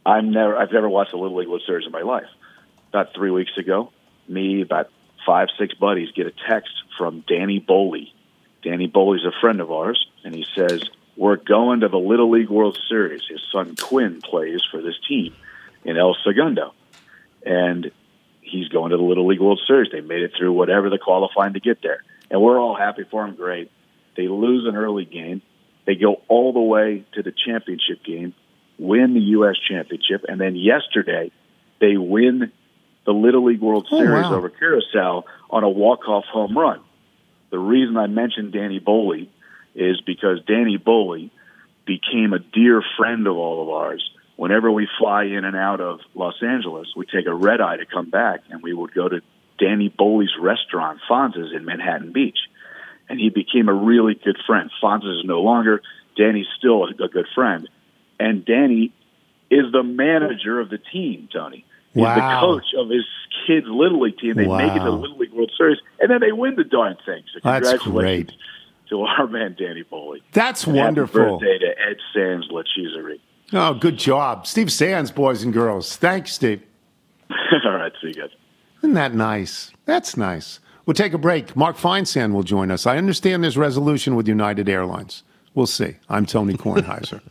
I'm 0.07 0.31
never, 0.31 0.57
I've 0.57 0.71
never 0.73 0.89
watched 0.89 1.13
a 1.13 1.17
Little 1.19 1.37
League 1.37 1.49
World 1.49 1.63
Series 1.67 1.85
in 1.87 1.93
my 1.93 2.03
life. 2.03 2.27
About 2.91 3.09
three 3.15 3.31
weeks 3.31 3.51
ago, 3.59 3.91
me, 4.29 4.63
about 4.63 4.89
five, 5.27 5.49
six 5.59 5.75
buddies 5.75 6.11
get 6.13 6.27
a 6.27 6.33
text 6.49 6.73
from 6.97 7.25
Danny 7.27 7.61
Boley. 7.61 8.13
Danny 8.63 8.89
Boley's 8.89 9.25
a 9.25 9.41
friend 9.41 9.61
of 9.61 9.71
ours, 9.71 10.07
and 10.25 10.35
he 10.35 10.47
says, 10.57 10.83
We're 11.17 11.37
going 11.37 11.81
to 11.81 11.89
the 11.89 11.99
Little 11.99 12.31
League 12.31 12.49
World 12.49 12.79
Series. 12.89 13.23
His 13.29 13.43
son 13.53 13.77
Quinn 13.77 14.21
plays 14.23 14.63
for 14.71 14.81
this 14.81 14.99
team 15.07 15.35
in 15.85 15.97
El 15.97 16.17
Segundo. 16.25 16.75
And 17.45 17.91
he's 18.41 18.69
going 18.69 18.91
to 18.91 18.97
the 18.97 19.03
Little 19.03 19.27
League 19.27 19.41
World 19.41 19.61
Series. 19.67 19.91
They 19.93 20.01
made 20.01 20.23
it 20.23 20.33
through 20.37 20.53
whatever 20.53 20.89
the 20.89 20.99
qualifying 20.99 21.55
to 21.55 21.61
get 21.61 21.83
there. 21.83 22.03
And 22.31 22.41
we're 22.41 22.59
all 22.59 22.75
happy 22.75 23.05
for 23.11 23.25
him. 23.25 23.35
Great. 23.35 23.71
They 24.17 24.29
lose 24.29 24.67
an 24.67 24.77
early 24.77 25.05
game. 25.05 25.43
They 25.87 25.97
go 25.97 26.23
all 26.29 26.53
the 26.53 26.61
way 26.61 27.05
to 27.13 27.23
the 27.23 27.33
championship 27.33 28.03
game, 28.05 28.35
win 28.79 29.15
the 29.15 29.21
U.S. 29.21 29.57
championship, 29.69 30.25
and 30.27 30.41
then 30.41 30.57
yesterday 30.57 31.31
they 31.81 31.97
win 31.97 32.53
the 33.07 33.13
Little 33.13 33.45
League 33.45 33.61
World 33.61 33.87
Oh, 33.91 33.99
Series 33.99 34.25
wow. 34.25 34.35
over 34.35 34.49
Curacao 34.49 35.25
on 35.51 35.65
a 35.65 35.69
walk-off 35.69 36.25
home 36.25 36.57
run. 36.57 36.81
The 37.51 37.59
reason 37.59 37.97
I 37.97 38.07
mentioned 38.07 38.53
Danny 38.53 38.81
Boley 38.81 39.29
is 39.75 40.01
because 40.01 40.39
Danny 40.47 40.79
Boley 40.79 41.31
became 41.87 42.33
a 42.33 42.39
dear 42.39 42.83
friend 42.97 43.27
of 43.27 43.37
all 43.37 43.63
of 43.63 43.69
ours. 43.69 44.03
Whenever 44.37 44.71
we 44.71 44.89
fly 44.99 45.25
in 45.25 45.45
and 45.45 45.55
out 45.55 45.81
of 45.81 46.01
Los 46.15 46.43
Angeles, 46.43 46.89
we 46.97 47.07
take 47.07 47.27
a 47.27 47.35
red 47.35 47.61
eye 47.61 47.77
to 47.77 47.87
come 47.87 48.11
back, 48.11 48.41
and 48.51 48.63
we 48.63 48.73
would 48.73 48.93
go 48.95 49.09
to 49.09 49.21
Danny 49.59 49.91
Boley's 49.91 50.37
restaurant, 50.41 51.01
Fonz's, 51.09 51.53
in 51.55 51.65
Manhattan 51.65 52.13
Beach. 52.13 52.39
And 53.09 53.21
he 53.21 53.29
became 53.31 53.69
a 53.69 53.75
really 53.75 54.15
good 54.15 54.39
friend. 54.47 54.71
Fonz's 54.81 55.19
is 55.21 55.25
no 55.25 55.41
longer. 55.43 55.83
Danny's 56.17 56.47
still 56.59 56.85
a, 56.85 57.05
a 57.05 57.09
good 57.09 57.27
friend. 57.35 57.69
And 58.19 58.45
Danny 58.45 58.93
is 59.51 59.71
the 59.73 59.83
manager 59.85 60.59
of 60.59 60.71
the 60.71 60.79
team, 60.79 61.29
Tony. 61.33 61.65
He's 61.95 62.03
Wow. 62.03 62.15
the 62.15 62.47
coach 62.47 62.75
of 62.79 62.91
his 62.91 63.05
kids' 63.47 63.67
Little 63.69 64.01
League 64.01 64.19
team. 64.19 64.35
They 64.35 64.47
make 64.47 64.73
it 64.73 64.79
to 64.81 64.85
the 64.85 64.91
Little 64.91 65.17
League 65.19 65.33
World 65.33 65.53
Series, 65.57 65.79
and 66.01 66.11
then 66.11 66.21
they 66.21 66.33
win 66.33 66.57
the 66.57 66.65
darn 66.65 66.97
thing. 67.07 67.23
So 67.33 67.41
That's 67.43 67.69
congratulations 67.71 68.31
great. 68.31 68.33
to 68.91 69.03
our 69.03 69.27
man, 69.27 69.55
Danny 69.59 69.83
Foley. 69.89 70.23
That's 70.33 70.67
And 70.67 70.77
wonderful. 70.77 71.21
Happy 71.21 71.31
birthday 71.33 71.59
to 71.59 71.69
Ed 71.91 71.97
Sands 72.13 72.47
La 72.51 72.63
Cheeserie. 72.75 73.21
Oh, 73.53 73.75
good 73.75 73.99
job. 73.99 74.47
Steve 74.47 74.73
Sands, 74.73 75.11
boys 75.11 75.43
and 75.45 75.53
girls. 75.53 75.97
Thanks, 75.97 76.33
Steve. 76.33 76.63
All 77.65 77.73
right, 77.73 77.93
see 78.01 78.09
you 78.09 78.15
guys. 78.15 78.31
Isn't 78.79 78.95
that 78.95 79.15
nice? 79.15 79.71
That's 79.85 80.17
nice. 80.17 80.61
We'll 80.87 80.95
take 80.95 81.13
a 81.15 81.19
break. 81.19 81.55
Mark 81.57 81.77
Feinsand 81.77 82.33
will 82.33 82.43
join 82.43 82.71
us. 82.71 82.87
I 82.87 82.99
understand 82.99 83.43
there's 83.45 83.57
resolution 83.57 84.17
with 84.17 84.29
United 84.29 84.69
Airlines. 84.69 85.23
We'll 85.55 85.67
see. 85.67 85.97
I'm 86.09 86.27
Tony 86.27 86.55
Kornheiser. 86.55 87.21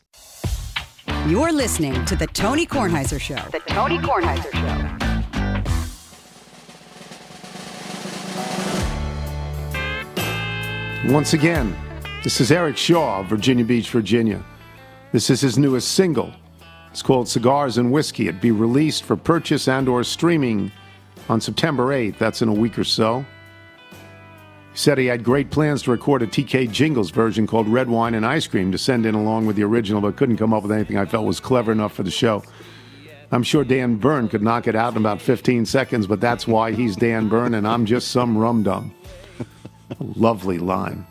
You're 1.27 1.51
listening 1.51 2.03
to 2.05 2.15
The 2.15 2.25
Tony 2.25 2.65
Kornheiser 2.65 3.21
Show. 3.21 3.35
The 3.51 3.59
Tony 3.67 3.99
Kornheiser 3.99 4.51
Show. 11.05 11.13
Once 11.13 11.33
again, 11.33 11.77
this 12.23 12.41
is 12.41 12.51
Eric 12.51 12.75
Shaw 12.75 13.19
of 13.19 13.27
Virginia 13.27 13.63
Beach, 13.63 13.91
Virginia. 13.91 14.43
This 15.11 15.29
is 15.29 15.41
his 15.41 15.59
newest 15.59 15.91
single. 15.91 16.33
It's 16.89 17.03
called 17.03 17.29
Cigars 17.29 17.77
and 17.77 17.91
Whiskey. 17.91 18.27
It'd 18.27 18.41
be 18.41 18.49
released 18.49 19.03
for 19.03 19.15
purchase 19.15 19.67
and 19.67 19.87
or 19.87 20.03
streaming 20.03 20.71
on 21.29 21.39
September 21.39 21.89
8th. 21.89 22.17
That's 22.17 22.41
in 22.41 22.49
a 22.49 22.53
week 22.53 22.79
or 22.79 22.83
so. 22.83 23.23
He 24.71 24.77
said 24.77 24.97
he 24.97 25.07
had 25.07 25.23
great 25.23 25.51
plans 25.51 25.83
to 25.83 25.91
record 25.91 26.21
a 26.21 26.27
TK 26.27 26.71
Jingles 26.71 27.11
version 27.11 27.45
called 27.45 27.67
Red 27.67 27.89
Wine 27.89 28.13
and 28.13 28.25
Ice 28.25 28.47
Cream 28.47 28.71
to 28.71 28.77
send 28.77 29.05
in 29.05 29.15
along 29.15 29.45
with 29.45 29.57
the 29.57 29.63
original, 29.63 30.01
but 30.01 30.15
couldn't 30.15 30.37
come 30.37 30.53
up 30.53 30.63
with 30.63 30.71
anything 30.71 30.97
I 30.97 31.05
felt 31.05 31.25
was 31.25 31.39
clever 31.39 31.71
enough 31.71 31.93
for 31.93 32.03
the 32.03 32.11
show. 32.11 32.43
I'm 33.33 33.43
sure 33.43 33.63
Dan 33.63 33.95
Byrne 33.95 34.27
could 34.27 34.41
knock 34.41 34.67
it 34.67 34.75
out 34.75 34.93
in 34.93 34.97
about 34.97 35.21
15 35.21 35.65
seconds, 35.65 36.07
but 36.07 36.19
that's 36.19 36.47
why 36.47 36.73
he's 36.73 36.95
Dan 36.95 37.29
Byrne 37.29 37.53
and 37.53 37.67
I'm 37.67 37.85
just 37.85 38.11
some 38.11 38.37
rum 38.37 38.63
dum. 38.63 38.93
Lovely 39.99 40.57
line. 40.57 41.05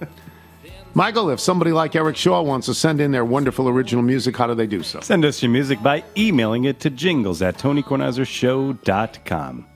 Michael, 0.94 1.30
if 1.30 1.38
somebody 1.38 1.70
like 1.70 1.94
Eric 1.94 2.16
Shaw 2.16 2.42
wants 2.42 2.66
to 2.66 2.74
send 2.74 3.00
in 3.00 3.12
their 3.12 3.24
wonderful 3.24 3.68
original 3.68 4.02
music, 4.02 4.36
how 4.36 4.48
do 4.48 4.54
they 4.54 4.66
do 4.66 4.82
so? 4.82 4.98
Send 5.00 5.24
us 5.24 5.42
your 5.42 5.50
music 5.50 5.82
by 5.82 6.02
emailing 6.16 6.64
it 6.64 6.80
to 6.80 6.90
jingles 6.90 7.42
at 7.42 7.56
TonyKornheiserShow.com. 7.58 9.66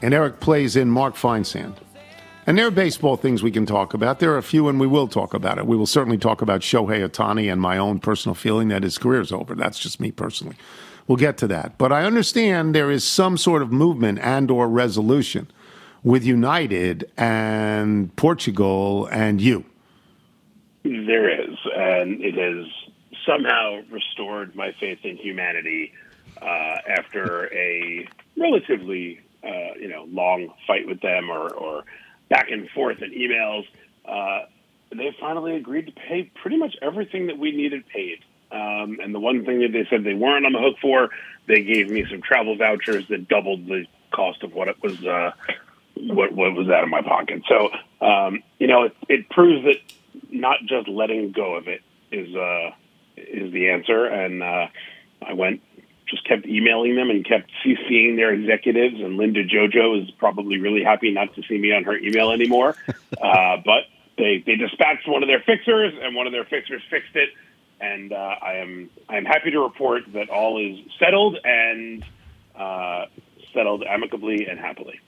And 0.00 0.14
Eric 0.14 0.38
plays 0.40 0.76
in 0.76 0.88
Mark 0.88 1.16
Feinsand. 1.16 1.74
And 2.48 2.56
there 2.56 2.66
are 2.66 2.70
baseball 2.70 3.18
things 3.18 3.42
we 3.42 3.50
can 3.50 3.66
talk 3.66 3.92
about. 3.92 4.20
There 4.20 4.32
are 4.32 4.38
a 4.38 4.42
few, 4.42 4.68
and 4.68 4.80
we 4.80 4.86
will 4.86 5.06
talk 5.06 5.34
about 5.34 5.58
it. 5.58 5.66
We 5.66 5.76
will 5.76 5.84
certainly 5.84 6.16
talk 6.16 6.40
about 6.40 6.62
Shohei 6.62 7.06
Ohtani 7.06 7.52
and 7.52 7.60
my 7.60 7.76
own 7.76 7.98
personal 7.98 8.34
feeling 8.34 8.68
that 8.68 8.84
his 8.84 8.96
career 8.96 9.20
is 9.20 9.32
over. 9.32 9.54
That's 9.54 9.78
just 9.78 10.00
me 10.00 10.12
personally. 10.12 10.56
We'll 11.06 11.18
get 11.18 11.36
to 11.38 11.46
that. 11.48 11.76
But 11.76 11.92
I 11.92 12.04
understand 12.04 12.74
there 12.74 12.90
is 12.90 13.04
some 13.04 13.36
sort 13.36 13.60
of 13.60 13.70
movement 13.70 14.20
and 14.20 14.50
or 14.50 14.66
resolution 14.66 15.50
with 16.02 16.24
United 16.24 17.12
and 17.18 18.16
Portugal 18.16 19.04
and 19.12 19.42
you. 19.42 19.66
There 20.84 21.28
is, 21.28 21.54
and 21.76 22.24
it 22.24 22.34
has 22.36 22.66
somehow 23.26 23.82
restored 23.90 24.56
my 24.56 24.72
faith 24.80 25.00
in 25.02 25.18
humanity 25.18 25.92
uh, 26.40 26.76
after 26.88 27.52
a 27.54 28.08
relatively, 28.38 29.20
uh, 29.44 29.74
you 29.78 29.88
know, 29.88 30.06
long 30.08 30.48
fight 30.66 30.86
with 30.86 31.02
them 31.02 31.28
or, 31.28 31.50
or 31.52 31.84
back 32.28 32.50
and 32.50 32.68
forth 32.70 33.02
in 33.02 33.10
emails. 33.10 33.64
Uh, 34.04 34.46
they 34.90 35.14
finally 35.20 35.56
agreed 35.56 35.86
to 35.86 35.92
pay 35.92 36.30
pretty 36.40 36.56
much 36.56 36.76
everything 36.80 37.26
that 37.26 37.38
we 37.38 37.52
needed 37.52 37.86
paid. 37.88 38.18
Um, 38.50 38.98
and 39.02 39.14
the 39.14 39.20
one 39.20 39.44
thing 39.44 39.60
that 39.60 39.72
they 39.72 39.86
said 39.90 40.04
they 40.04 40.14
weren't 40.14 40.46
on 40.46 40.52
the 40.52 40.58
hook 40.58 40.76
for, 40.80 41.10
they 41.46 41.62
gave 41.62 41.90
me 41.90 42.06
some 42.10 42.22
travel 42.22 42.56
vouchers 42.56 43.06
that 43.08 43.28
doubled 43.28 43.66
the 43.66 43.84
cost 44.10 44.42
of 44.42 44.54
what 44.54 44.68
it 44.68 44.82
was, 44.82 45.04
uh, 45.04 45.32
what, 45.94 46.32
what 46.32 46.54
was 46.54 46.68
out 46.70 46.82
of 46.82 46.88
my 46.88 47.02
pocket. 47.02 47.42
So, 47.46 47.70
um, 48.00 48.42
you 48.58 48.66
know, 48.66 48.84
it, 48.84 48.96
it 49.08 49.28
proves 49.28 49.64
that 49.64 49.76
not 50.30 50.60
just 50.64 50.88
letting 50.88 51.32
go 51.32 51.56
of 51.56 51.68
it 51.68 51.82
is 52.10 52.34
uh, 52.34 52.70
is 53.16 53.52
the 53.52 53.68
answer. 53.68 54.06
And 54.06 54.42
uh, 54.42 54.68
I 55.26 55.34
went, 55.34 55.60
just 56.08 56.26
kept 56.26 56.46
emailing 56.46 56.96
them 56.96 57.10
and 57.10 57.24
kept 57.24 57.50
CCing 57.64 58.16
their 58.16 58.32
executives. 58.32 58.96
And 59.00 59.16
Linda 59.16 59.44
Jojo 59.44 60.02
is 60.02 60.10
probably 60.12 60.58
really 60.58 60.82
happy 60.82 61.10
not 61.12 61.34
to 61.34 61.42
see 61.48 61.58
me 61.58 61.72
on 61.72 61.84
her 61.84 61.96
email 61.96 62.30
anymore. 62.30 62.76
uh, 62.88 63.56
but 63.64 63.84
they 64.16 64.42
they 64.44 64.56
dispatched 64.56 65.08
one 65.08 65.22
of 65.22 65.28
their 65.28 65.40
fixers, 65.40 65.94
and 66.00 66.14
one 66.14 66.26
of 66.26 66.32
their 66.32 66.44
fixers 66.44 66.82
fixed 66.90 67.14
it. 67.14 67.30
And 67.80 68.12
uh, 68.12 68.16
I 68.16 68.54
am 68.54 68.90
I 69.08 69.16
am 69.16 69.24
happy 69.24 69.50
to 69.50 69.60
report 69.60 70.02
that 70.12 70.28
all 70.28 70.58
is 70.58 70.78
settled 70.98 71.38
and 71.44 72.04
uh, 72.56 73.06
settled 73.54 73.84
amicably 73.84 74.46
and 74.46 74.58
happily. 74.58 75.00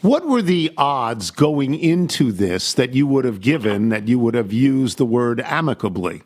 What 0.00 0.26
were 0.26 0.42
the 0.42 0.70
odds 0.76 1.30
going 1.30 1.74
into 1.74 2.30
this 2.30 2.74
that 2.74 2.92
you 2.92 3.06
would 3.06 3.24
have 3.24 3.40
given 3.40 3.88
that 3.88 4.06
you 4.06 4.18
would 4.18 4.34
have 4.34 4.52
used 4.52 4.98
the 4.98 5.06
word 5.06 5.40
amicably? 5.40 6.22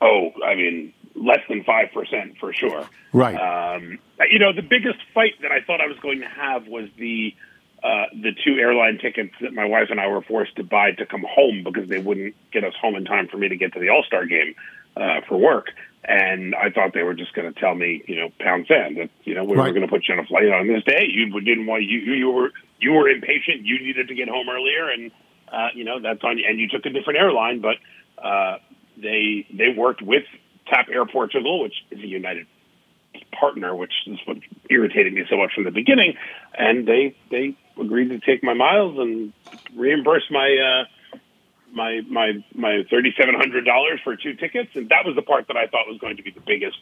Oh, 0.00 0.30
I 0.44 0.54
mean, 0.54 0.87
less 1.20 1.40
than 1.48 1.64
5% 1.64 2.38
for 2.38 2.52
sure. 2.52 2.88
Right. 3.12 3.34
Um, 3.36 3.98
you 4.30 4.38
know, 4.38 4.52
the 4.52 4.62
biggest 4.62 4.98
fight 5.14 5.34
that 5.42 5.52
I 5.52 5.60
thought 5.60 5.80
I 5.80 5.86
was 5.86 5.98
going 5.98 6.20
to 6.20 6.28
have 6.28 6.66
was 6.66 6.88
the 6.98 7.34
uh, 7.82 8.06
the 8.12 8.32
two 8.44 8.54
airline 8.58 8.98
tickets 8.98 9.32
that 9.40 9.54
my 9.54 9.64
wife 9.64 9.86
and 9.90 10.00
I 10.00 10.08
were 10.08 10.20
forced 10.22 10.56
to 10.56 10.64
buy 10.64 10.90
to 10.92 11.06
come 11.06 11.24
home 11.28 11.62
because 11.62 11.88
they 11.88 12.00
wouldn't 12.00 12.34
get 12.50 12.64
us 12.64 12.74
home 12.80 12.96
in 12.96 13.04
time 13.04 13.28
for 13.28 13.36
me 13.36 13.48
to 13.48 13.56
get 13.56 13.72
to 13.74 13.78
the 13.78 13.90
All 13.90 14.02
Star 14.02 14.26
game 14.26 14.56
uh, 14.96 15.20
for 15.28 15.38
work. 15.38 15.68
And 16.02 16.56
I 16.56 16.70
thought 16.70 16.92
they 16.92 17.04
were 17.04 17.14
just 17.14 17.34
going 17.34 17.52
to 17.52 17.58
tell 17.60 17.74
me, 17.76 18.02
you 18.08 18.16
know, 18.16 18.30
pound 18.40 18.66
sand 18.66 18.96
that 18.96 19.10
you 19.24 19.34
know 19.34 19.44
we 19.44 19.56
Right. 19.56 19.66
were 19.68 19.72
going 19.74 19.86
to 19.86 19.88
put 19.88 20.08
you 20.08 20.14
on 20.14 20.20
a 20.20 20.24
flight 20.26 20.48
on 20.48 20.66
this 20.66 20.82
day. 20.82 21.06
You 21.08 21.30
didn't 21.40 21.66
want 21.66 21.84
you 21.84 21.98
you 22.00 22.30
were 22.30 22.50
you 22.80 22.92
were 22.94 23.08
impatient. 23.08 23.64
You 23.64 23.78
needed 23.78 24.08
to 24.08 24.14
get 24.14 24.28
home 24.28 24.48
earlier, 24.48 24.88
and 24.90 25.12
uh, 25.52 25.68
you 25.74 25.84
know 25.84 26.00
that's 26.00 26.24
on 26.24 26.38
you. 26.38 26.46
And 26.48 26.58
you 26.58 26.68
took 26.68 26.84
a 26.84 26.90
different 26.90 27.20
airline, 27.20 27.60
but 27.60 27.76
uh, 28.20 28.58
they 28.96 29.46
they 29.52 29.68
worked 29.76 30.02
with 30.02 30.24
TAP 30.70 30.88
Air 30.92 31.06
Portugal, 31.06 31.62
which 31.62 31.74
is 31.90 32.00
a 32.00 32.06
United 32.06 32.46
partner, 33.38 33.74
which 33.74 33.92
is 34.06 34.18
what 34.26 34.38
irritated 34.70 35.12
me 35.12 35.24
so 35.28 35.36
much 35.36 35.52
from 35.54 35.64
the 35.64 35.70
beginning. 35.70 36.14
And 36.56 36.86
they 36.86 37.16
they 37.30 37.56
agreed 37.80 38.08
to 38.08 38.18
take 38.20 38.42
my 38.42 38.54
miles 38.54 38.98
and 38.98 39.32
reimburse 39.74 40.24
my 40.30 40.56
uh, 40.56 41.18
my 41.72 42.00
my 42.08 42.32
my 42.54 42.82
thirty 42.90 43.14
seven 43.18 43.34
hundred 43.34 43.64
dollars 43.64 44.00
for 44.04 44.16
two 44.16 44.34
tickets, 44.34 44.70
and 44.74 44.88
that 44.88 45.04
was 45.04 45.14
the 45.16 45.22
part 45.22 45.48
that 45.48 45.56
I 45.56 45.66
thought 45.66 45.86
was 45.86 45.98
going 46.00 46.16
to 46.16 46.22
be 46.22 46.30
the 46.30 46.42
biggest 46.44 46.78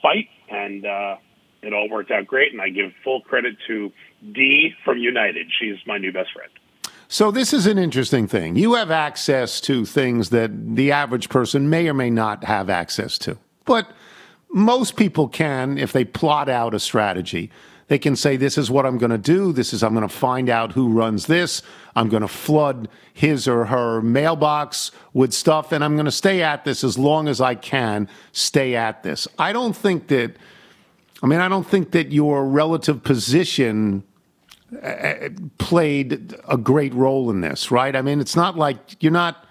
fight, 0.00 0.28
and 0.50 0.84
uh, 0.84 1.16
it 1.62 1.72
all 1.72 1.88
worked 1.88 2.10
out 2.10 2.26
great. 2.26 2.52
And 2.52 2.60
I 2.60 2.68
give 2.68 2.92
full 3.04 3.20
credit 3.20 3.56
to 3.68 3.92
Dee 4.32 4.74
from 4.84 4.98
United; 4.98 5.46
she's 5.60 5.76
my 5.86 5.98
new 5.98 6.12
best 6.12 6.32
friend. 6.32 6.50
So 7.12 7.30
this 7.30 7.52
is 7.52 7.66
an 7.66 7.76
interesting 7.76 8.26
thing. 8.26 8.56
You 8.56 8.72
have 8.72 8.90
access 8.90 9.60
to 9.62 9.84
things 9.84 10.30
that 10.30 10.76
the 10.76 10.92
average 10.92 11.28
person 11.28 11.68
may 11.68 11.86
or 11.86 11.92
may 11.92 12.08
not 12.08 12.44
have 12.44 12.70
access 12.70 13.18
to. 13.18 13.36
But 13.66 13.86
most 14.48 14.96
people 14.96 15.28
can 15.28 15.76
if 15.76 15.92
they 15.92 16.06
plot 16.06 16.48
out 16.48 16.72
a 16.72 16.80
strategy. 16.80 17.50
They 17.88 17.98
can 17.98 18.16
say 18.16 18.38
this 18.38 18.56
is 18.56 18.70
what 18.70 18.86
I'm 18.86 18.96
going 18.96 19.10
to 19.10 19.18
do. 19.18 19.52
This 19.52 19.74
is 19.74 19.82
I'm 19.82 19.92
going 19.92 20.08
to 20.08 20.14
find 20.14 20.48
out 20.48 20.72
who 20.72 20.88
runs 20.88 21.26
this. 21.26 21.60
I'm 21.94 22.08
going 22.08 22.22
to 22.22 22.28
flood 22.28 22.88
his 23.12 23.46
or 23.46 23.66
her 23.66 24.00
mailbox 24.00 24.90
with 25.12 25.34
stuff 25.34 25.70
and 25.70 25.84
I'm 25.84 25.96
going 25.96 26.06
to 26.06 26.10
stay 26.10 26.42
at 26.42 26.64
this 26.64 26.82
as 26.82 26.96
long 26.96 27.28
as 27.28 27.42
I 27.42 27.56
can 27.56 28.08
stay 28.32 28.74
at 28.74 29.02
this. 29.02 29.28
I 29.38 29.52
don't 29.52 29.76
think 29.76 30.06
that 30.06 30.34
I 31.22 31.26
mean 31.26 31.40
I 31.40 31.48
don't 31.48 31.66
think 31.66 31.90
that 31.90 32.10
your 32.10 32.46
relative 32.46 33.02
position 33.02 34.02
played 35.58 36.34
a 36.48 36.56
great 36.56 36.94
role 36.94 37.30
in 37.30 37.40
this, 37.40 37.70
right? 37.70 37.94
I 37.94 38.02
mean, 38.02 38.20
it's 38.20 38.36
not 38.36 38.56
like 38.56 39.02
you're 39.02 39.12
not. 39.12 39.46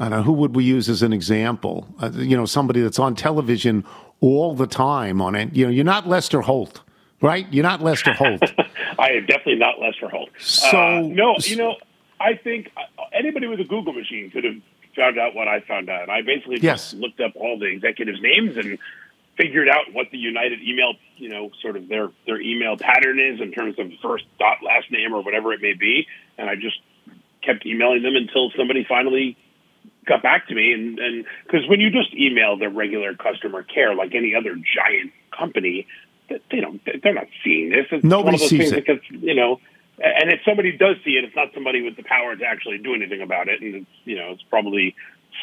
I 0.00 0.08
don't 0.08 0.18
know 0.18 0.22
who 0.24 0.32
would 0.32 0.56
we 0.56 0.64
use 0.64 0.88
as 0.88 1.02
an 1.02 1.12
example. 1.12 1.86
Uh, 2.02 2.10
you 2.14 2.36
know, 2.36 2.46
somebody 2.46 2.80
that's 2.80 2.98
on 2.98 3.14
television 3.14 3.84
all 4.20 4.54
the 4.54 4.66
time 4.66 5.20
on 5.22 5.34
it. 5.36 5.54
You 5.54 5.66
know, 5.66 5.70
you're 5.70 5.84
not 5.84 6.08
Lester 6.08 6.40
Holt, 6.40 6.80
right? 7.22 7.46
You're 7.52 7.62
not 7.62 7.80
Lester 7.80 8.12
Holt. 8.12 8.42
I 8.98 9.10
am 9.10 9.26
definitely 9.26 9.56
not 9.56 9.78
Lester 9.80 10.08
Holt. 10.08 10.30
So- 10.38 10.76
uh, 10.76 11.00
no, 11.02 11.36
you 11.42 11.56
know, 11.56 11.76
I 12.20 12.34
think 12.34 12.72
uh, 12.76 13.02
anybody 13.12 13.46
with 13.46 13.60
a 13.60 13.64
Google 13.64 13.92
machine 13.92 14.30
could 14.32 14.42
have 14.44 14.56
found 14.96 15.16
out 15.18 15.34
what 15.36 15.46
I 15.46 15.60
found 15.60 15.88
out. 15.88 16.08
I 16.08 16.22
basically 16.22 16.58
Yes. 16.60 16.90
just 16.90 16.94
looked 16.94 17.20
up 17.20 17.32
all 17.36 17.56
the 17.58 17.66
executives' 17.66 18.20
names 18.20 18.56
and 18.56 18.78
figured 19.36 19.68
out 19.68 19.92
what 19.92 20.06
the 20.10 20.18
United 20.18 20.60
email, 20.62 20.94
you 21.16 21.28
know, 21.28 21.50
sort 21.62 21.76
of 21.76 21.88
their 21.88 22.10
their 22.26 22.40
email 22.40 22.76
pattern 22.76 23.18
is 23.18 23.40
in 23.40 23.52
terms 23.52 23.78
of 23.78 23.90
first 24.02 24.24
dot 24.38 24.58
last 24.62 24.90
name 24.90 25.12
or 25.12 25.22
whatever 25.22 25.52
it 25.52 25.60
may 25.60 25.74
be, 25.74 26.06
and 26.38 26.48
I 26.48 26.54
just 26.54 26.76
kept 27.42 27.66
emailing 27.66 28.02
them 28.02 28.16
until 28.16 28.50
somebody 28.56 28.84
finally 28.88 29.36
got 30.06 30.22
back 30.22 30.48
to 30.48 30.54
me. 30.54 30.72
And 30.72 30.98
and 30.98 31.24
because 31.44 31.68
when 31.68 31.80
you 31.80 31.90
just 31.90 32.14
email 32.14 32.56
the 32.56 32.68
regular 32.68 33.14
customer 33.14 33.62
care 33.62 33.94
like 33.94 34.14
any 34.14 34.34
other 34.34 34.54
giant 34.54 35.12
company 35.36 35.86
they 36.28 36.60
don't 36.60 36.80
they're 37.02 37.14
not 37.14 37.26
seeing 37.42 37.70
this. 37.70 37.86
It's 37.90 38.04
Nobody 38.04 38.24
one 38.24 38.34
of 38.34 38.40
those 38.40 38.48
sees 38.48 38.70
things 38.70 38.72
it. 38.72 38.86
gets 38.86 39.02
you 39.10 39.34
know 39.34 39.60
and 39.98 40.32
if 40.32 40.40
somebody 40.44 40.76
does 40.76 40.96
see 41.04 41.12
it 41.12 41.24
it's 41.24 41.36
not 41.36 41.48
somebody 41.54 41.82
with 41.82 41.96
the 41.96 42.02
power 42.02 42.34
to 42.34 42.44
actually 42.44 42.78
do 42.78 42.94
anything 42.94 43.20
about 43.20 43.48
it. 43.48 43.60
And 43.60 43.74
it's 43.74 43.90
you 44.04 44.16
know 44.16 44.32
it's 44.32 44.42
probably 44.48 44.94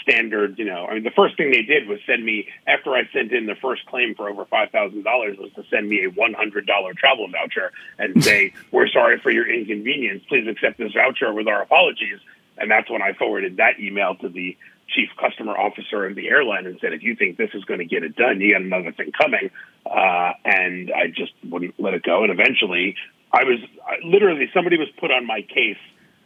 standard 0.01 0.57
you 0.57 0.65
know 0.65 0.85
i 0.85 0.93
mean 0.93 1.03
the 1.03 1.11
first 1.11 1.37
thing 1.37 1.51
they 1.51 1.61
did 1.61 1.87
was 1.87 1.99
send 2.05 2.23
me 2.23 2.47
after 2.67 2.93
i 2.93 3.01
sent 3.13 3.31
in 3.31 3.45
the 3.45 3.55
first 3.55 3.85
claim 3.85 4.15
for 4.15 4.29
over 4.29 4.45
five 4.45 4.69
thousand 4.71 5.03
dollars 5.03 5.37
was 5.37 5.51
to 5.53 5.63
send 5.69 5.87
me 5.87 6.03
a 6.05 6.09
one 6.09 6.33
hundred 6.33 6.65
dollar 6.65 6.93
travel 6.93 7.27
voucher 7.29 7.71
and 7.99 8.23
say 8.23 8.53
we're 8.71 8.87
sorry 8.87 9.19
for 9.19 9.31
your 9.31 9.47
inconvenience 9.47 10.23
please 10.27 10.47
accept 10.47 10.77
this 10.77 10.93
voucher 10.93 11.33
with 11.33 11.47
our 11.47 11.61
apologies 11.61 12.19
and 12.57 12.69
that's 12.69 12.89
when 12.89 13.01
I 13.01 13.13
forwarded 13.13 13.57
that 13.57 13.79
email 13.79 14.15
to 14.15 14.29
the 14.29 14.55
chief 14.87 15.09
customer 15.19 15.53
officer 15.57 16.05
of 16.05 16.15
the 16.15 16.27
airline 16.27 16.65
and 16.65 16.77
said, 16.79 16.93
if 16.93 17.01
you 17.01 17.15
think 17.15 17.37
this 17.37 17.49
is 17.53 17.63
going 17.65 17.79
to 17.79 17.85
get 17.85 18.03
it 18.03 18.15
done, 18.15 18.39
you 18.41 18.53
got 18.53 18.61
another 18.61 18.91
thing 18.91 19.11
coming. 19.11 19.49
Uh, 19.85 20.33
and 20.45 20.91
I 20.91 21.07
just 21.07 21.31
wouldn't 21.43 21.79
let 21.79 21.93
it 21.93 22.03
go. 22.03 22.23
And 22.23 22.31
eventually, 22.31 22.95
I 23.31 23.45
was 23.45 23.59
I, 23.85 24.05
literally 24.05 24.49
somebody 24.53 24.77
was 24.77 24.89
put 24.99 25.11
on 25.11 25.25
my 25.25 25.41
case 25.41 25.77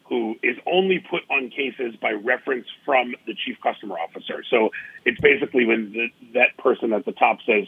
who 0.07 0.35
is 0.43 0.55
only 0.67 0.99
put 0.99 1.21
on 1.29 1.49
cases 1.49 1.95
by 1.99 2.11
reference 2.11 2.67
from 2.85 3.15
the 3.25 3.33
chief 3.33 3.57
customer 3.61 3.95
officer. 3.97 4.43
So 4.49 4.69
it's 5.03 5.19
basically 5.19 5.65
when 5.65 5.91
the, 5.91 6.07
that 6.33 6.57
person 6.57 6.93
at 6.93 7.05
the 7.05 7.11
top 7.11 7.39
says, 7.45 7.67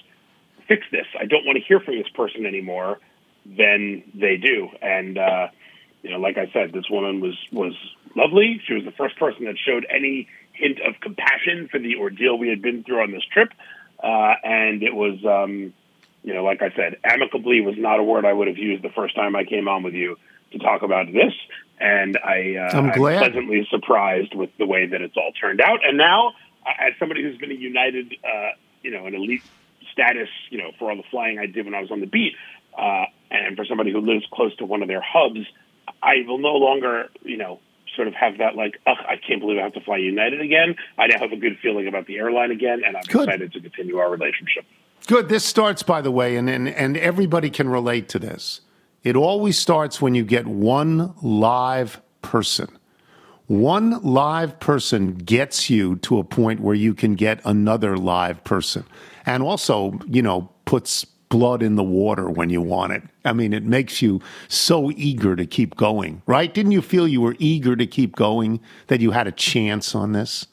fix 0.68 0.86
this. 0.92 1.06
I 1.20 1.26
don't 1.26 1.46
want 1.46 1.58
to 1.58 1.64
hear 1.64 1.80
from 1.80 1.98
this 1.98 2.10
person 2.10 2.46
anymore. 2.46 3.00
Then 3.46 4.04
they 4.14 4.38
do. 4.38 4.70
And, 4.82 5.18
uh, 5.18 5.48
you 6.04 6.12
know, 6.12 6.20
like 6.20 6.38
I 6.38 6.52
said, 6.54 6.74
this 6.74 6.90
woman 6.90 7.22
was 7.22 7.36
was 7.52 7.74
lovely. 8.16 8.62
She 8.68 8.74
was 8.74 8.84
the 8.84 8.92
first 8.92 9.18
person 9.18 9.46
that 9.46 9.56
showed 9.58 9.86
any 9.90 10.28
hint 10.54 10.80
of 10.80 11.00
compassion 11.02 11.70
for 11.72 11.80
the 11.80 11.96
ordeal 11.96 12.38
we 12.38 12.50
had 12.50 12.62
been 12.62 12.84
through 12.84 13.02
on 13.02 13.12
this 13.12 13.24
trip, 13.32 13.50
uh, 14.02 14.34
and 14.44 14.84
it 14.84 14.94
was, 14.94 15.24
um, 15.26 15.74
you 16.24 16.34
know, 16.34 16.44
like 16.44 16.62
I 16.62 16.72
said, 16.76 16.98
amicably 17.04 17.62
was 17.62 17.76
not 17.78 18.00
a 18.00 18.04
word 18.04 18.26
I 18.26 18.34
would 18.34 18.48
have 18.48 18.58
used 18.58 18.84
the 18.84 18.90
first 18.90 19.16
time 19.16 19.36
I 19.36 19.44
came 19.44 19.68
on 19.68 19.84
with 19.84 19.94
you 19.94 20.18
to 20.52 20.60
talk 20.60 20.82
about 20.82 21.08
this. 21.08 21.34
And 21.80 22.18
I, 22.18 22.56
uh, 22.56 22.78
I'm 22.78 22.92
glad. 22.92 23.20
pleasantly 23.20 23.68
surprised 23.70 24.34
with 24.34 24.50
the 24.58 24.66
way 24.66 24.88
that 24.88 25.02
it's 25.02 25.16
all 25.16 25.32
turned 25.40 25.62
out. 25.62 25.80
And 25.86 25.98
now, 25.98 26.34
as 26.66 26.94
somebody 27.00 27.22
who's 27.24 27.38
been 27.38 27.52
a 27.52 27.56
United, 27.56 28.16
uh, 28.24 28.50
you 28.82 28.92
know, 28.92 29.06
an 29.06 29.14
elite 29.14 29.44
status, 29.92 30.30
you 30.50 30.58
know, 30.58 30.72
for 30.80 30.90
all 30.90 30.98
the 30.98 31.04
flying 31.12 31.40
I 31.40 31.46
did 31.46 31.66
when 31.66 31.76
I 31.76 31.82
was 31.82 31.92
on 31.92 32.00
the 32.00 32.08
beat, 32.08 32.34
uh, 32.78 33.06
and 33.30 33.56
for 33.56 33.66
somebody 33.66 33.92
who 33.92 34.02
lives 34.02 34.26
close 34.32 34.56
to 34.58 34.66
one 34.66 34.82
of 34.82 34.88
their 34.88 35.02
hubs, 35.02 35.46
I 36.02 36.24
will 36.28 36.38
no 36.40 36.56
longer, 36.56 37.10
you 37.24 37.38
know, 37.38 37.60
sort 37.96 38.08
of 38.08 38.14
have 38.14 38.38
that 38.38 38.56
like, 38.56 38.80
ugh, 38.86 38.98
I 39.08 39.16
can't 39.18 39.42
believe 39.42 39.58
I 39.60 39.64
have 39.64 39.74
to 39.74 39.82
fly 39.82 39.98
United 39.98 40.42
again. 40.42 40.76
I 40.98 41.08
now 41.08 41.20
have 41.20 41.32
a 41.32 41.38
good 41.38 41.58
feeling 41.62 41.88
about 41.88 42.06
the 42.06 42.18
airline 42.18 42.52
again, 42.52 42.82
and 42.86 42.96
I'm 42.96 43.04
Good. 43.04 43.28
excited 43.28 43.54
to 43.54 43.60
continue 43.60 43.98
our 43.98 44.10
relationship. 44.10 44.66
Good. 45.08 45.30
This 45.30 45.46
starts, 45.46 45.84
by 45.84 46.02
the 46.02 46.12
way, 46.12 46.36
and, 46.36 46.50
and, 46.50 46.68
and 46.68 46.98
everybody 46.98 47.50
can 47.50 47.70
relate 47.70 48.10
to 48.10 48.20
this. 48.20 48.62
It 49.08 49.16
always 49.16 49.58
starts 49.58 50.02
when 50.02 50.16
you 50.16 50.26
get 50.26 50.46
one 50.48 51.14
live 51.22 52.02
person. 52.22 52.68
One 53.46 54.02
live 54.04 54.60
person 54.60 55.16
gets 55.16 55.70
you 55.70 55.96
to 56.00 56.20
a 56.20 56.26
point 56.26 56.60
where 56.60 56.76
you 56.76 56.94
can 56.94 57.16
get 57.16 57.40
another 57.46 57.96
live 57.96 58.44
person. 58.44 58.84
And 59.26 59.42
also, 59.42 59.98
you 60.08 60.22
know, 60.22 60.50
puts 60.66 61.06
blood 61.06 61.64
in 61.64 61.76
the 61.76 61.86
water 61.86 62.30
when 62.30 62.50
you 62.50 62.62
want 62.62 62.92
it. 62.92 63.04
I 63.24 63.32
mean, 63.32 63.54
it 63.54 63.64
makes 63.64 64.02
you 64.02 64.20
so 64.50 64.92
eager 64.92 65.38
to 65.38 65.46
keep 65.46 65.78
going, 65.78 66.22
right? 66.26 66.54
Didn't 66.54 66.74
you 66.74 66.82
feel 66.82 67.08
you 67.08 67.22
were 67.22 67.38
eager 67.40 67.78
to 67.78 67.88
keep 67.88 68.14
going, 68.14 68.60
that 68.88 69.00
you 69.00 69.12
had 69.12 69.26
a 69.26 69.32
chance 69.32 69.96
on 69.96 70.12
this? 70.12 70.48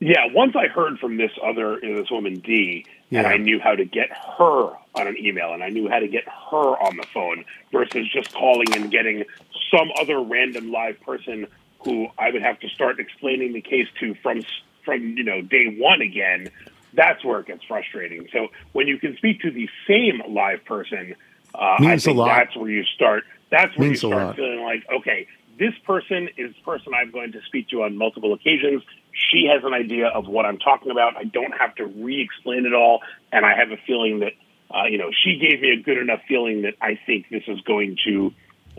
Yeah, 0.00 0.24
once 0.32 0.54
I 0.56 0.66
heard 0.68 0.98
from 0.98 1.18
this 1.18 1.32
other 1.44 1.78
you 1.82 1.90
know, 1.90 2.00
this 2.00 2.10
woman 2.10 2.40
D, 2.40 2.86
and 3.18 3.26
I 3.26 3.36
knew 3.36 3.60
how 3.60 3.74
to 3.74 3.84
get 3.84 4.10
her 4.38 4.70
on 4.94 5.06
an 5.06 5.16
email, 5.18 5.52
and 5.52 5.62
I 5.62 5.68
knew 5.68 5.88
how 5.88 5.98
to 5.98 6.08
get 6.08 6.24
her 6.24 6.82
on 6.82 6.96
the 6.96 7.06
phone 7.14 7.44
versus 7.70 8.08
just 8.12 8.32
calling 8.34 8.74
and 8.74 8.90
getting 8.90 9.24
some 9.70 9.90
other 10.00 10.20
random 10.20 10.70
live 10.70 11.00
person 11.00 11.46
who 11.84 12.08
I 12.18 12.30
would 12.30 12.42
have 12.42 12.60
to 12.60 12.68
start 12.68 13.00
explaining 13.00 13.52
the 13.52 13.60
case 13.60 13.88
to 14.00 14.14
from 14.22 14.42
from 14.84 15.16
you 15.16 15.24
know 15.24 15.40
day 15.42 15.76
one 15.78 16.02
again. 16.02 16.48
That's 16.94 17.24
where 17.24 17.40
it 17.40 17.46
gets 17.46 17.64
frustrating. 17.64 18.28
So 18.32 18.48
when 18.72 18.86
you 18.86 18.98
can 18.98 19.16
speak 19.16 19.40
to 19.40 19.50
the 19.50 19.68
same 19.88 20.22
live 20.28 20.64
person, 20.66 21.14
uh, 21.54 21.76
I 21.78 21.96
think 21.96 22.18
that's 22.18 22.56
where 22.56 22.70
you 22.70 22.84
start. 22.84 23.24
That's 23.50 23.76
where 23.76 23.88
Means 23.88 24.02
you 24.02 24.10
start 24.10 24.36
feeling 24.36 24.62
like, 24.62 24.84
okay, 24.92 25.26
this 25.58 25.72
person 25.84 26.28
is 26.36 26.54
the 26.54 26.62
person 26.64 26.92
I'm 26.94 27.10
going 27.10 27.32
to 27.32 27.42
speak 27.42 27.68
to 27.70 27.82
on 27.84 27.96
multiple 27.96 28.32
occasions. 28.34 28.82
She 29.30 29.46
has 29.52 29.62
an 29.64 29.72
idea 29.74 30.08
of 30.08 30.26
what 30.26 30.44
I'm 30.46 30.58
talking 30.58 30.90
about. 30.90 31.16
I 31.16 31.24
don't 31.24 31.52
have 31.52 31.74
to 31.76 31.86
re-explain 31.86 32.66
it 32.66 32.74
all, 32.74 33.00
and 33.30 33.44
I 33.46 33.54
have 33.56 33.70
a 33.70 33.76
feeling 33.86 34.20
that 34.20 34.32
uh, 34.74 34.84
you 34.90 34.98
know 34.98 35.10
she 35.24 35.36
gave 35.38 35.60
me 35.60 35.70
a 35.72 35.82
good 35.82 35.98
enough 35.98 36.20
feeling 36.28 36.62
that 36.62 36.74
I 36.80 36.98
think 37.06 37.26
this 37.30 37.42
is 37.46 37.60
going 37.62 37.96
to 38.04 38.32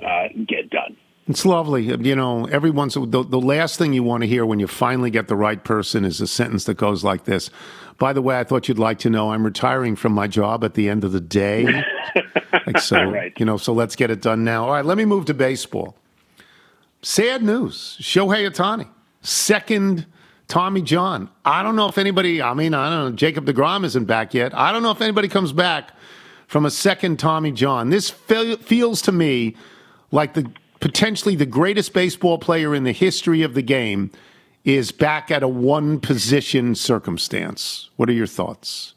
uh, 0.06 0.28
get 0.48 0.70
done. 0.70 0.98
It's 1.28 1.46
lovely. 1.46 1.84
You 1.84 2.16
know, 2.18 2.46
every 2.48 2.70
once 2.72 2.96
the, 2.96 3.06
the 3.08 3.40
last 3.40 3.78
thing 3.80 3.94
you 3.94 4.04
want 4.04 4.24
to 4.24 4.28
hear 4.28 4.46
when 4.46 4.60
you 4.60 4.68
finally 4.68 5.10
get 5.10 5.30
the 5.30 5.38
right 5.38 5.64
person 5.64 6.04
is 6.04 6.20
a 6.20 6.28
sentence 6.28 6.66
that 6.66 6.74
goes 6.74 7.04
like 7.06 7.24
this. 7.24 7.50
By 7.98 8.12
the 8.12 8.22
way, 8.22 8.38
I 8.38 8.44
thought 8.44 8.68
you'd 8.68 8.78
like 8.80 9.00
to 9.00 9.10
know 9.10 9.32
I'm 9.32 9.46
retiring 9.46 9.96
from 9.96 10.12
my 10.12 10.28
job 10.28 10.66
at 10.66 10.74
the 10.74 10.90
end 10.90 11.04
of 11.04 11.12
the 11.14 11.22
day. 11.22 11.84
Like 12.68 12.78
so, 12.80 13.04
Right. 13.04 13.34
you 13.38 13.46
know. 13.46 13.58
So 13.58 13.74
let's 13.74 13.96
get 13.96 14.10
it 14.12 14.22
done 14.22 14.44
now. 14.44 14.66
All 14.66 14.72
right, 14.72 14.86
let 14.86 14.96
me 14.98 15.04
move 15.06 15.26
to 15.26 15.34
baseball. 15.34 15.96
Sad 17.02 17.42
news: 17.44 17.98
Shohei 18.00 18.48
Ohtani, 18.50 18.88
second 19.22 20.06
Tommy 20.48 20.82
John. 20.82 21.30
I 21.46 21.64
don't 21.64 21.76
know 21.76 21.88
if 21.88 21.98
anybody. 21.98 22.42
I 22.42 22.54
mean, 22.54 22.74
I 22.74 22.90
don't 22.90 23.12
know. 23.12 23.16
Jacob 23.16 23.46
Degrom 23.46 23.84
isn't 23.86 24.06
back 24.06 24.34
yet. 24.34 24.56
I 24.56 24.72
don't 24.72 24.84
know 24.84 24.92
if 24.92 25.02
anybody 25.02 25.28
comes 25.28 25.54
back 25.54 25.92
from 26.48 26.66
a 26.66 26.72
second 26.72 27.18
Tommy 27.18 27.52
John. 27.52 27.90
This 27.90 28.10
fe- 28.10 28.58
feels 28.58 29.02
to 29.04 29.12
me 29.12 29.56
like 30.12 30.34
the 30.34 30.52
potentially 30.80 31.36
the 31.36 31.46
greatest 31.46 31.94
baseball 31.94 32.38
player 32.38 32.76
in 32.76 32.84
the 32.84 32.92
history 32.92 33.42
of 33.42 33.54
the 33.54 33.62
game 33.62 34.12
is 34.64 34.92
back 34.92 35.32
at 35.32 35.44
a 35.44 35.48
one 35.48 36.00
position 36.00 36.76
circumstance. 36.76 37.90
What 37.96 38.10
are 38.10 38.14
your 38.14 38.28
thoughts? 38.28 38.94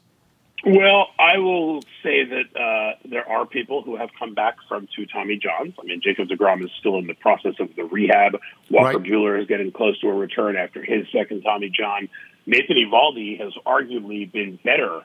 Well, 0.65 1.07
I 1.19 1.37
will 1.37 1.81
say 2.03 2.25
that 2.25 2.59
uh, 2.59 3.07
there 3.07 3.29
are 3.29 3.45
people 3.45 3.83
who 3.83 3.95
have 3.95 4.09
come 4.17 4.33
back 4.33 4.57
from 4.67 4.87
two 4.95 5.05
Tommy 5.05 5.37
Johns. 5.37 5.75
I 5.79 5.85
mean, 5.85 6.01
Jacob 6.01 6.29
DeGrom 6.29 6.63
is 6.63 6.71
still 6.79 6.97
in 6.97 7.05
the 7.05 7.13
process 7.13 7.53
of 7.59 7.75
the 7.75 7.83
rehab. 7.83 8.39
Walker 8.69 8.97
Right. 8.97 9.07
Buehler 9.07 9.39
is 9.39 9.47
getting 9.47 9.71
close 9.71 9.99
to 9.99 10.07
a 10.07 10.13
return 10.13 10.57
after 10.57 10.83
his 10.83 11.07
second 11.11 11.43
Tommy 11.43 11.69
John. 11.69 12.09
Nathan 12.45 12.75
Eovaldi 12.77 13.39
has 13.39 13.53
arguably 13.65 14.31
been 14.31 14.57
better 14.63 15.03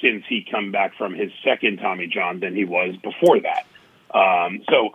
since 0.00 0.24
he 0.28 0.46
come 0.48 0.72
back 0.72 0.94
from 0.96 1.14
his 1.14 1.32
second 1.42 1.78
Tommy 1.78 2.06
John 2.06 2.40
than 2.40 2.54
he 2.54 2.64
was 2.64 2.96
before 2.96 3.40
that. 3.40 3.66
Um, 4.16 4.62
so 4.70 4.90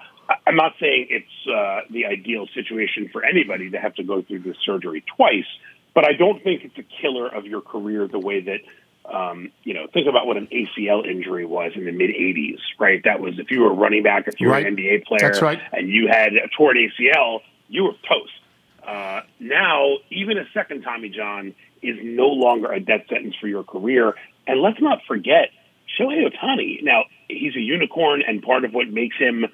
I'm 0.47 0.55
not 0.55 0.73
saying 0.79 1.07
it's 1.09 1.47
uh, 1.47 1.81
the 1.89 2.05
ideal 2.05 2.47
situation 2.53 3.09
for 3.11 3.25
anybody 3.25 3.71
to 3.71 3.79
have 3.79 3.95
to 3.95 4.03
go 4.03 4.21
through 4.21 4.39
this 4.39 4.57
surgery 4.65 5.03
twice, 5.17 5.47
but 5.93 6.05
I 6.05 6.13
don't 6.13 6.41
think 6.43 6.63
it's 6.63 6.77
a 6.77 7.01
killer 7.01 7.27
of 7.27 7.45
your 7.45 7.61
career 7.61 8.07
the 8.07 8.19
way 8.19 8.41
that 8.41 8.59
um, 9.11 9.51
you 9.63 9.73
know, 9.73 9.87
think 9.93 10.07
about 10.07 10.25
what 10.25 10.37
an 10.37 10.47
ACL 10.47 11.05
injury 11.05 11.45
was 11.45 11.73
in 11.75 11.85
the 11.85 11.91
mid 11.91 12.11
80s, 12.11 12.59
right? 12.79 13.01
That 13.03 13.19
was 13.19 13.39
if 13.39 13.51
you 13.51 13.61
were 13.61 13.71
a 13.71 13.75
running 13.75 14.03
back, 14.03 14.27
if 14.27 14.39
you 14.39 14.47
were 14.47 14.55
an 14.55 14.75
NBA 14.75 15.05
player, 15.05 15.19
That's 15.29 15.41
right. 15.41 15.59
and 15.73 15.89
you 15.89 16.07
had 16.07 16.33
a 16.33 16.47
torn 16.55 16.77
ACL, 16.77 17.41
you 17.67 17.83
were 17.83 17.93
toast. 18.07 18.31
Uh, 18.87 19.21
now, 19.39 19.97
even 20.09 20.37
a 20.37 20.45
second 20.53 20.83
Tommy 20.83 21.09
John 21.09 21.53
is 21.81 21.97
no 22.01 22.27
longer 22.27 22.71
a 22.71 22.79
death 22.79 23.01
sentence 23.09 23.35
for 23.39 23.47
your 23.47 23.63
career. 23.63 24.15
And 24.47 24.61
let's 24.61 24.81
not 24.81 24.99
forget, 25.07 25.49
Shohei 25.99 26.27
Ohtani, 26.27 26.81
now, 26.83 27.03
he's 27.27 27.55
a 27.55 27.59
unicorn, 27.59 28.23
and 28.25 28.41
part 28.41 28.65
of 28.65 28.73
what 28.73 28.89
makes 28.89 29.17
him 29.17 29.45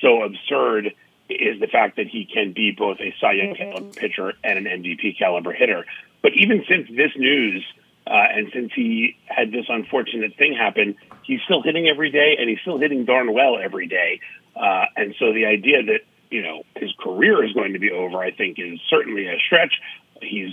so 0.00 0.22
absurd 0.22 0.94
is 1.28 1.60
the 1.60 1.66
fact 1.66 1.96
that 1.96 2.08
he 2.08 2.24
can 2.24 2.52
be 2.52 2.72
both 2.76 2.98
a 3.00 3.14
Cy 3.20 3.32
Young 3.32 3.54
caliber 3.54 3.92
pitcher 3.94 4.32
and 4.42 4.58
an 4.58 4.82
MVP 4.82 5.18
caliber 5.18 5.52
hitter. 5.52 5.84
But 6.22 6.32
even 6.36 6.64
since 6.68 6.88
this 6.88 7.12
news, 7.16 7.64
uh, 8.06 8.10
and 8.34 8.48
since 8.52 8.72
he 8.74 9.16
had 9.26 9.52
this 9.52 9.66
unfortunate 9.68 10.36
thing 10.36 10.54
happen, 10.54 10.96
he's 11.24 11.40
still 11.44 11.62
hitting 11.62 11.88
every 11.88 12.10
day, 12.10 12.36
and 12.38 12.48
he's 12.48 12.58
still 12.60 12.78
hitting 12.78 13.04
darn 13.04 13.32
well 13.32 13.58
every 13.62 13.86
day. 13.86 14.20
Uh, 14.56 14.84
and 14.96 15.14
so 15.18 15.32
the 15.32 15.46
idea 15.46 15.82
that 15.84 16.00
you 16.30 16.42
know 16.42 16.62
his 16.76 16.90
career 17.00 17.44
is 17.44 17.52
going 17.52 17.74
to 17.74 17.78
be 17.78 17.90
over, 17.90 18.18
I 18.18 18.32
think, 18.32 18.58
is 18.58 18.80
certainly 18.90 19.26
a 19.26 19.38
stretch. 19.46 19.74
He's 20.20 20.52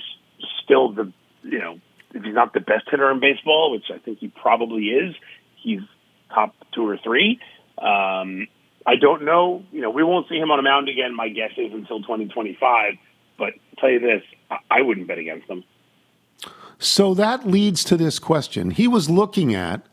still 0.63 0.91
the 0.91 1.11
you 1.43 1.59
know 1.59 1.79
if 2.13 2.23
he's 2.23 2.33
not 2.33 2.53
the 2.53 2.59
best 2.59 2.85
hitter 2.89 3.11
in 3.11 3.19
baseball, 3.19 3.71
which 3.71 3.85
I 3.93 3.97
think 3.99 4.19
he 4.19 4.27
probably 4.29 4.85
is, 4.85 5.15
he's 5.55 5.81
top 6.33 6.55
two 6.73 6.87
or 6.87 6.97
three. 6.97 7.39
Um, 7.77 8.47
I 8.85 8.95
don't 8.99 9.25
know. 9.25 9.63
You 9.71 9.81
know, 9.81 9.89
we 9.89 10.03
won't 10.03 10.27
see 10.29 10.35
him 10.35 10.51
on 10.51 10.59
a 10.59 10.63
mound 10.63 10.89
again. 10.89 11.15
My 11.15 11.29
guess 11.29 11.51
is 11.57 11.73
until 11.73 11.99
2025. 12.01 12.93
But 13.37 13.53
tell 13.77 13.89
you 13.89 13.99
this, 13.99 14.23
I, 14.49 14.57
I 14.71 14.81
wouldn't 14.81 15.07
bet 15.07 15.17
against 15.17 15.47
them. 15.47 15.63
So 16.79 17.13
that 17.13 17.45
leads 17.45 17.83
to 17.85 17.97
this 17.97 18.19
question. 18.19 18.71
He 18.71 18.87
was 18.87 19.09
looking 19.09 19.53
at 19.53 19.85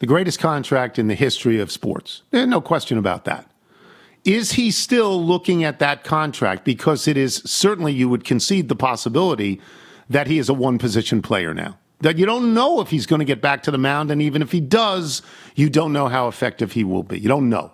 the 0.00 0.06
greatest 0.06 0.40
contract 0.40 0.98
in 0.98 1.06
the 1.06 1.14
history 1.14 1.60
of 1.60 1.70
sports. 1.70 2.22
There's 2.30 2.48
no 2.48 2.60
question 2.60 2.98
about 2.98 3.24
that. 3.24 3.48
Is 4.24 4.52
he 4.52 4.70
still 4.70 5.22
looking 5.24 5.62
at 5.62 5.78
that 5.78 6.02
contract? 6.02 6.64
Because 6.64 7.06
it 7.06 7.16
is 7.16 7.36
certainly, 7.44 7.92
you 7.92 8.08
would 8.08 8.24
concede 8.24 8.68
the 8.68 8.74
possibility 8.74 9.60
that 10.10 10.26
he 10.26 10.38
is 10.38 10.48
a 10.48 10.54
one 10.54 10.78
position 10.78 11.22
player 11.22 11.54
now. 11.54 11.78
That 12.00 12.18
you 12.18 12.26
don't 12.26 12.52
know 12.52 12.80
if 12.80 12.90
he's 12.90 13.06
going 13.06 13.20
to 13.20 13.24
get 13.24 13.40
back 13.40 13.62
to 13.62 13.70
the 13.70 13.78
mound. 13.78 14.10
And 14.10 14.20
even 14.20 14.42
if 14.42 14.50
he 14.50 14.60
does, 14.60 15.22
you 15.54 15.70
don't 15.70 15.92
know 15.92 16.08
how 16.08 16.26
effective 16.26 16.72
he 16.72 16.84
will 16.84 17.04
be. 17.04 17.20
You 17.20 17.28
don't 17.28 17.48
know. 17.48 17.70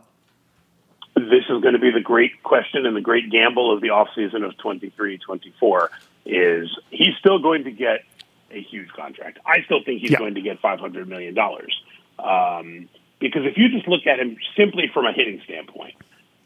this 1.15 1.45
is 1.49 1.63
going 1.63 1.75
to 1.75 1.81
be 1.81 1.91
the 1.91 2.01
great 2.01 2.43
question 2.43 2.85
and 2.85 2.95
the 2.95 3.01
great 3.01 3.31
gamble 3.31 3.73
of 3.73 3.81
the 3.81 3.89
offseason 3.89 4.45
of 4.45 4.57
23 4.59 5.19
24 5.19 5.91
is 6.27 6.69
he's 6.91 7.17
still 7.19 7.39
going 7.39 7.65
to 7.65 7.71
get 7.71 8.05
a 8.51 8.61
huge 8.61 8.89
contract. 8.91 9.39
I 9.47 9.63
still 9.65 9.83
think 9.85 10.01
he's 10.01 10.11
Yeah. 10.13 10.19
going 10.19 10.35
to 10.35 10.41
get 10.43 10.61
$500 10.63 11.07
million. 11.07 11.37
Um, 12.19 12.89
because 13.19 13.43
if 13.45 13.57
you 13.57 13.69
just 13.69 13.87
look 13.89 14.07
at 14.07 14.19
him 14.19 14.37
simply 14.57 14.91
from 14.93 15.07
a 15.07 15.13
hitting 15.13 15.41
standpoint, 15.45 15.95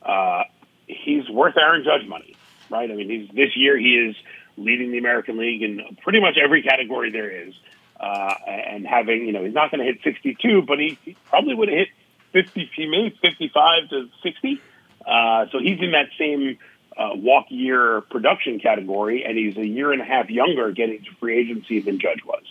uh, 0.03 0.43
he's 0.87 1.29
worth 1.29 1.57
Aaron 1.57 1.85
Judge 1.85 2.07
money, 2.09 2.35
right? 2.71 2.91
I 2.91 2.95
mean, 2.95 3.09
he's, 3.09 3.29
this 3.35 3.57
year 3.57 3.79
he 3.79 3.95
is 3.95 4.17
leading 4.57 4.91
the 4.93 4.99
American 4.99 5.37
League 5.39 5.63
in 5.63 5.81
pretty 6.03 6.21
much 6.21 6.37
every 6.43 6.63
category 6.63 7.11
there 7.11 7.31
is. 7.31 7.55
Uh, 7.99 8.35
and 8.47 8.87
having, 8.87 9.25
you 9.25 9.33
know, 9.33 9.45
he's 9.45 9.55
not 9.55 9.71
going 9.71 9.79
to 9.79 9.85
hit 9.87 10.01
62, 10.03 10.63
but 10.63 10.79
he, 10.79 10.99
he 11.05 11.17
probably 11.27 11.55
would 11.55 11.69
have 11.69 11.79
hit 11.79 11.89
50, 12.33 12.71
he 12.75 12.87
made 12.87 13.17
55 13.23 13.89
to 13.91 14.09
60. 14.23 14.61
Uh, 15.07 15.47
so 15.53 15.59
he's 15.61 15.79
in 15.81 15.93
that 15.93 16.09
same 16.19 16.59
uh, 16.97 17.11
walk 17.15 17.47
year 17.49 18.01
production 18.11 18.61
category, 18.61 19.25
and 19.25 19.37
he's 19.37 19.57
a 19.57 19.67
year 19.67 19.93
and 19.93 20.01
a 20.01 20.05
half 20.05 20.31
younger 20.31 20.71
getting 20.73 20.99
to 21.05 21.11
free 21.21 21.39
agency 21.39 21.81
than 21.81 21.99
Judge 21.99 22.25
was. 22.25 22.43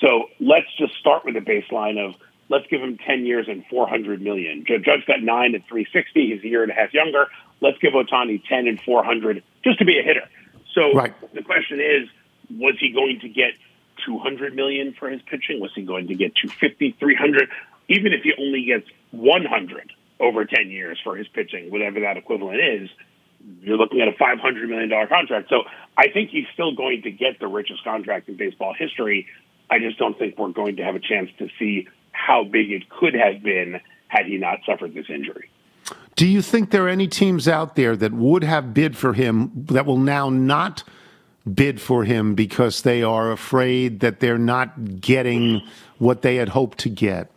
So 0.00 0.28
let's 0.40 0.66
just 0.78 0.94
start 0.98 1.24
with 1.24 1.36
a 1.36 1.40
baseline 1.40 1.98
of 1.98 2.14
let's 2.48 2.66
give 2.66 2.80
him 2.80 2.98
10 2.98 3.24
years 3.24 3.46
and 3.48 3.64
400 3.70 4.20
million. 4.20 4.64
Judge 4.66 5.06
got 5.06 5.22
nine 5.22 5.54
at 5.54 5.66
360. 5.68 6.34
He's 6.34 6.44
a 6.44 6.48
year 6.48 6.62
and 6.62 6.72
a 6.72 6.74
half 6.74 6.92
younger. 6.92 7.26
Let's 7.60 7.78
give 7.78 7.92
Ohtani 7.92 8.42
10 8.46 8.66
and 8.66 8.80
400 8.84 9.42
just 9.64 9.78
to 9.78 9.84
be 9.84 9.98
a 9.98 10.02
hitter. 10.02 10.28
So 10.74 10.92
Right. 10.92 11.14
the 11.32 11.42
question 11.42 11.80
is, 11.80 12.08
was 12.50 12.74
he 12.80 12.90
going 12.92 13.20
to 13.20 13.28
get 13.28 13.52
200 14.04 14.54
million 14.54 14.94
for 14.98 15.08
his 15.08 15.22
pitching? 15.22 15.60
Was 15.60 15.70
he 15.74 15.82
going 15.82 16.08
to 16.08 16.14
get 16.14 16.34
250, 16.34 16.96
300? 16.98 17.48
Even 17.88 18.12
if 18.12 18.22
he 18.22 18.32
only 18.38 18.64
gets 18.64 18.86
100 19.12 19.92
over 20.18 20.44
10 20.44 20.70
years 20.70 20.98
for 21.02 21.16
his 21.16 21.28
pitching, 21.28 21.70
whatever 21.70 22.00
that 22.00 22.16
equivalent 22.16 22.60
is, 22.60 22.90
you're 23.60 23.76
looking 23.76 24.00
at 24.00 24.08
a 24.08 24.12
$500 24.12 24.68
million 24.68 24.90
contract. 25.08 25.48
So 25.48 25.62
I 25.96 26.08
think 26.12 26.30
he's 26.30 26.46
still 26.52 26.74
going 26.74 27.02
to 27.02 27.10
get 27.10 27.38
the 27.40 27.46
richest 27.46 27.84
contract 27.84 28.28
in 28.28 28.36
baseball 28.36 28.74
history. 28.76 29.26
I 29.70 29.78
just 29.78 29.98
don't 29.98 30.18
think 30.18 30.38
we're 30.38 30.50
going 30.50 30.76
to 30.76 30.84
have 30.84 30.94
a 30.94 31.00
chance 31.00 31.30
to 31.38 31.48
see 31.58 31.88
how 32.12 32.44
big 32.44 32.70
it 32.70 32.88
could 32.88 33.14
have 33.14 33.42
been 33.42 33.80
had 34.08 34.26
he 34.26 34.36
not 34.36 34.58
suffered 34.66 34.94
this 34.94 35.06
injury. 35.08 35.48
Do 36.14 36.26
you 36.26 36.42
think 36.42 36.70
there 36.70 36.84
are 36.84 36.90
any 36.90 37.08
teams 37.08 37.48
out 37.48 37.74
there 37.74 37.96
that 37.96 38.12
would 38.12 38.44
have 38.44 38.74
bid 38.74 38.96
for 38.96 39.14
him 39.14 39.50
that 39.54 39.86
will 39.86 39.98
now 39.98 40.28
not 40.28 40.84
bid 41.52 41.80
for 41.80 42.04
him 42.04 42.34
because 42.34 42.82
they 42.82 43.02
are 43.02 43.32
afraid 43.32 44.00
that 44.00 44.20
they're 44.20 44.38
not 44.38 45.00
getting 45.00 45.62
what 45.98 46.22
they 46.22 46.36
had 46.36 46.50
hoped 46.50 46.78
to 46.78 46.90
get? 46.90 47.32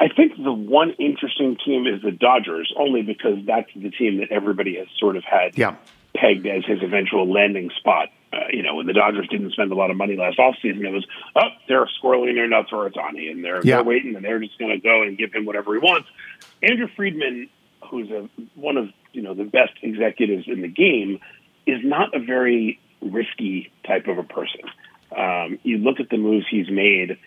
I 0.00 0.08
think 0.08 0.32
the 0.42 0.52
one 0.52 0.92
interesting 0.98 1.56
team 1.64 1.86
is 1.86 2.00
the 2.02 2.10
Dodgers, 2.10 2.72
only 2.78 3.02
because 3.02 3.38
that's 3.46 3.68
the 3.76 3.90
team 3.90 4.18
that 4.20 4.32
everybody 4.32 4.76
has 4.76 4.88
sort 4.98 5.16
of 5.16 5.24
had 5.24 5.56
Yeah. 5.58 5.76
pegged 6.14 6.46
as 6.46 6.64
his 6.64 6.82
eventual 6.82 7.30
landing 7.30 7.70
spot. 7.78 8.08
Uh, 8.32 8.38
you 8.50 8.62
know, 8.62 8.76
when 8.76 8.86
the 8.86 8.92
Dodgers 8.94 9.28
didn't 9.28 9.50
spend 9.52 9.70
a 9.72 9.74
lot 9.74 9.90
of 9.90 9.96
money 9.96 10.16
last 10.16 10.38
offseason, 10.38 10.84
it 10.86 10.90
was, 10.90 11.06
oh, 11.36 11.48
they're 11.68 11.86
squirreling 12.02 12.34
their 12.34 12.48
nuts 12.48 12.70
for 12.70 12.88
Ohtani, 12.88 13.30
and 13.30 13.44
they're, 13.44 13.56
Yeah. 13.64 13.76
they're 13.76 13.84
waiting, 13.84 14.16
and 14.16 14.24
they're 14.24 14.38
just 14.38 14.58
going 14.58 14.70
to 14.70 14.78
go 14.78 15.02
and 15.02 15.18
give 15.18 15.32
him 15.34 15.44
whatever 15.44 15.74
he 15.74 15.80
wants. 15.80 16.08
Andrew 16.62 16.88
Friedman, 16.96 17.48
who's 17.90 18.10
a, 18.10 18.28
one 18.54 18.76
of 18.78 18.90
you 19.12 19.22
know 19.22 19.34
the 19.34 19.44
best 19.44 19.72
executives 19.82 20.44
in 20.46 20.62
the 20.62 20.68
game, 20.68 21.18
is 21.66 21.80
not 21.84 22.14
a 22.14 22.20
very 22.20 22.78
risky 23.02 23.70
type 23.86 24.06
of 24.06 24.18
a 24.18 24.22
person. 24.22 24.60
Um, 25.16 25.58
you 25.64 25.78
look 25.78 25.98
at 26.00 26.08
the 26.10 26.16
moves 26.16 26.46
he's 26.48 26.70
made; 26.70 27.18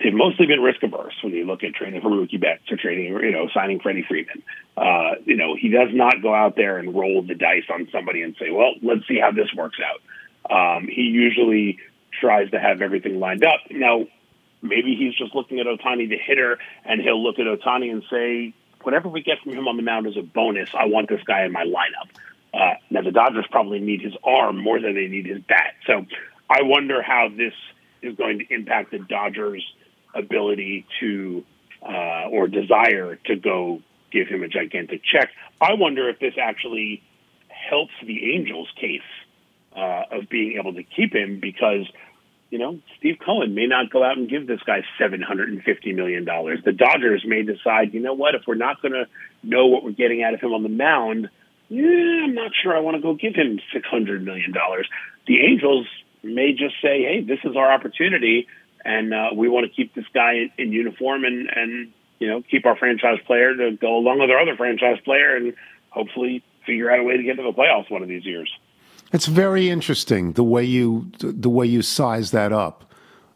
they've 0.00 0.14
mostly 0.14 0.46
been 0.46 0.60
risk 0.60 0.82
averse. 0.82 1.14
When 1.22 1.32
you 1.32 1.44
look 1.44 1.62
at 1.64 1.74
trading 1.74 2.00
for 2.00 2.10
Mookie 2.10 2.40
Betts 2.40 2.70
or 2.70 2.76
trading, 2.76 3.12
you 3.12 3.32
know, 3.32 3.48
signing 3.54 3.80
Freddie 3.80 4.04
Freeman, 4.06 4.42
uh, 4.76 5.16
you 5.24 5.36
know, 5.36 5.54
he 5.54 5.68
does 5.68 5.88
not 5.92 6.22
go 6.22 6.34
out 6.34 6.56
there 6.56 6.78
and 6.78 6.94
roll 6.94 7.22
the 7.22 7.34
dice 7.34 7.64
on 7.72 7.88
somebody 7.92 8.22
and 8.22 8.34
say, 8.38 8.50
"Well, 8.50 8.74
let's 8.82 9.06
see 9.06 9.18
how 9.20 9.30
this 9.30 9.52
works 9.54 9.78
out." 9.80 10.00
Um, 10.50 10.88
he 10.88 11.02
usually 11.02 11.78
tries 12.20 12.50
to 12.50 12.60
have 12.60 12.82
everything 12.82 13.20
lined 13.20 13.44
up. 13.44 13.60
Now, 13.70 14.06
maybe 14.60 14.94
he's 14.96 15.14
just 15.14 15.34
looking 15.34 15.60
at 15.60 15.66
Ohtani, 15.66 16.08
the 16.08 16.18
hitter, 16.18 16.58
and 16.84 17.00
he'll 17.00 17.22
look 17.22 17.38
at 17.38 17.46
Ohtani 17.46 17.90
and 17.90 18.02
say, 18.10 18.54
whatever 18.82 19.08
we 19.08 19.22
get 19.22 19.38
from 19.42 19.52
him 19.52 19.68
on 19.68 19.76
the 19.76 19.82
mound 19.82 20.06
is 20.06 20.16
a 20.16 20.22
bonus. 20.22 20.68
I 20.74 20.86
want 20.86 21.08
this 21.08 21.22
guy 21.24 21.44
in 21.44 21.52
my 21.52 21.64
lineup. 21.64 22.10
Uh, 22.54 22.74
now, 22.90 23.02
the 23.02 23.10
Dodgers 23.10 23.46
probably 23.50 23.80
need 23.80 24.02
his 24.02 24.14
arm 24.22 24.58
more 24.58 24.80
than 24.80 24.94
they 24.94 25.06
need 25.06 25.26
his 25.26 25.40
bat. 25.42 25.74
So 25.86 26.04
I 26.50 26.62
wonder 26.62 27.02
how 27.02 27.28
this 27.34 27.54
is 28.02 28.16
going 28.16 28.38
to 28.40 28.54
impact 28.54 28.90
the 28.90 28.98
Dodgers' 28.98 29.64
ability 30.14 30.86
to 31.00 31.44
uh, 31.82 32.28
or 32.30 32.48
desire 32.48 33.16
to 33.26 33.36
go 33.36 33.80
give 34.12 34.28
him 34.28 34.42
a 34.42 34.48
gigantic 34.48 35.02
check. 35.04 35.30
I 35.60 35.74
wonder 35.74 36.08
if 36.08 36.18
this 36.20 36.34
actually 36.40 37.02
helps 37.48 37.92
the 38.06 38.34
Angels' 38.34 38.68
case 38.80 39.00
uh, 39.76 40.18
of 40.18 40.28
being 40.28 40.58
able 40.58 40.74
to 40.74 40.82
keep 40.82 41.14
him 41.14 41.40
because 41.40 41.86
you 42.52 42.58
know, 42.58 42.78
Steve 42.98 43.16
Cohen 43.24 43.54
may 43.54 43.66
not 43.66 43.90
go 43.90 44.04
out 44.04 44.18
and 44.18 44.28
give 44.28 44.46
this 44.46 44.60
guy 44.66 44.84
$750 45.00 45.94
million. 45.94 46.26
The 46.26 46.72
Dodgers 46.72 47.24
may 47.26 47.42
decide, 47.42 47.94
you 47.94 48.00
know 48.00 48.12
what, 48.12 48.34
if 48.34 48.42
we're 48.46 48.56
not 48.56 48.82
going 48.82 48.92
to 48.92 49.06
know 49.42 49.68
what 49.68 49.82
we're 49.82 49.92
getting 49.92 50.22
out 50.22 50.34
of 50.34 50.40
him 50.40 50.52
on 50.52 50.62
the 50.62 50.68
mound, 50.68 51.30
I'm 51.70 52.34
not 52.34 52.52
sure 52.62 52.76
I 52.76 52.80
want 52.80 52.96
to 52.96 53.00
go 53.00 53.14
give 53.14 53.34
him 53.34 53.58
$600 53.74 54.22
million. 54.22 54.52
The 55.26 55.40
Angels 55.40 55.86
may 56.22 56.52
just 56.52 56.74
say, 56.80 57.02
hey, 57.02 57.20
this 57.20 57.40
is 57.44 57.56
our 57.56 57.72
opportunity, 57.72 58.46
and 58.84 59.12
uh, 59.12 59.30
we 59.34 59.48
want 59.48 59.66
to 59.66 59.72
keep 59.72 59.94
this 59.94 60.04
guy 60.12 60.34
in, 60.34 60.50
in 60.58 60.72
uniform 60.72 61.24
and, 61.24 61.48
and, 61.54 61.92
you 62.18 62.28
know, 62.28 62.42
keep 62.42 62.66
our 62.66 62.76
franchise 62.76 63.18
player 63.26 63.54
to 63.54 63.72
go 63.72 63.96
along 63.96 64.20
with 64.20 64.30
our 64.30 64.40
other 64.40 64.56
franchise 64.56 64.98
player 65.04 65.36
and 65.36 65.54
hopefully 65.90 66.42
figure 66.66 66.90
out 66.90 67.00
a 67.00 67.02
way 67.02 67.16
to 67.16 67.22
get 67.22 67.36
to 67.36 67.42
the 67.42 67.52
playoffs 67.52 67.90
one 67.90 68.02
of 68.02 68.08
these 68.08 68.24
years. 68.24 68.50
It's 69.12 69.26
very 69.26 69.68
interesting 69.68 70.32
the 70.32 70.44
way 70.44 70.64
you 70.64 71.10
the 71.18 71.50
way 71.50 71.66
you 71.66 71.82
size 71.82 72.30
that 72.30 72.52
up. 72.52 72.84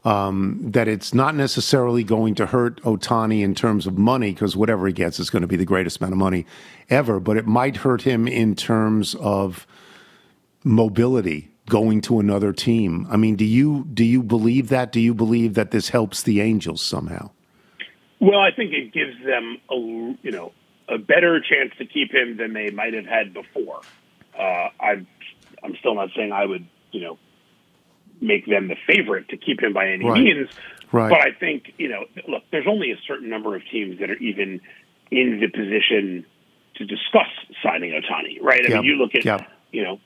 Um, 0.04 0.60
that 0.62 0.86
it's 0.86 1.12
not 1.12 1.34
necessarily 1.34 2.04
going 2.04 2.36
to 2.36 2.46
hurt 2.46 2.80
Ohtani 2.82 3.42
in 3.42 3.56
terms 3.56 3.88
of 3.88 3.98
money 3.98 4.30
because 4.30 4.56
whatever 4.56 4.86
he 4.86 4.92
gets 4.92 5.18
is 5.18 5.30
going 5.30 5.42
to 5.42 5.48
be 5.48 5.56
the 5.56 5.64
greatest 5.64 6.00
amount 6.00 6.12
of 6.12 6.18
money 6.18 6.46
ever, 6.88 7.18
but 7.18 7.36
it 7.36 7.44
might 7.44 7.78
hurt 7.78 8.02
him 8.02 8.28
in 8.28 8.54
terms 8.54 9.16
of 9.16 9.66
mobility 10.62 11.50
going 11.66 12.00
to 12.02 12.20
another 12.20 12.52
team. 12.52 13.06
I 13.10 13.16
mean, 13.16 13.36
do 13.36 13.44
you 13.44 13.84
do 13.92 14.04
you 14.04 14.22
believe 14.22 14.68
that? 14.68 14.92
Do 14.92 15.00
you 15.00 15.14
believe 15.14 15.54
that 15.54 15.70
this 15.70 15.88
helps 15.90 16.22
the 16.22 16.40
Angels 16.40 16.82
somehow? 16.82 17.30
Well, 18.20 18.38
I 18.40 18.50
think 18.54 18.72
it 18.72 18.92
gives 18.92 19.16
them 19.24 19.58
a 19.70 19.74
you 19.74 20.30
know 20.32 20.52
a 20.88 20.98
better 20.98 21.40
chance 21.40 21.72
to 21.78 21.84
keep 21.86 22.12
him 22.14 22.36
than 22.36 22.52
they 22.52 22.70
might 22.70 22.94
have 22.94 23.06
had 23.06 23.34
before. 23.34 23.80
Uh, 24.38 24.68
I'm 24.80 25.06
I'm 25.62 25.74
still 25.80 25.94
not 25.94 26.10
saying 26.16 26.32
I 26.32 26.46
would 26.46 26.66
you 26.92 27.00
know 27.02 27.18
make 28.20 28.46
them 28.46 28.68
the 28.68 28.76
favorite 28.86 29.28
to 29.28 29.36
keep 29.36 29.62
him 29.62 29.72
by 29.74 29.88
any 29.88 30.08
Right. 30.08 30.22
means, 30.22 30.48
Right. 30.92 31.10
but 31.10 31.20
I 31.20 31.32
think 31.38 31.72
you 31.78 31.88
know 31.88 32.04
look, 32.28 32.42
there's 32.52 32.66
only 32.68 32.92
a 32.92 32.96
certain 33.06 33.28
number 33.28 33.56
of 33.56 33.62
teams 33.70 33.98
that 34.00 34.10
are 34.10 34.18
even 34.18 34.60
in 35.10 35.40
the 35.40 35.48
position 35.48 36.24
to 36.76 36.84
discuss 36.84 37.28
signing 37.62 37.92
Ohtani, 37.92 38.40
right? 38.42 38.60
I 38.64 38.68
Yep. 38.68 38.82
mean, 38.82 38.84
you 38.84 38.96
look 38.96 39.14
at 39.14 39.24
Yep. 39.24 39.42
you 39.72 39.82
know 39.82 39.98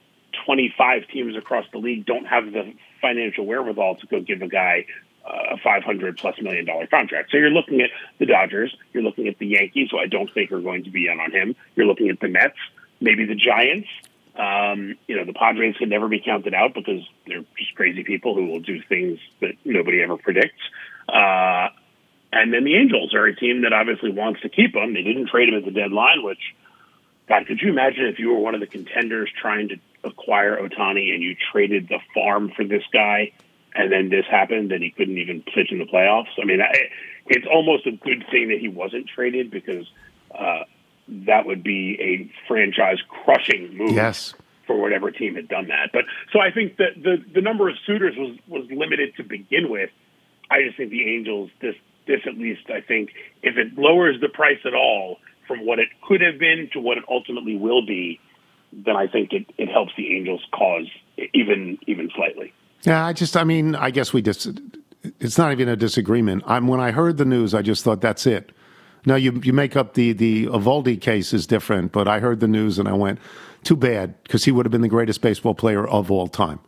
25 0.47 1.09
teams 1.09 1.37
across 1.37 1.64
the 1.72 1.78
league 1.78 2.07
don't 2.07 2.26
have 2.26 2.53
the 2.53 2.74
financial 3.01 3.47
wherewithal 3.47 3.97
to 3.97 4.07
go 4.07 4.20
give 4.20 4.43
a 4.43 4.49
guy 4.49 4.87
a 5.24 5.59
500 5.59 6.16
plus 6.16 6.41
million 6.41 6.64
dollar 6.64 6.87
contract. 6.87 7.31
So 7.31 7.37
you're 7.37 7.51
looking 7.51 7.81
at 7.83 7.91
the 8.18 8.26
Dodgers, 8.26 8.74
you're 8.93 9.03
looking 9.03 9.28
at 9.28 9.39
the 9.39 9.47
Yankees, 9.47 9.89
who 9.91 9.99
I 9.99 10.07
don't 10.07 10.33
think 10.33 10.51
are 10.53 10.61
going 10.61 10.85
to 10.85 10.91
be 10.91 11.07
in 11.09 11.20
on 11.20 11.31
him. 11.31 11.55
You're 11.76 11.87
looking 11.87 12.09
at 12.09 12.20
the 12.20 12.28
Mets, 12.28 12.57
maybe 13.01 13.26
the 13.26 13.35
Giants. 13.35 13.89
Um, 14.37 14.97
you 15.07 15.16
know, 15.16 15.24
the 15.24 15.35
Padres 15.35 15.76
can 15.76 15.89
never 15.89 16.09
be 16.09 16.20
counted 16.20 16.55
out 16.55 16.72
because 16.72 17.03
they're 17.26 17.45
just 17.59 17.74
crazy 17.74 18.05
people 18.05 18.35
who 18.35 18.47
will 18.47 18.61
do 18.61 18.81
things 18.89 19.18
that 19.41 19.53
nobody 19.64 20.03
ever 20.03 20.16
predicts. 20.16 20.62
Uh, 21.09 21.68
and 22.33 22.53
then 22.53 22.64
the 22.64 22.76
Angels 22.76 23.12
are 23.14 23.26
a 23.26 23.35
team 23.35 23.62
that 23.62 23.72
obviously 23.72 24.12
wants 24.12 24.41
to 24.43 24.49
keep 24.49 24.74
him. 24.74 24.95
They 24.95 25.03
didn't 25.03 25.28
trade 25.28 25.49
him 25.49 25.57
at 25.57 25.64
the 25.64 25.72
deadline, 25.72 26.22
which, 26.22 26.55
God, 27.28 27.47
could 27.47 27.61
you 27.61 27.70
imagine 27.70 28.07
if 28.07 28.18
you 28.18 28.31
were 28.31 28.39
one 28.39 28.55
of 28.55 28.61
the 28.61 28.68
contenders 28.68 29.28
trying 29.41 29.68
to 29.70 29.76
acquire 30.05 30.57
Ohtani 30.57 31.12
and 31.14 31.22
you 31.22 31.36
traded 31.53 31.88
the 31.88 31.98
farm 32.14 32.51
for 32.57 32.64
this 32.64 32.82
guy, 32.92 33.32
and 33.74 33.92
then 33.92 34.09
this 34.09 34.24
happened 34.30 34.72
and 34.72 34.82
he 34.82 34.90
couldn't 34.90 35.18
even 35.18 35.42
pitch 35.42 35.70
in 35.70 35.78
the 35.78 35.84
playoffs? 35.86 36.28
I 36.40 36.44
mean, 36.44 36.61
I, 36.61 36.88
it's 37.26 37.46
almost 37.46 37.86
a 37.86 37.92
good 37.92 38.24
thing 38.30 38.48
that 38.48 38.59
he 38.61 38.68
wasn't 38.68 39.09
traded 39.09 39.51
because 39.51 39.86
uh, 40.36 40.64
that 41.09 41.46
would 41.46 41.62
be 41.62 41.96
a 42.01 42.46
franchise 42.48 42.98
crushing 43.09 43.76
move 43.76 43.92
Yes. 43.92 44.34
for 44.66 44.76
whatever 44.80 45.11
team 45.11 45.34
had 45.34 45.48
done 45.48 45.68
that. 45.68 45.90
But 45.92 46.05
so 46.32 46.40
I 46.40 46.51
think 46.51 46.76
that 46.78 46.94
the 47.03 47.16
the 47.34 47.40
number 47.40 47.68
of 47.68 47.76
suitors 47.86 48.14
was 48.16 48.36
was 48.48 48.66
limited 48.70 49.16
to 49.16 49.22
begin 49.24 49.68
with. 49.70 49.90
I 50.51 50.62
just 50.62 50.76
think 50.76 50.90
the 50.90 51.14
Angels 51.14 51.51
this 51.61 51.74
this 52.07 52.20
at 52.26 52.34
least 52.38 52.70
I 52.70 52.80
think 52.80 53.11
if 53.42 53.57
it 53.57 53.76
lowers 53.78 54.20
the 54.20 54.28
price 54.28 54.59
at 54.64 54.74
all 54.74 55.18
from 55.46 55.66
what 55.66 55.78
it 55.78 55.88
could 56.07 56.20
have 56.20 56.38
been 56.38 56.70
to 56.72 56.80
what 56.80 56.96
it 56.98 57.05
ultimately 57.09 57.57
will 57.57 57.84
be, 57.84 58.20
then 58.72 58.96
I 58.96 59.06
think 59.06 59.32
it, 59.32 59.46
it 59.58 59.68
helps 59.68 59.92
the 59.96 60.16
Angels 60.16 60.42
cause 60.52 60.86
even 61.34 61.78
even 61.86 62.10
slightly. 62.14 62.52
Yeah, 62.82 63.04
I 63.04 63.12
just, 63.12 63.36
I 63.36 63.44
mean, 63.44 63.74
I 63.74 63.90
guess 63.90 64.12
we 64.14 64.22
just, 64.22 64.48
it's 65.20 65.36
not 65.36 65.52
even 65.52 65.68
a 65.68 65.76
disagreement. 65.76 66.42
I'm, 66.46 66.66
when 66.66 66.80
I 66.80 66.92
heard 66.92 67.18
the 67.18 67.26
news, 67.26 67.52
I 67.52 67.60
just 67.60 67.84
thought, 67.84 68.00
that's 68.00 68.26
it. 68.26 68.52
Now, 69.04 69.16
you, 69.16 69.38
you 69.44 69.52
make 69.52 69.76
up 69.76 69.92
the, 69.94 70.12
the 70.14 70.46
Eovaldi 70.46 70.98
case 70.98 71.34
is 71.34 71.46
different, 71.46 71.92
but 71.92 72.08
I 72.08 72.20
heard 72.20 72.40
the 72.40 72.48
news 72.48 72.78
and 72.78 72.88
I 72.88 72.94
went, 72.94 73.18
too 73.64 73.76
bad, 73.76 74.14
because 74.22 74.44
he 74.46 74.50
would 74.52 74.64
have 74.64 74.70
been 74.72 74.80
the 74.80 74.88
greatest 74.88 75.20
baseball 75.20 75.54
player 75.54 75.86
of 75.86 76.10
all 76.10 76.26
time, 76.26 76.58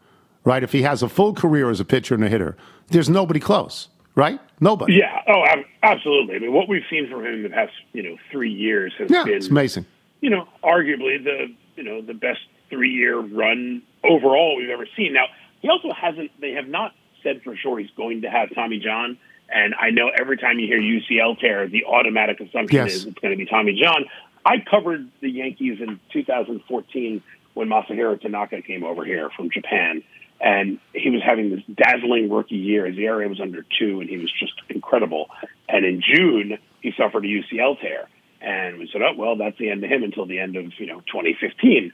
right? 0.44 0.62
If 0.62 0.72
he 0.72 0.82
has 0.82 1.02
a 1.02 1.08
full 1.08 1.32
career 1.32 1.70
as 1.70 1.80
a 1.80 1.84
pitcher 1.84 2.14
and 2.14 2.22
a 2.24 2.28
hitter, 2.28 2.58
there's 2.88 3.08
nobody 3.08 3.40
close, 3.40 3.88
right? 4.14 4.38
Nobody. 4.60 4.94
Yeah. 4.96 5.18
Oh, 5.28 5.44
absolutely. 5.82 6.36
I 6.36 6.38
mean, 6.40 6.52
what 6.52 6.68
we've 6.68 6.84
seen 6.90 7.08
from 7.10 7.24
him 7.24 7.34
in 7.36 7.42
the 7.44 7.48
past 7.48 7.72
you 7.94 8.02
know 8.02 8.16
three 8.30 8.52
years 8.52 8.92
has 8.98 9.10
Yeah, 9.10 9.24
been 9.24 9.34
it's 9.34 9.48
amazing. 9.48 9.86
you 10.20 10.28
know, 10.28 10.46
arguably 10.62 11.22
the 11.24 11.54
you 11.76 11.82
know 11.84 12.00
the 12.02 12.14
best 12.14 12.40
three 12.70 12.90
year 12.90 13.18
run 13.18 13.82
overall 14.04 14.56
we've 14.56 14.70
ever 14.70 14.86
seen. 14.96 15.12
Now 15.12 15.26
he 15.60 15.68
also 15.68 15.92
hasn't. 15.92 16.30
They 16.40 16.52
have 16.52 16.68
not 16.68 16.92
said 17.22 17.42
for 17.42 17.56
sure 17.56 17.78
he's 17.78 17.90
going 17.96 18.22
to 18.22 18.30
have 18.30 18.54
Tommy 18.54 18.78
John. 18.78 19.18
And 19.54 19.74
I 19.78 19.90
know 19.90 20.08
every 20.18 20.38
time 20.38 20.58
you 20.58 20.66
hear 20.66 20.80
UCL 20.80 21.38
tear, 21.38 21.68
the 21.68 21.84
automatic 21.84 22.40
assumption 22.40 22.76
Yes. 22.86 22.94
is 22.94 23.04
it's 23.06 23.18
going 23.18 23.32
to 23.32 23.36
be 23.36 23.44
Tommy 23.46 23.78
John. 23.80 24.06
I 24.46 24.56
covered 24.58 25.08
the 25.20 25.28
Yankees 25.30 25.78
in 25.80 26.00
2014 26.12 27.22
when 27.54 27.68
Masahiro 27.68 28.20
Tanaka 28.20 28.62
came 28.62 28.82
over 28.82 29.04
here 29.04 29.28
from 29.36 29.50
Japan, 29.50 30.02
and 30.40 30.78
he 30.94 31.10
was 31.10 31.22
having 31.24 31.50
this 31.50 31.60
dazzling 31.76 32.30
rookie 32.30 32.56
year. 32.56 32.86
His 32.86 32.98
ERA 32.98 33.28
was 33.28 33.40
under 33.40 33.64
two, 33.78 34.00
and 34.00 34.08
he 34.08 34.16
was 34.16 34.32
just 34.32 34.54
incredible. 34.70 35.28
And 35.68 35.84
in 35.84 36.00
June, 36.02 36.58
he 36.80 36.92
suffered 36.96 37.24
a 37.24 37.28
UCL 37.28 37.78
tear, 37.80 38.08
and 38.42 38.78
we 38.78 38.88
said, 38.92 39.02
"Oh, 39.02 39.14
well, 39.16 39.36
that's 39.36 39.56
the 39.58 39.70
end 39.70 39.84
of 39.84 39.90
him 39.90 40.02
until 40.02 40.26
the 40.26 40.38
end 40.38 40.56
of 40.56 40.66
you 40.78 40.86
know 40.86 41.00
2015." 41.00 41.92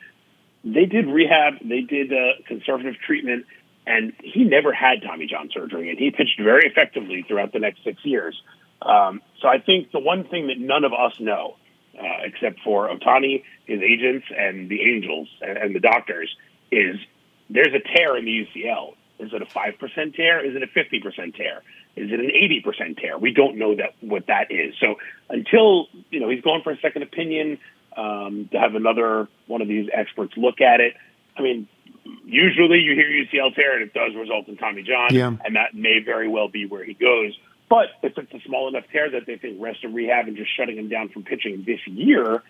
They 0.64 0.86
did 0.86 1.07
rehab, 1.07 1.55
they 1.62 1.82
did 1.82 2.12
uh, 2.12 2.42
conservative 2.46 2.96
treatment, 3.07 3.46
and 3.86 4.12
he 4.22 4.44
never 4.44 4.72
had 4.72 5.03
Tommy 5.03 5.26
John 5.26 5.51
surgery, 5.53 5.90
and 5.90 5.99
he 5.99 6.11
pitched 6.11 6.40
very 6.42 6.66
effectively 6.68 7.24
throughout 7.26 7.53
the 7.53 7.61
next 7.61 7.84
six 7.84 8.05
years. 8.05 8.40
Um, 8.82 9.22
so 9.40 9.49
I 9.49 9.59
think 9.59 9.92
the 9.92 10.01
one 10.01 10.24
thing 10.24 10.49
that 10.49 10.59
none 10.59 10.84
of 10.84 10.92
us 10.92 11.18
know, 11.20 11.57
uh, 11.99 12.22
except 12.24 12.61
for 12.61 12.88
Ohtani, 12.88 13.44
his 13.66 13.80
agents, 13.80 14.26
and 14.36 14.68
the 14.68 14.80
Angels 14.82 15.28
and, 15.40 15.59
and 15.59 15.74
the 15.74 15.80
doctors, 15.80 16.34
is 16.70 16.96
there's 17.49 17.74
a 17.74 17.96
tear 17.96 18.16
in 18.16 18.24
the 18.24 18.46
UCL. 18.46 18.94
Is 19.20 19.32
it 19.32 19.42
a 19.42 19.46
five 19.46 19.78
percent 19.78 20.14
tear? 20.14 20.44
Is 20.44 20.55
it 20.55 20.62
a 20.62 20.68
fifty 20.68 21.01
percent 21.01 21.34
tear? 21.34 21.62
Is 21.99 22.11
it 22.12 22.20
an 22.20 22.30
eighty 22.30 22.61
percent 22.61 22.99
tear? 22.99 23.18
We 23.18 23.32
don't 23.32 23.57
know 23.57 23.74
that 23.76 23.94
what 24.01 24.26
that 24.26 24.51
is. 24.51 24.74
So 24.80 24.96
until 25.28 25.86
you 26.11 26.20
know 26.20 26.28
he's 26.28 26.42
going 26.42 26.62
for 26.62 26.70
a 26.72 26.78
second 26.78 27.03
opinion 27.03 27.59
um, 27.96 28.49
to 28.53 28.59
have 28.59 28.74
another 28.74 29.28
one 29.46 29.62
of 29.62 29.68
these 29.68 29.88
experts 29.92 30.34
look 30.36 30.61
at 30.61 30.80
it. 30.80 30.94
I 31.36 31.42
mean, 31.42 31.68
usually 32.24 32.80
you 32.80 32.94
hear 32.94 33.07
UCL 33.09 33.55
tear 33.55 33.74
and 33.74 33.82
it 33.82 33.94
does 33.94 34.14
result 34.16 34.49
in 34.49 34.57
Tommy 34.57 34.82
John, 34.82 35.09
Yeah. 35.14 35.32
and 35.44 35.57
that 35.57 35.74
may 35.74 36.01
very 36.05 36.28
well 36.28 36.49
be 36.49 36.66
where 36.66 36.84
he 36.84 36.94
goes. 36.94 37.38
But 37.68 37.88
if 38.03 38.16
it's 38.16 38.32
a 38.32 38.40
small 38.46 38.68
enough 38.68 38.84
tear 38.90 39.11
that 39.11 39.26
they 39.26 39.36
think 39.36 39.61
rest 39.61 39.84
and 39.84 39.94
rehab 39.94 40.26
and 40.26 40.36
just 40.36 40.51
shutting 40.57 40.78
him 40.78 40.88
down 40.88 41.11
from 41.11 41.22
pitching 41.24 41.64
this 41.66 41.80
year 41.86 42.42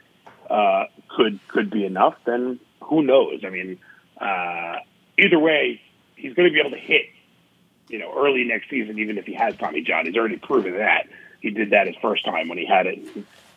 uh, 0.49 0.85
could 1.09 1.41
could 1.49 1.71
be 1.71 1.85
enough, 1.85 2.15
then 2.25 2.61
who 2.83 3.03
knows? 3.03 3.43
I 3.45 3.51
mean, 3.51 3.79
uh, 4.21 4.77
either 5.19 5.39
way, 5.39 5.81
he's 6.17 6.35
going 6.35 6.49
to 6.49 6.53
be 6.53 6.61
able 6.61 6.71
to 6.71 6.79
hit, 6.79 7.07
you 7.89 7.99
know, 7.99 8.13
early 8.17 8.45
next 8.45 8.71
season, 8.71 8.99
even 8.99 9.19
if 9.19 9.27
he 9.27 9.35
has 9.35 9.57
Tommy 9.57 9.83
John. 9.83 10.07
He's 10.07 10.17
already 10.17 10.37
proven 10.37 10.77
that. 10.79 11.09
He 11.41 11.51
did 11.51 11.71
that 11.71 11.87
his 11.87 11.97
first 12.03 12.25
time 12.25 12.49
when 12.49 12.59
he 12.59 12.67
had 12.67 12.87
it. 12.87 13.07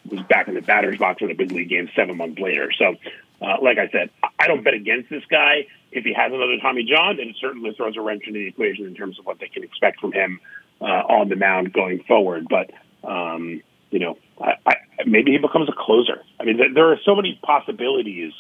Was 0.10 0.22
back 0.22 0.48
in 0.48 0.56
the 0.56 0.62
batter's 0.62 0.98
box 0.98 1.22
in 1.22 1.30
a 1.30 1.36
big 1.36 1.52
league 1.52 1.70
game 1.70 1.88
seven 1.96 2.18
months 2.18 2.40
later. 2.40 2.72
So, 2.72 2.96
uh, 3.42 3.58
like 3.62 3.78
I 3.78 3.88
said, 3.90 4.10
I- 4.40 4.48
don't 4.48 4.64
bet 4.64 4.74
against 4.74 5.12
this 5.12 5.24
guy. 5.30 5.68
If 5.92 6.04
he 6.06 6.14
has 6.14 6.34
another 6.34 6.58
Tommy 6.60 6.84
John, 6.84 7.18
then 7.18 7.28
it 7.30 7.36
certainly 7.40 7.72
throws 7.76 7.96
a 7.98 8.02
wrench 8.02 8.24
into 8.26 8.40
the 8.40 8.48
equation 8.48 8.86
in 8.88 8.96
terms 8.96 9.20
of 9.20 9.26
what 9.28 9.38
they 9.40 9.48
can 9.48 9.64
expect 9.64 10.00
from 10.00 10.12
him 10.12 10.40
uh, 10.82 10.86
on 10.86 11.30
the 11.30 11.36
mound 11.36 11.72
going 11.72 12.02
forward. 12.04 12.48
But 12.50 12.72
um, 13.08 13.62
you 13.92 14.00
know, 14.00 14.18
I, 14.42 14.54
I, 14.66 14.76
maybe 15.06 15.32
he 15.32 15.38
becomes 15.38 15.70
a 15.70 15.74
closer. 15.78 16.24
I 16.40 16.46
mean, 16.46 16.58
th- 16.58 16.74
there 16.74 16.92
are 16.92 16.98
so 17.06 17.16
many 17.16 17.40
possibilities 17.44 18.34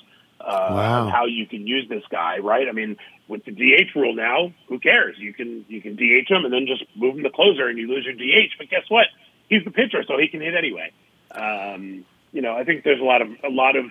uh, 0.46 0.70
Wow. 0.74 1.10
how 1.10 1.26
you 1.26 1.46
can 1.48 1.68
use 1.68 1.88
this 1.89 2.04
guy, 2.10 2.38
right? 2.39 2.68
I 2.68 2.72
mean, 2.72 2.98
with 3.28 3.46
the 3.46 3.52
DH 3.52 3.96
rule 3.96 4.16
now, 4.16 4.52
who 4.68 4.80
cares? 4.80 5.16
You 5.18 5.34
can 5.34 5.66
you 5.70 5.82
can 5.82 5.96
DH 5.96 6.30
him 6.30 6.46
and 6.46 6.54
then 6.54 6.66
just 6.68 6.84
move 6.96 7.18
him 7.18 7.24
to 7.24 7.30
closer, 7.30 7.68
and 7.68 7.78
you 7.78 7.88
lose 7.88 8.06
your 8.06 8.16
DH. 8.16 8.52
But 8.58 8.70
guess 8.70 8.84
what? 8.89 9.06
He's 9.50 9.64
the 9.64 9.72
pitcher, 9.72 10.04
so 10.08 10.18
he 10.18 10.28
can 10.28 10.42
hit 10.42 10.56
anyway. 10.56 10.92
Um, 11.32 12.06
you 12.34 12.42
know, 12.42 12.56
I 12.56 12.64
think 12.64 12.84
there's 12.84 13.00
a 13.02 13.04
lot 13.04 13.22
of 13.22 13.30
a 13.44 13.50
lot 13.50 13.76
of 13.76 13.86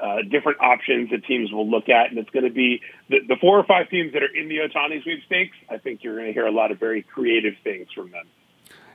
uh, 0.00 0.22
different 0.30 0.60
options 0.60 1.10
that 1.10 1.24
teams 1.24 1.52
will 1.52 1.68
look 1.68 1.88
at, 1.88 2.10
and 2.10 2.18
it's 2.18 2.30
going 2.30 2.44
to 2.46 2.50
be 2.52 2.80
the, 3.08 3.18
the 3.28 3.36
four 3.40 3.58
or 3.58 3.64
five 3.64 3.88
teams 3.90 4.12
that 4.14 4.22
are 4.22 4.34
in 4.34 4.48
the 4.48 4.56
Ohtani 4.58 5.02
sweepstakes. 5.02 5.56
I 5.70 5.78
think 5.78 6.02
you're 6.02 6.14
going 6.16 6.26
to 6.28 6.32
hear 6.32 6.46
a 6.46 6.50
lot 6.50 6.70
of 6.72 6.78
very 6.80 7.02
creative 7.02 7.54
things 7.62 7.88
from 7.94 8.10
them. 8.10 8.26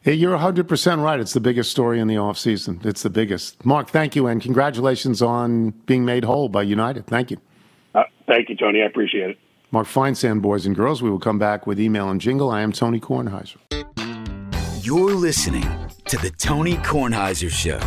Yeah, 0.08 0.14
you're 0.14 0.38
100% 0.38 1.04
right. 1.04 1.20
It's 1.20 1.34
the 1.34 1.42
biggest 1.42 1.70
story 1.70 2.00
in 2.00 2.08
the 2.08 2.16
offseason. 2.16 2.86
It's 2.86 3.04
the 3.04 3.10
biggest. 3.10 3.66
Mark, 3.66 3.90
thank 3.90 4.16
you, 4.16 4.26
and 4.28 4.42
congratulations 4.42 5.22
on 5.22 5.72
being 5.86 6.06
made 6.06 6.24
whole 6.24 6.48
by 6.48 6.62
United. 6.62 7.08
Thank 7.08 7.30
you. 7.30 7.38
Uh, 7.94 8.04
thank 8.26 8.48
you, 8.48 8.56
Tony. 8.56 8.82
I 8.82 8.86
appreciate 8.86 9.32
it. 9.32 9.38
Mark 9.70 9.86
Feinsand, 9.86 10.42
boys 10.42 10.66
and 10.66 10.74
girls. 10.74 11.02
We 11.02 11.10
will 11.10 11.20
come 11.20 11.38
back 11.38 11.68
with 11.68 11.78
email 11.78 12.10
and 12.10 12.22
jingle. 12.22 12.50
I 12.50 12.62
am 12.62 12.72
Tony 12.72 13.02
Kornheiser. 13.02 13.58
You're 14.82 15.14
listening 15.14 15.68
to 16.06 16.16
the 16.16 16.30
Tony 16.30 16.76
Kornheiser 16.76 17.50
Show. 17.50 17.78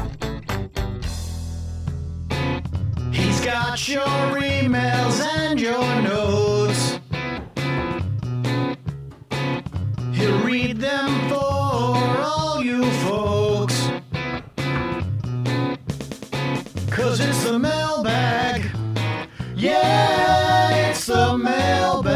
He's 3.10 3.40
got 3.42 3.88
your 3.88 4.04
emails 4.36 5.22
and 5.38 5.58
your 5.58 6.02
notes. 6.02 7.00
He'll 10.12 10.44
read 10.44 10.76
them 10.76 11.29
Cause 17.10 17.18
it's 17.18 17.42
the 17.42 17.58
mailbag. 17.58 18.70
Yeah, 19.56 20.90
it's 20.90 21.06
the 21.06 21.36
mailbag. 21.36 22.06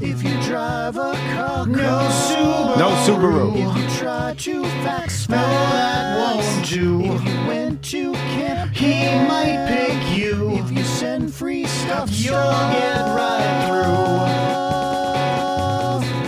If 0.00 0.24
you 0.24 0.32
drive 0.42 0.96
a 0.96 1.12
car, 1.32 1.64
no 1.64 2.08
Subaru. 2.10 2.76
No 2.76 2.88
Subaru. 3.06 3.54
If 3.54 3.76
you 3.78 3.88
try 4.00 4.34
to 4.34 4.64
fax, 4.82 5.28
no, 5.28 5.36
that 5.36 6.18
won't 6.18 6.66
do. 6.68 7.02
If 7.02 7.24
you 7.24 7.46
went 7.46 7.84
to 7.84 8.14
camp, 8.14 8.74
he 8.74 9.04
might 9.28 9.68
pick 9.68 10.18
you. 10.18 10.56
If 10.56 10.72
you 10.72 10.82
send 10.82 11.32
free 11.32 11.66
stuff, 11.66 12.10
you'll 12.10 12.32
get 12.32 12.98
right 13.14 13.68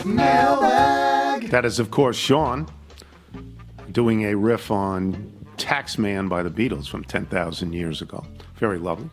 through. 0.05 0.13
Mailbag. 0.15 1.51
That 1.51 1.65
is, 1.65 1.81
of 1.81 1.91
course, 1.91 2.17
Sean 2.17 2.69
doing 3.91 4.25
a 4.25 4.37
riff 4.37 4.71
on 4.71 5.33
Taxman 5.67 6.29
by 6.29 6.43
the 6.45 6.51
Beatles 6.51 6.89
from 6.89 7.03
10,000 7.05 7.73
years 7.73 8.01
ago. 8.01 8.25
Very 8.59 8.79
lovely. 8.79 9.11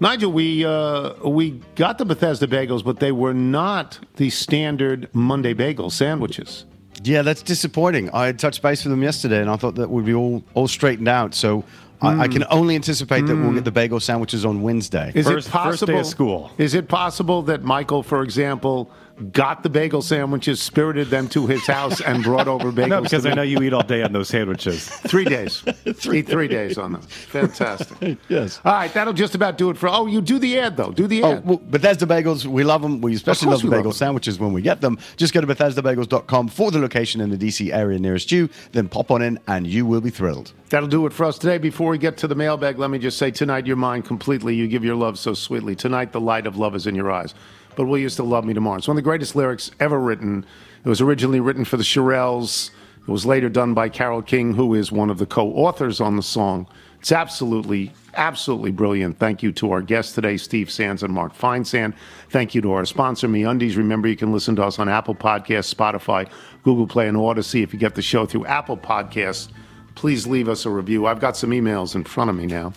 Nigel, 0.00 0.32
we 0.32 0.64
uh, 0.64 1.12
we 1.28 1.60
got 1.76 1.98
the 1.98 2.04
Bethesda 2.04 2.46
bagels, 2.48 2.82
but 2.84 2.98
they 2.98 3.12
were 3.12 3.34
not 3.34 3.98
the 4.16 4.30
standard 4.30 5.08
Monday 5.14 5.52
bagel 5.52 5.90
sandwiches. 5.90 6.64
Yeah, 7.04 7.22
that's 7.22 7.42
disappointing. 7.42 8.10
I 8.10 8.26
had 8.26 8.38
touched 8.38 8.62
base 8.62 8.84
with 8.84 8.90
them 8.90 9.02
yesterday, 9.02 9.40
and 9.40 9.48
I 9.50 9.56
thought 9.56 9.76
that 9.76 9.90
would 9.90 10.04
be 10.04 10.14
all 10.14 10.42
all 10.54 10.66
straightened 10.66 11.06
out. 11.08 11.34
So 11.34 11.62
I, 12.00 12.22
I 12.22 12.28
can 12.28 12.44
only 12.50 12.74
anticipate 12.74 13.26
that 13.26 13.36
we'll 13.36 13.52
get 13.52 13.64
the 13.64 13.70
bagel 13.70 14.00
sandwiches 14.00 14.44
on 14.44 14.62
Wednesday. 14.62 15.12
Is 15.14 15.26
First- 15.26 15.46
it 15.46 15.50
first 15.50 15.52
possible? 15.52 15.92
day 15.94 16.00
of 16.00 16.06
school. 16.06 16.50
Is 16.58 16.74
it 16.74 16.88
possible 16.88 17.42
that 17.42 17.62
Michael, 17.62 18.02
for 18.02 18.22
example, 18.24 18.90
got 19.32 19.62
the 19.62 19.68
bagel 19.70 20.02
sandwiches, 20.02 20.60
spirited 20.60 21.08
them 21.08 21.28
to 21.30 21.46
his 21.46 21.66
house, 21.66 22.00
and 22.00 22.22
brought 22.22 22.48
over 22.48 22.70
bagels? 22.72 22.88
No, 22.88 23.00
because 23.02 23.26
I 23.26 23.34
know 23.34 23.42
you 23.42 23.60
eat 23.62 23.72
all 23.72 23.82
day 23.82 24.02
on 24.02 24.12
those 24.12 24.28
sandwiches. 24.28 24.88
Three 24.88 25.24
days. 25.24 25.62
Eat 25.86 26.26
three 26.28 26.48
days 26.48 26.78
on 26.78 26.92
them. 26.92 27.02
Fantastic. 27.02 28.18
yes. 28.28 28.60
All 28.64 28.72
right, 28.72 28.92
that'll 28.92 29.12
just 29.12 29.34
about 29.34 29.58
do 29.58 29.70
it 29.70 29.76
for. 29.76 29.88
Oh, 29.88 30.06
you 30.06 30.20
do 30.20 30.38
the 30.38 30.58
ad 30.58 30.76
though. 30.76 30.90
Do 30.92 31.06
the 31.06 31.22
Oh, 31.22 31.32
ad. 31.32 31.46
well, 31.46 31.58
Bethesda 31.58 32.06
Bagels, 32.06 32.44
we 32.46 32.64
love 32.64 32.82
them. 32.82 33.00
We 33.00 33.14
especially 33.14 33.50
love 33.50 33.60
the 33.62 33.66
we 33.68 33.70
love 33.70 33.80
bagel 33.80 33.92
sandwiches 33.92 34.38
when 34.38 34.52
we 34.52 34.62
get 34.62 34.80
them. 34.80 34.98
Just 35.16 35.32
go 35.34 35.40
to 35.40 35.46
BethesdaBagels.com 35.46 36.48
for 36.48 36.70
the 36.70 36.78
location 36.78 37.20
in 37.20 37.30
the 37.30 37.36
DC 37.38 37.72
area 37.72 37.98
nearest 37.98 38.30
you. 38.32 38.48
Then 38.72 38.88
pop 38.88 39.10
on 39.10 39.22
in, 39.22 39.38
and 39.46 39.66
you 39.66 39.86
will 39.86 40.00
be 40.00 40.10
thrilled. 40.10 40.52
That'll 40.70 40.88
do 40.88 41.06
it 41.06 41.12
for 41.12 41.24
us 41.24 41.38
today. 41.38 41.58
Before 41.58 41.90
we 41.90 41.98
get 41.98 42.16
to 42.18 42.26
the 42.28 42.34
mailbag, 42.34 42.78
let 42.78 42.90
me 42.90 42.98
just 42.98 43.18
say 43.18 43.30
tonight 43.30 43.66
you're 43.66 43.76
mine 43.76 44.02
completely. 44.02 44.54
You 44.54 44.66
give 44.68 44.84
your 44.84 44.96
love 44.96 45.18
so 45.18 45.34
sweetly. 45.34 45.76
Tonight 45.76 46.12
the 46.12 46.20
light 46.20 46.46
of 46.46 46.56
love 46.56 46.74
is 46.74 46.86
in 46.86 46.94
your 46.94 47.10
eyes. 47.10 47.34
But 47.76 47.86
will 47.86 47.98
you 47.98 48.08
still 48.08 48.26
love 48.26 48.44
me 48.44 48.54
tomorrow? 48.54 48.78
It's 48.78 48.88
one 48.88 48.96
of 48.96 49.02
the 49.02 49.08
greatest 49.08 49.34
lyrics 49.34 49.70
ever 49.80 49.98
written. 49.98 50.44
It 50.84 50.88
was 50.88 51.00
originally 51.00 51.40
written 51.40 51.64
for 51.64 51.76
the 51.76 51.82
Shirelles. 51.82 52.70
It 53.00 53.10
was 53.10 53.26
later 53.26 53.48
done 53.48 53.74
by 53.74 53.88
Carole 53.88 54.22
King, 54.22 54.54
who 54.54 54.74
is 54.74 54.92
one 54.92 55.10
of 55.10 55.18
the 55.18 55.26
co-authors 55.26 56.00
on 56.00 56.16
the 56.16 56.22
song. 56.22 56.66
It's 57.00 57.10
absolutely, 57.10 57.92
absolutely 58.14 58.70
brilliant. 58.70 59.18
Thank 59.18 59.42
you 59.42 59.50
to 59.52 59.72
our 59.72 59.82
guests 59.82 60.14
today, 60.14 60.36
Steve 60.36 60.70
Sands 60.70 61.02
and 61.02 61.12
Mark 61.12 61.36
Feinsand. 61.36 61.94
Thank 62.30 62.54
you 62.54 62.60
to 62.60 62.72
our 62.72 62.84
sponsor, 62.84 63.26
MeUndies. 63.26 63.76
Remember, 63.76 64.06
you 64.06 64.16
can 64.16 64.32
listen 64.32 64.54
to 64.56 64.64
us 64.64 64.78
on 64.78 64.88
Apple 64.88 65.16
Podcasts, 65.16 65.74
Spotify, 65.74 66.30
Google 66.62 66.86
Play, 66.86 67.08
and 67.08 67.16
Audacy. 67.16 67.64
If 67.64 67.72
you 67.72 67.80
get 67.80 67.96
the 67.96 68.02
show 68.02 68.24
through 68.24 68.46
Apple 68.46 68.76
Podcasts, 68.76 69.48
please 69.96 70.28
leave 70.28 70.48
us 70.48 70.64
a 70.64 70.70
review. 70.70 71.06
I've 71.06 71.18
got 71.18 71.36
some 71.36 71.50
emails 71.50 71.96
in 71.96 72.04
front 72.04 72.30
of 72.30 72.36
me 72.36 72.46
now. 72.46 72.72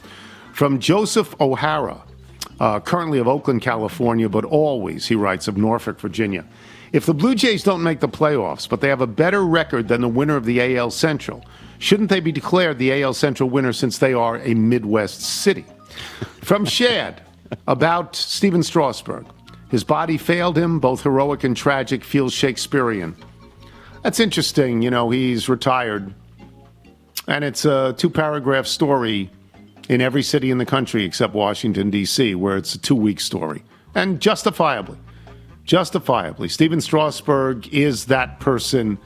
From 0.54 0.80
Joseph 0.80 1.39
O'Hara, 1.39 2.02
uh, 2.60 2.80
currently 2.80 3.20
of 3.20 3.28
Oakland, 3.28 3.62
California, 3.62 4.30
but 4.30 4.45
always, 4.45 5.08
he 5.08 5.16
writes, 5.16 5.47
of 5.47 5.58
Norfolk, 5.58 5.99
Virginia. 5.99 6.45
If 6.93 7.06
the 7.06 7.14
Blue 7.14 7.36
Jays 7.36 7.64
don't 7.64 7.84
make 7.84 7.99
the 7.99 8.08
playoffs, 8.08 8.70
but 8.70 8.82
they 8.82 8.89
have 8.89 9.01
a 9.01 9.08
better 9.08 9.45
record 9.45 9.88
than 9.88 10.01
the 10.01 10.08
winner 10.08 10.36
of 10.36 10.45
the 10.45 10.78
AL 10.78 10.91
Central, 10.91 11.43
shouldn't 11.80 12.10
they 12.10 12.20
be 12.20 12.32
declared 12.32 12.78
the 12.78 13.03
AL 13.03 13.16
Central 13.16 13.49
winner 13.49 13.74
since 13.74 13.97
they 13.97 14.14
are 14.14 14.38
a 14.38 14.53
Midwest 14.53 15.22
city? 15.22 15.66
From 16.41 16.66
Shad, 16.66 17.22
about 17.68 18.16
Stephen 18.16 18.64
Strasburg. 18.64 19.26
His 19.70 19.84
body 19.84 20.18
failed 20.18 20.58
him, 20.58 20.80
both 20.80 21.03
heroic 21.03 21.43
and 21.43 21.58
tragic, 21.58 22.03
feels 22.03 22.34
Shakespearean. 22.34 23.16
That's 24.03 24.20
interesting. 24.20 24.82
You 24.82 24.91
know, 24.91 25.10
he's 25.10 25.49
retired. 25.49 26.14
And 27.28 27.43
it's 27.43 27.66
a 27.66 27.93
two 27.97 28.10
paragraph 28.10 28.68
story 28.68 29.32
in 29.90 30.02
every 30.02 30.24
city 30.24 30.52
in 30.52 30.58
the 30.58 30.66
country 30.66 31.04
except 31.04 31.34
Washington, 31.34 31.90
D.C., 31.90 32.36
where 32.36 32.58
it's 32.58 32.76
a 32.76 32.80
two 32.80 32.96
week 32.96 33.20
story. 33.20 33.64
And 33.94 34.20
justifiably. 34.20 34.98
Justifiably. 35.64 36.50
Stephen 36.50 36.82
Strasburg 36.82 37.68
is 37.74 38.06
that 38.06 38.40
person 38.40 39.00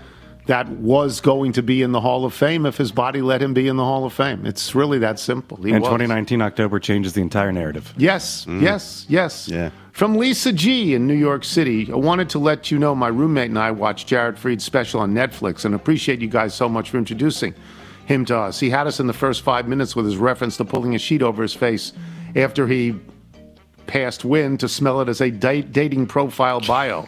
that 0.49 0.67
was 0.67 1.21
going 1.21 1.51
to 1.51 1.61
be 1.61 1.83
in 1.83 1.91
the 1.91 2.01
Hall 2.01 2.25
of 2.25 2.33
Fame 2.33 2.65
if 2.65 2.75
his 2.75 2.91
body 2.91 3.21
let 3.21 3.39
him 3.39 3.53
be 3.53 3.67
in 3.67 3.75
the 3.75 3.83
Hall 3.83 4.03
of 4.03 4.13
Fame. 4.13 4.47
It's 4.47 4.73
really 4.73 4.97
that 4.97 5.19
simple. 5.19 5.57
He 5.57 5.69
and 5.71 5.81
was. 5.81 5.89
2019 5.89 6.41
October 6.41 6.79
changes 6.79 7.13
the 7.13 7.21
entire 7.21 7.51
narrative. 7.51 7.93
Yes, 7.97 8.45
mm. 8.45 8.59
yes, 8.59 9.05
yes. 9.07 9.47
Yeah. 9.47 9.69
From 9.91 10.17
Lisa 10.17 10.51
G 10.51 10.95
in 10.95 11.05
New 11.05 11.13
York 11.13 11.43
City, 11.43 11.91
I 11.91 11.95
wanted 11.97 12.31
to 12.31 12.39
let 12.39 12.71
you 12.71 12.79
know 12.79 12.95
my 12.95 13.09
roommate 13.09 13.49
and 13.49 13.59
I 13.59 13.69
watched 13.69 14.07
Jared 14.07 14.39
Freid's 14.39 14.63
special 14.63 15.01
on 15.01 15.13
Netflix 15.13 15.65
and 15.65 15.75
appreciate 15.75 16.19
you 16.19 16.27
guys 16.27 16.55
so 16.55 16.67
much 16.67 16.89
for 16.89 16.97
introducing 16.97 17.53
him 18.09 18.25
to 18.25 18.35
us. 18.35 18.59
He 18.59 18.71
had 18.71 18.87
us 18.87 18.99
in 18.99 19.05
the 19.05 19.13
first 19.13 19.43
five 19.43 19.67
minutes 19.67 19.95
with 19.95 20.03
his 20.03 20.17
reference 20.17 20.57
to 20.57 20.65
pulling 20.65 20.95
a 20.95 20.97
sheet 20.97 21.21
over 21.21 21.43
his 21.43 21.53
face 21.53 21.93
after 22.35 22.65
he 22.65 22.95
passed 23.85 24.25
wind 24.25 24.59
to 24.61 24.67
smell 24.67 24.99
it 25.01 25.07
as 25.07 25.21
a 25.21 25.29
da- 25.29 25.61
dating 25.61 26.07
profile 26.07 26.59
bio. 26.59 27.07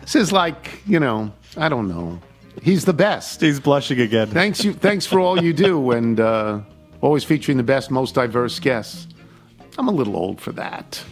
This 0.00 0.16
is 0.16 0.32
like, 0.32 0.82
you 0.86 0.98
know, 0.98 1.32
I 1.56 1.68
don't 1.68 1.88
know. 1.88 2.20
He's 2.62 2.84
the 2.84 2.92
best. 2.92 3.40
He's 3.40 3.60
blushing 3.60 4.00
again. 4.00 4.26
Thanks 4.26 4.64
you. 4.64 4.72
Thanks 4.72 5.06
for 5.06 5.20
all 5.20 5.40
you 5.40 5.52
do, 5.52 5.92
and 5.92 6.18
uh, 6.18 6.60
always 7.00 7.22
featuring 7.22 7.56
the 7.56 7.62
best, 7.62 7.92
most 7.92 8.16
diverse 8.16 8.58
guests. 8.58 9.06
I'm 9.78 9.86
a 9.86 9.92
little 9.92 10.16
old 10.16 10.40
for 10.40 10.50
that. 10.52 11.02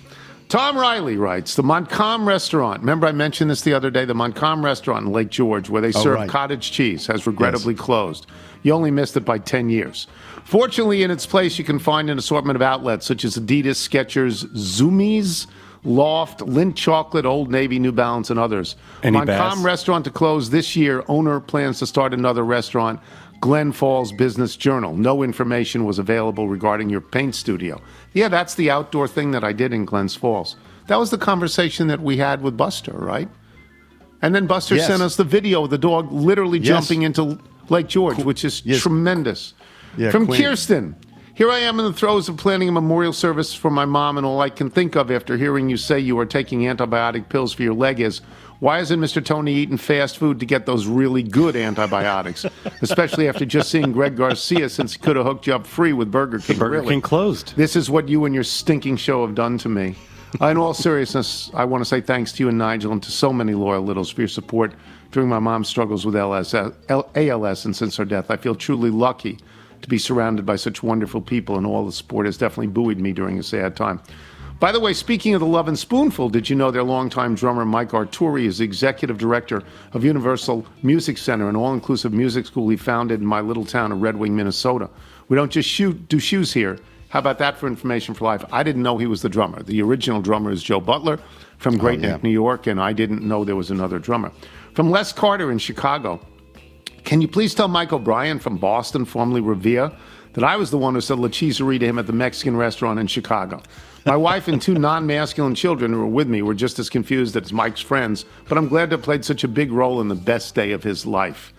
Tom 0.48 0.78
Riley 0.78 1.18
writes 1.18 1.56
the 1.56 1.62
Montcalm 1.62 2.26
restaurant. 2.26 2.80
Remember, 2.80 3.06
I 3.06 3.12
mentioned 3.12 3.50
this 3.50 3.60
the 3.60 3.74
other 3.74 3.90
day. 3.90 4.06
The 4.06 4.14
Montcalm 4.14 4.64
restaurant 4.64 5.04
in 5.06 5.12
Lake 5.12 5.28
George, 5.28 5.68
where 5.68 5.82
they 5.82 5.88
Oh, 5.88 6.02
serve 6.02 6.14
right. 6.14 6.28
cottage 6.28 6.72
cheese, 6.72 7.06
has 7.06 7.26
regrettably 7.26 7.74
closed. 7.74 8.26
You 8.62 8.72
only 8.72 8.90
missed 8.90 9.16
it 9.18 9.26
by 9.26 9.38
10 9.38 9.68
years. 9.68 10.06
Fortunately, 10.44 11.02
in 11.02 11.10
its 11.10 11.26
place, 11.26 11.58
you 11.58 11.64
can 11.64 11.78
find 11.78 12.08
an 12.08 12.16
assortment 12.18 12.56
of 12.56 12.62
outlets 12.62 13.04
such 13.06 13.26
as 13.26 13.36
Adidas, 13.36 13.76
Skechers, 13.76 14.46
Zumiez, 14.56 15.46
Loft, 15.84 16.40
Lindt 16.40 16.76
Chocolate, 16.76 17.26
Old 17.26 17.50
Navy, 17.50 17.78
New 17.78 17.92
Balance, 17.92 18.30
and 18.30 18.38
others. 18.40 18.74
Any 19.02 19.18
Montcalm 19.18 19.58
Bass? 19.58 19.64
restaurant 19.64 20.04
to 20.06 20.10
close 20.10 20.48
this 20.48 20.74
year. 20.74 21.04
Owner 21.08 21.40
plans 21.40 21.78
to 21.80 21.86
start 21.86 22.14
another 22.14 22.42
restaurant. 22.42 23.00
Glens 23.40 23.76
Falls 23.76 24.10
Business 24.12 24.56
Journal. 24.56 24.96
No 24.96 25.22
information 25.22 25.84
was 25.84 25.98
available 26.00 26.48
regarding 26.48 26.88
your 26.90 27.00
paint 27.00 27.34
studio. 27.36 27.80
Yeah, 28.12 28.28
that's 28.28 28.54
the 28.54 28.70
outdoor 28.70 29.06
thing 29.08 29.30
that 29.32 29.44
I 29.44 29.52
did 29.52 29.72
in 29.72 29.84
Glens 29.84 30.14
Falls. 30.14 30.56
That 30.86 30.98
was 30.98 31.10
the 31.10 31.18
conversation 31.18 31.86
that 31.88 32.00
we 32.00 32.16
had 32.16 32.42
with 32.42 32.56
Buster, 32.56 32.92
right? 32.92 33.28
And 34.22 34.34
then 34.34 34.46
Buster 34.46 34.76
Yes. 34.76 34.86
sent 34.86 35.02
us 35.02 35.16
the 35.16 35.24
video 35.24 35.64
of 35.64 35.70
the 35.70 35.78
dog 35.78 36.10
literally 36.10 36.58
Yes. 36.58 36.66
jumping 36.68 37.02
into 37.02 37.38
Lake 37.68 37.86
George, 37.88 38.18
which 38.24 38.44
is 38.44 38.62
Yes. 38.64 38.80
tremendous. 38.80 39.52
Yeah, 39.96 40.10
From 40.10 40.26
Queen. 40.26 40.42
Kirsten. 40.42 40.96
Here 41.34 41.50
I 41.52 41.58
am 41.60 41.78
in 41.78 41.84
the 41.84 41.92
throes 41.92 42.28
of 42.28 42.36
planning 42.36 42.68
a 42.68 42.72
memorial 42.72 43.12
service 43.12 43.54
for 43.54 43.70
my 43.70 43.84
mom, 43.84 44.16
and 44.16 44.26
all 44.26 44.40
I 44.40 44.48
can 44.48 44.70
think 44.70 44.96
of 44.96 45.08
after 45.10 45.36
hearing 45.36 45.68
you 45.68 45.76
say 45.76 46.00
you 46.00 46.18
are 46.18 46.26
taking 46.26 46.62
antibiotic 46.62 47.28
pills 47.28 47.52
for 47.52 47.62
your 47.62 47.74
leg 47.74 48.00
is 48.00 48.20
why 48.60 48.80
isn't 48.80 48.98
Mr. 49.00 49.24
Tony 49.24 49.54
eating 49.54 49.76
fast 49.76 50.18
food 50.18 50.40
to 50.40 50.46
get 50.46 50.66
those 50.66 50.86
really 50.86 51.22
good 51.22 51.56
antibiotics? 51.56 52.44
Especially 52.82 53.28
after 53.28 53.44
just 53.44 53.70
seeing 53.70 53.92
Greg 53.92 54.16
Garcia 54.16 54.68
since 54.68 54.92
he 54.92 54.98
could 54.98 55.16
have 55.16 55.24
hooked 55.24 55.46
you 55.46 55.54
up 55.54 55.66
free 55.66 55.92
with 55.92 56.10
Burger 56.10 56.38
King. 56.38 56.58
Burger 56.58 56.80
really. 56.80 56.88
King 56.88 57.00
closed. 57.00 57.54
This 57.56 57.76
is 57.76 57.88
what 57.88 58.08
you 58.08 58.24
and 58.24 58.34
your 58.34 58.44
stinking 58.44 58.96
show 58.96 59.24
have 59.24 59.34
done 59.34 59.58
to 59.58 59.68
me. 59.68 59.94
In 60.40 60.58
all 60.58 60.74
seriousness, 60.74 61.50
I 61.54 61.64
want 61.64 61.82
to 61.82 61.88
say 61.88 62.00
thanks 62.00 62.32
to 62.32 62.42
you 62.42 62.48
and 62.48 62.58
Nigel 62.58 62.92
and 62.92 63.02
to 63.02 63.10
so 63.10 63.32
many 63.32 63.54
loyal 63.54 63.82
littles 63.82 64.10
for 64.10 64.20
your 64.20 64.28
support 64.28 64.74
during 65.10 65.28
my 65.28 65.38
mom's 65.38 65.68
struggles 65.68 66.04
with 66.04 66.14
LS, 66.14 66.52
L- 66.54 67.10
ALS 67.14 67.64
and 67.64 67.74
since 67.74 67.96
her 67.96 68.04
death. 68.04 68.30
I 68.30 68.36
feel 68.36 68.54
truly 68.54 68.90
lucky 68.90 69.38
to 69.80 69.88
be 69.88 69.96
surrounded 69.98 70.44
by 70.44 70.56
such 70.56 70.82
wonderful 70.82 71.20
people, 71.20 71.56
and 71.56 71.66
all 71.66 71.86
the 71.86 71.92
support 71.92 72.26
has 72.26 72.36
definitely 72.36 72.66
buoyed 72.66 72.98
me 72.98 73.12
during 73.12 73.38
a 73.38 73.42
sad 73.42 73.76
time. 73.76 74.00
By 74.60 74.72
the 74.72 74.80
way, 74.80 74.92
speaking 74.92 75.34
of 75.34 75.40
the 75.40 75.46
Lovin' 75.46 75.76
Spoonful, 75.76 76.30
did 76.30 76.50
you 76.50 76.56
know 76.56 76.72
their 76.72 76.82
longtime 76.82 77.36
drummer 77.36 77.64
Mike 77.64 77.90
Arturi 77.90 78.44
is 78.44 78.58
the 78.58 78.64
executive 78.64 79.16
director 79.16 79.62
of 79.92 80.04
Universal 80.04 80.66
Music 80.82 81.16
Center, 81.16 81.48
an 81.48 81.54
all-inclusive 81.54 82.12
music 82.12 82.44
school 82.44 82.68
he 82.68 82.76
founded 82.76 83.20
in 83.20 83.26
my 83.26 83.40
little 83.40 83.64
town 83.64 83.92
of 83.92 84.02
Red 84.02 84.16
Wing, 84.16 84.34
Minnesota. 84.34 84.90
We 85.28 85.36
don't 85.36 85.52
just 85.52 85.68
shoot, 85.68 86.08
do 86.08 86.18
shoes 86.18 86.52
here. 86.52 86.76
How 87.10 87.20
about 87.20 87.38
that 87.38 87.56
for 87.56 87.68
information 87.68 88.14
for 88.14 88.24
life? 88.24 88.44
I 88.50 88.64
didn't 88.64 88.82
know 88.82 88.98
he 88.98 89.06
was 89.06 89.22
the 89.22 89.28
drummer. 89.28 89.62
The 89.62 89.80
original 89.80 90.20
drummer 90.20 90.50
is 90.50 90.60
Joe 90.60 90.80
Butler 90.80 91.20
from 91.58 91.76
oh, 91.76 91.78
Great 91.78 92.00
yeah. 92.00 92.08
Neck, 92.08 92.24
New 92.24 92.30
York, 92.30 92.66
and 92.66 92.80
I 92.80 92.92
didn't 92.92 93.22
know 93.22 93.44
there 93.44 93.54
was 93.54 93.70
another 93.70 94.00
drummer. 94.00 94.32
From 94.74 94.90
Les 94.90 95.12
Carter 95.12 95.52
in 95.52 95.58
Chicago, 95.58 96.20
can 97.04 97.20
you 97.20 97.28
please 97.28 97.54
tell 97.54 97.68
Mike 97.68 97.92
O'Brien 97.92 98.40
from 98.40 98.56
Boston, 98.56 99.04
formerly 99.04 99.40
Revere, 99.40 99.92
that 100.38 100.44
I 100.46 100.56
was 100.56 100.70
the 100.70 100.78
one 100.78 100.94
who 100.94 101.00
said 101.00 101.18
La 101.18 101.28
Cheeserie 101.28 101.78
to 101.80 101.86
him 101.86 101.98
at 101.98 102.06
the 102.06 102.12
Mexican 102.12 102.56
restaurant 102.56 103.00
in 103.00 103.06
Chicago? 103.08 103.60
My 104.04 104.16
wife 104.16 104.46
and 104.48 104.62
two 104.62 104.74
non 104.74 105.06
masculine 105.06 105.54
children 105.54 105.92
who 105.92 105.98
were 105.98 106.06
with 106.06 106.28
me 106.28 106.42
were 106.42 106.54
just 106.54 106.78
as 106.78 106.88
confused 106.88 107.36
as 107.36 107.52
Mike's 107.52 107.80
friends, 107.80 108.24
but 108.48 108.56
I'm 108.56 108.68
glad 108.68 108.90
to 108.90 108.96
have 108.96 109.02
played 109.04 109.24
such 109.24 109.42
a 109.44 109.48
big 109.48 109.72
role 109.72 110.00
in 110.00 110.08
the 110.08 110.14
best 110.14 110.54
day 110.54 110.72
of 110.72 110.82
his 110.82 111.04
life. 111.04 111.52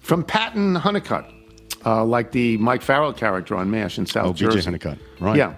From 0.00 0.22
Patton 0.22 0.74
Honeycutt, 0.74 1.24
uh, 1.86 2.04
like 2.04 2.30
the 2.32 2.58
Mike 2.58 2.82
Farrell 2.82 3.12
character 3.12 3.56
on 3.56 3.70
MASH 3.70 3.98
in 3.98 4.04
South 4.06 4.26
Oh, 4.26 4.32
BJ 4.32 4.36
Jersey. 4.52 4.70
Hunnicutt, 4.70 4.98
right. 5.18 5.36
Yeah. 5.36 5.54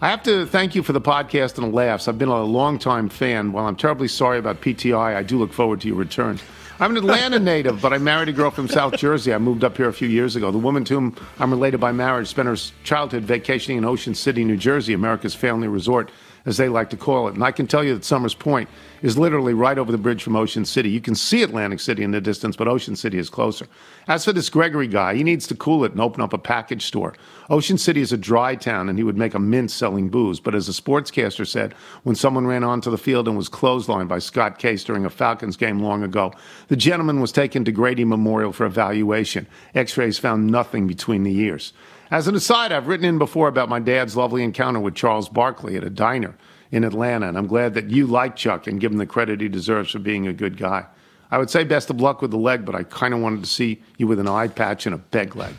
I 0.00 0.08
have 0.10 0.22
to 0.24 0.46
thank 0.46 0.74
you 0.74 0.82
for 0.82 0.92
the 0.92 1.00
podcast 1.00 1.58
and 1.58 1.66
the 1.72 1.74
laughs. 1.74 2.08
I've 2.08 2.18
been 2.18 2.28
a 2.28 2.42
long-time 2.42 3.08
fan. 3.08 3.52
While 3.52 3.66
I'm 3.66 3.76
terribly 3.76 4.08
sorry 4.08 4.38
about 4.38 4.60
PTI, 4.60 5.16
I 5.16 5.22
do 5.22 5.38
look 5.38 5.52
forward 5.52 5.80
to 5.80 5.88
your 5.88 5.96
return. 5.96 6.38
I'm 6.80 6.90
an 6.90 6.96
Atlanta 6.96 7.38
native, 7.40 7.80
but 7.80 7.92
I 7.92 7.98
married 7.98 8.28
a 8.28 8.32
girl 8.32 8.50
from 8.50 8.66
South 8.66 8.96
Jersey. 8.96 9.32
I 9.32 9.38
moved 9.38 9.62
up 9.62 9.76
here 9.76 9.88
a 9.88 9.92
few 9.92 10.08
years 10.08 10.34
ago. 10.34 10.50
The 10.50 10.58
woman 10.58 10.84
to 10.86 10.94
whom 10.94 11.16
I'm 11.38 11.50
related 11.50 11.78
by 11.78 11.92
marriage 11.92 12.28
spent 12.28 12.48
her 12.48 12.56
childhood 12.82 13.22
vacationing 13.22 13.78
in 13.78 13.84
Ocean 13.84 14.14
City, 14.14 14.44
New 14.44 14.56
Jersey, 14.56 14.92
America's 14.92 15.34
family 15.34 15.68
resort, 15.68 16.10
as 16.46 16.56
they 16.56 16.68
like 16.68 16.90
to 16.90 16.96
call 16.96 17.28
it. 17.28 17.34
And 17.34 17.42
I 17.42 17.52
can 17.52 17.66
tell 17.66 17.82
you 17.82 17.94
that 17.94 18.04
Somers 18.04 18.34
Point 18.34 18.68
is 19.02 19.16
literally 19.18 19.54
right 19.54 19.78
over 19.78 19.90
the 19.90 19.98
bridge 19.98 20.22
from 20.22 20.36
Ocean 20.36 20.64
City. 20.64 20.90
You 20.90 21.00
can 21.00 21.14
see 21.14 21.42
Atlantic 21.42 21.80
City 21.80 22.02
in 22.02 22.10
the 22.10 22.20
distance, 22.20 22.56
but 22.56 22.68
Ocean 22.68 22.96
City 22.96 23.18
is 23.18 23.30
closer. 23.30 23.66
As 24.08 24.24
for 24.24 24.32
this 24.32 24.50
Gregory 24.50 24.86
guy, 24.86 25.14
he 25.14 25.24
needs 25.24 25.46
to 25.46 25.54
cool 25.54 25.84
it 25.84 25.92
and 25.92 26.00
open 26.00 26.22
up 26.22 26.32
a 26.32 26.38
package 26.38 26.86
store. 26.86 27.14
Ocean 27.50 27.78
City 27.78 28.00
is 28.00 28.12
a 28.12 28.16
dry 28.16 28.54
town, 28.54 28.88
and 28.88 28.98
he 28.98 29.04
would 29.04 29.16
make 29.16 29.34
a 29.34 29.38
mint 29.38 29.70
selling 29.70 30.08
booze. 30.08 30.40
But 30.40 30.54
as 30.54 30.68
a 30.68 30.72
sportscaster 30.72 31.46
said, 31.46 31.74
when 32.02 32.16
someone 32.16 32.46
ran 32.46 32.64
onto 32.64 32.90
the 32.90 32.98
field 32.98 33.28
and 33.28 33.36
was 33.36 33.48
clotheslined 33.48 34.08
by 34.08 34.18
Scott 34.18 34.58
Case 34.58 34.84
during 34.84 35.04
a 35.04 35.10
Falcons 35.10 35.56
game 35.56 35.80
long 35.80 36.02
ago, 36.02 36.32
the 36.68 36.76
gentleman 36.76 37.20
was 37.20 37.32
taken 37.32 37.64
to 37.64 37.72
Grady 37.72 38.04
Memorial 38.04 38.52
for 38.52 38.66
evaluation. 38.66 39.46
X 39.74 39.96
rays 39.96 40.18
found 40.18 40.46
nothing 40.46 40.86
between 40.86 41.22
the 41.22 41.36
ears. 41.36 41.72
As 42.14 42.28
an 42.28 42.36
aside, 42.36 42.70
I've 42.70 42.86
written 42.86 43.04
in 43.04 43.18
before 43.18 43.48
about 43.48 43.68
my 43.68 43.80
dad's 43.80 44.16
lovely 44.16 44.44
encounter 44.44 44.78
with 44.78 44.94
Charles 44.94 45.28
Barkley 45.28 45.76
at 45.76 45.82
a 45.82 45.90
diner 45.90 46.36
in 46.70 46.84
Atlanta, 46.84 47.26
and 47.26 47.36
I'm 47.36 47.48
glad 47.48 47.74
that 47.74 47.90
you 47.90 48.06
like 48.06 48.36
Chuck 48.36 48.68
and 48.68 48.78
give 48.78 48.92
him 48.92 48.98
the 48.98 49.04
credit 49.04 49.40
he 49.40 49.48
deserves 49.48 49.90
for 49.90 49.98
being 49.98 50.28
a 50.28 50.32
good 50.32 50.56
guy. 50.56 50.86
I 51.32 51.38
would 51.38 51.50
say 51.50 51.64
best 51.64 51.90
of 51.90 52.00
luck 52.00 52.22
with 52.22 52.30
the 52.30 52.36
leg, 52.36 52.64
but 52.64 52.76
I 52.76 52.84
kind 52.84 53.14
of 53.14 53.20
wanted 53.20 53.42
to 53.42 53.50
see 53.50 53.82
you 53.98 54.06
with 54.06 54.20
an 54.20 54.28
eye 54.28 54.46
patch 54.46 54.86
and 54.86 54.94
a 54.94 54.98
peg 54.98 55.34
leg. 55.34 55.56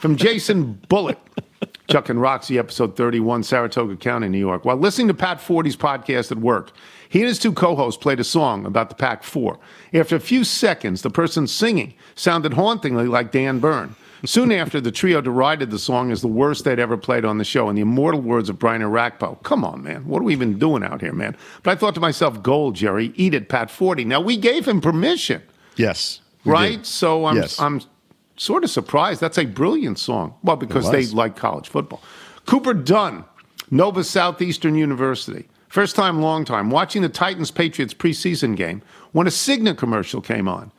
From 0.00 0.16
Jason 0.16 0.72
Bullitt, 0.88 1.20
Chuck 1.88 2.08
and 2.08 2.20
Roxy, 2.20 2.58
episode 2.58 2.96
31, 2.96 3.44
Saratoga 3.44 3.94
County, 3.94 4.28
New 4.28 4.38
York. 4.38 4.64
While 4.64 4.78
listening 4.78 5.06
to 5.06 5.14
Pat 5.14 5.40
Forde's 5.40 5.76
podcast 5.76 6.32
at 6.32 6.38
work, 6.38 6.72
he 7.08 7.20
and 7.20 7.28
his 7.28 7.38
two 7.38 7.52
co 7.52 7.76
hosts 7.76 8.02
played 8.02 8.18
a 8.18 8.24
song 8.24 8.66
about 8.66 8.88
the 8.88 8.96
Pac 8.96 9.22
Four. 9.22 9.60
After 9.94 10.16
a 10.16 10.20
few 10.20 10.42
seconds, 10.42 11.02
the 11.02 11.10
person 11.10 11.46
singing 11.46 11.94
sounded 12.16 12.54
hauntingly 12.54 13.06
like 13.06 13.30
Dan 13.30 13.60
Byrne. 13.60 13.94
Soon 14.24 14.52
after, 14.52 14.80
the 14.80 14.92
trio 14.92 15.20
derided 15.20 15.70
the 15.70 15.78
song 15.78 16.12
as 16.12 16.20
the 16.20 16.28
worst 16.28 16.64
they'd 16.64 16.78
ever 16.78 16.96
played 16.96 17.24
on 17.24 17.38
the 17.38 17.44
show, 17.44 17.68
in 17.68 17.74
the 17.74 17.82
immortal 17.82 18.20
words 18.20 18.48
of 18.48 18.58
Brian 18.58 18.80
Orakpo. 18.82 19.42
Come 19.42 19.64
on, 19.64 19.82
man. 19.82 20.06
What 20.06 20.20
are 20.20 20.24
we 20.24 20.32
even 20.32 20.58
doing 20.58 20.84
out 20.84 21.00
here, 21.00 21.12
man? 21.12 21.36
But 21.62 21.72
I 21.72 21.74
thought 21.74 21.94
to 21.94 22.00
myself, 22.00 22.42
gold, 22.42 22.76
Jerry. 22.76 23.12
Eat 23.16 23.34
it, 23.34 23.48
Pat 23.48 23.68
Forde. 23.68 24.06
Now, 24.06 24.20
we 24.20 24.36
gave 24.36 24.66
him 24.68 24.80
permission 24.80 25.42
Yes. 25.76 26.20
right? 26.44 26.76
did. 26.78 26.86
So 26.86 27.26
I'm 27.26 27.36
Yes. 27.36 27.58
I'm 27.60 27.80
sort 28.36 28.62
of 28.64 28.70
surprised. 28.70 29.20
That's 29.20 29.38
a 29.38 29.44
brilliant 29.44 29.98
song. 29.98 30.34
Well, 30.42 30.56
because 30.56 30.90
they 30.90 31.06
like 31.06 31.36
college 31.36 31.68
football. 31.68 32.00
Cooper 32.46 32.74
Dunn, 32.74 33.24
Nova 33.70 34.04
Southeastern 34.04 34.74
University. 34.76 35.48
First 35.68 35.96
time, 35.96 36.20
long 36.20 36.44
time. 36.44 36.70
Watching 36.70 37.02
the 37.02 37.08
Titans 37.08 37.50
Patriots 37.50 37.94
preseason 37.94 38.56
game 38.56 38.82
when 39.12 39.26
a 39.26 39.30
Cigna 39.30 39.76
commercial 39.76 40.20
came 40.20 40.46
on. 40.46 40.70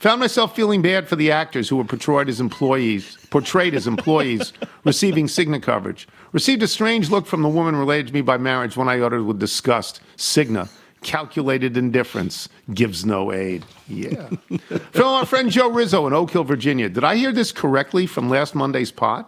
Found 0.00 0.20
myself 0.20 0.56
feeling 0.56 0.80
bad 0.80 1.08
for 1.08 1.16
the 1.16 1.30
actors 1.30 1.68
who 1.68 1.76
were 1.76 1.84
portrayed 1.84 2.30
as 2.30 2.40
employees, 2.40 3.18
portrayed 3.28 3.74
as 3.74 3.86
employees 3.86 4.54
receiving 4.84 5.26
Cigna 5.26 5.62
coverage. 5.62 6.08
Received 6.32 6.62
a 6.62 6.68
strange 6.68 7.10
look 7.10 7.26
from 7.26 7.42
the 7.42 7.50
woman 7.50 7.76
related 7.76 8.06
to 8.06 8.14
me 8.14 8.22
by 8.22 8.38
marriage 8.38 8.78
when 8.78 8.88
I 8.88 8.98
uttered 8.98 9.24
with 9.24 9.38
disgust, 9.38 10.00
Cigna, 10.16 10.70
calculated 11.02 11.76
indifference, 11.76 12.48
gives 12.72 13.04
no 13.04 13.30
aid. 13.30 13.62
Yeah. 13.88 14.30
from 14.92 15.04
our 15.04 15.26
friend 15.26 15.50
Joe 15.50 15.70
Rizzo 15.70 16.06
in 16.06 16.14
Oak 16.14 16.30
Hill, 16.30 16.44
Virginia. 16.44 16.88
Did 16.88 17.04
I 17.04 17.16
hear 17.16 17.30
this 17.30 17.52
correctly 17.52 18.06
from 18.06 18.30
last 18.30 18.54
Monday's 18.54 18.90
pod? 18.90 19.26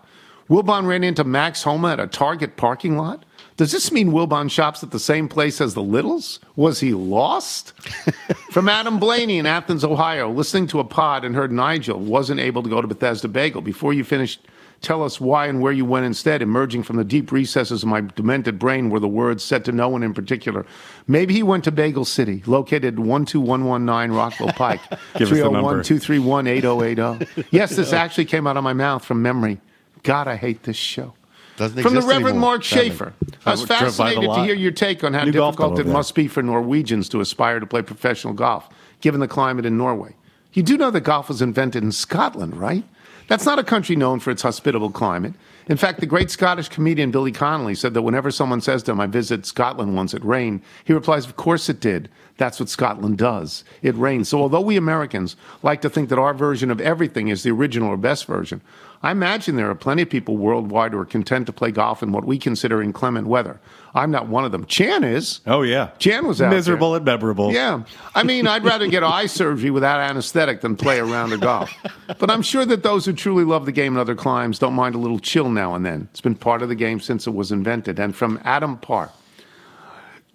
Wilbon 0.49 0.87
ran 0.87 1.05
into 1.05 1.23
Max 1.23 1.63
Homa 1.63 1.93
at 1.93 2.01
a 2.01 2.07
Target 2.07 2.57
parking 2.57 2.97
lot? 2.97 3.27
Does 3.57 3.73
this 3.73 3.93
mean 3.93 4.13
Wilbon 4.13 4.51
shops 4.51 4.83
at 4.83 4.91
the 4.91 4.99
same 4.99 5.29
place 5.29 5.61
as 5.61 5.75
the 5.75 5.83
Littles? 5.83 6.41
Was 6.57 6.81
he 6.81 6.95
lost? 6.95 7.73
From 8.51 8.69
Adam 8.69 8.99
Blaney 8.99 9.39
in 9.39 9.47
Athens, 9.47 9.85
Ohio, 9.85 10.31
listening 10.31 10.67
to 10.69 10.81
a 10.81 10.85
pod 10.85 11.25
and 11.25 11.35
heard 11.35 11.53
Nigel 11.53 11.99
wasn't 11.99 12.41
able 12.41 12.63
to 12.63 12.71
go 12.71 12.81
to 12.81 12.89
Bethesda 12.89 13.29
Bagel. 13.29 13.61
Before 13.61 13.93
you 13.93 14.05
finished, 14.05 14.41
tell 14.81 15.03
us 15.05 15.21
why 15.21 15.47
and 15.47 15.61
where 15.61 15.73
you 15.73 15.85
went 15.85 16.07
instead. 16.07 16.41
Emerging 16.41 16.83
from 16.83 16.97
the 16.97 17.05
deep 17.05 17.31
recesses 17.31 17.83
of 17.83 17.89
my 17.91 18.01
demented 18.01 18.59
brain 18.59 18.89
were 18.89 19.01
the 19.01 19.09
words 19.09 19.45
said 19.45 19.67
to 19.67 19.73
no 19.73 19.89
one 19.89 20.03
in 20.03 20.15
particular. 20.15 20.65
Maybe 21.07 21.35
he 21.35 21.43
went 21.43 21.65
to 21.65 21.71
Bagel 21.71 22.07
City, 22.07 22.43
located 22.47 22.97
12119 22.97 24.17
Rockville 24.17 24.49
Pike, 24.49 24.81
Give 25.17 25.31
us 25.31 25.39
the 25.39 25.51
number. 25.51 25.83
231 25.83 26.47
8080. 26.47 27.45
Yes, 27.51 27.77
this 27.77 27.93
actually 27.93 28.25
came 28.25 28.47
out 28.47 28.57
of 28.57 28.65
my 28.65 28.73
mouth 28.73 29.05
from 29.05 29.21
memory. 29.21 29.61
God, 30.05 30.27
I 30.27 30.37
hate 30.37 30.63
this 30.63 30.77
show. 30.77 31.15
Doesn't 31.57 31.83
From 31.83 31.95
the 31.95 32.01
Reverend 32.01 32.29
anymore, 32.29 32.41
Mark 32.41 32.65
sadly. 32.65 32.91
Schaefer. 32.91 33.13
I 33.45 33.51
was 33.51 33.71
I 33.71 33.79
drove 33.79 33.97
by 33.97 34.11
the 34.11 34.21
fascinated 34.21 34.35
to 34.35 34.45
hear 34.45 34.55
your 34.55 34.73
take 34.73 35.05
on 35.05 35.15
how 35.15 35.25
New 35.25 35.33
difficult 35.33 35.79
it 35.79 35.87
must 35.87 36.15
be 36.15 36.29
for 36.29 36.43
Norwegians 36.43 37.09
to 37.11 37.21
aspire 37.21 37.61
to 37.61 37.67
play 37.67 37.83
professional 37.83 38.35
golf, 38.35 38.69
given 39.01 39.21
the 39.21 39.29
climate 39.29 39.67
in 39.67 39.77
Norway. 39.77 40.15
You 40.53 40.63
do 40.63 40.77
know 40.77 40.91
that 40.91 41.01
golf 41.01 41.29
was 41.29 41.43
invented 41.43 41.83
in 41.83 41.93
Scotland, 41.93 42.57
right? 42.57 42.85
That's 43.29 43.47
not 43.47 43.59
a 43.59 43.65
country 43.65 43.97
known 43.97 44.21
for 44.21 44.31
its 44.31 44.43
hospitable 44.43 44.91
climate. 44.91 45.35
In 45.69 45.77
fact, 45.77 46.01
the 46.01 46.07
great 46.07 46.31
Scottish 46.31 46.69
comedian 46.69 47.11
Billy 47.11 47.33
Connolly 47.33 47.75
said 47.75 47.95
that 47.95 48.03
whenever 48.03 48.31
someone 48.31 48.61
says 48.61 48.83
to 48.83 48.93
him, 48.93 49.01
I 49.01 49.07
visited 49.07 49.47
Scotland 49.47 49.95
once, 49.95 50.13
it 50.13 50.25
rained, 50.25 50.61
he 50.85 50.93
replies, 50.93 51.25
Of 51.25 51.37
course 51.37 51.69
it 51.69 51.81
did. 51.81 52.11
That's 52.37 52.59
what 52.59 52.69
Scotland 52.69 53.19
does. 53.19 53.65
It 53.81 53.95
rains. 53.95 54.29
So, 54.29 54.41
although 54.41 54.61
we 54.61 54.77
Americans 54.77 55.37
like 55.63 55.81
to 55.83 55.91
think 55.91 56.09
that 56.09 56.19
our 56.19 56.35
version 56.35 56.71
of 56.71 56.81
everything 56.81 57.29
is 57.29 57.43
the 57.43 57.51
original 57.51 57.89
or 57.89 57.97
best 57.97 58.27
version, 58.27 58.61
I 59.05 59.11
imagine 59.11 59.57
there 59.57 59.69
are 59.69 59.75
plenty 59.75 60.03
of 60.03 60.11
people 60.11 60.37
worldwide 60.37 60.93
who 60.93 60.99
are 60.99 61.05
content 61.05 61.47
to 61.47 61.53
play 61.53 61.73
golf 61.73 62.03
in 62.03 62.13
what 62.13 62.25
we 62.25 62.39
consider 62.39 62.81
inclement 62.81 63.27
weather. 63.27 63.61
I'm 63.95 64.11
not 64.11 64.29
one 64.29 64.45
of 64.45 64.53
them. 64.53 64.65
Chan 64.67 65.03
is. 65.05 65.41
Oh 65.47 65.63
yeah, 65.63 65.91
Chan 65.99 66.27
was 66.27 66.41
out 66.41 66.51
miserable 66.51 66.91
there. 66.93 66.99
and 66.99 67.05
memorable. 67.07 67.53
Yeah. 67.53 67.83
I 68.15 68.23
mean, 68.23 68.47
I'd 68.47 68.65
rather 68.65 68.87
get 68.87 69.03
eye 69.03 69.27
surgery 69.41 69.71
without 69.71 69.99
anesthetic 70.01 70.61
than 70.61 70.77
play 70.77 70.99
a 71.01 71.05
round 71.05 71.33
of 71.33 71.41
golf. 71.41 71.71
But 72.19 72.31
I'm 72.31 72.43
sure 72.43 72.65
that 72.65 72.83
those 72.85 73.05
who 73.05 73.13
truly 73.13 73.45
love 73.45 73.67
the 73.67 73.73
game 73.73 73.95
in 73.95 73.99
other 73.99 74.15
climes 74.15 74.59
don't 74.59 74.75
mind 74.75 74.95
a 74.95 74.99
little 74.99 75.19
chill 75.19 75.51
now 75.51 75.75
and 75.75 75.85
then. 75.85 76.09
It's 76.13 76.21
been 76.21 76.37
part 76.37 76.63
of 76.63 76.69
the 76.69 76.75
game 76.77 77.01
since 77.01 77.27
it 77.27 77.35
was 77.35 77.51
invented. 77.53 77.99
And 77.99 78.15
from 78.15 78.41
Adam 78.45 78.77
Park. 78.79 79.11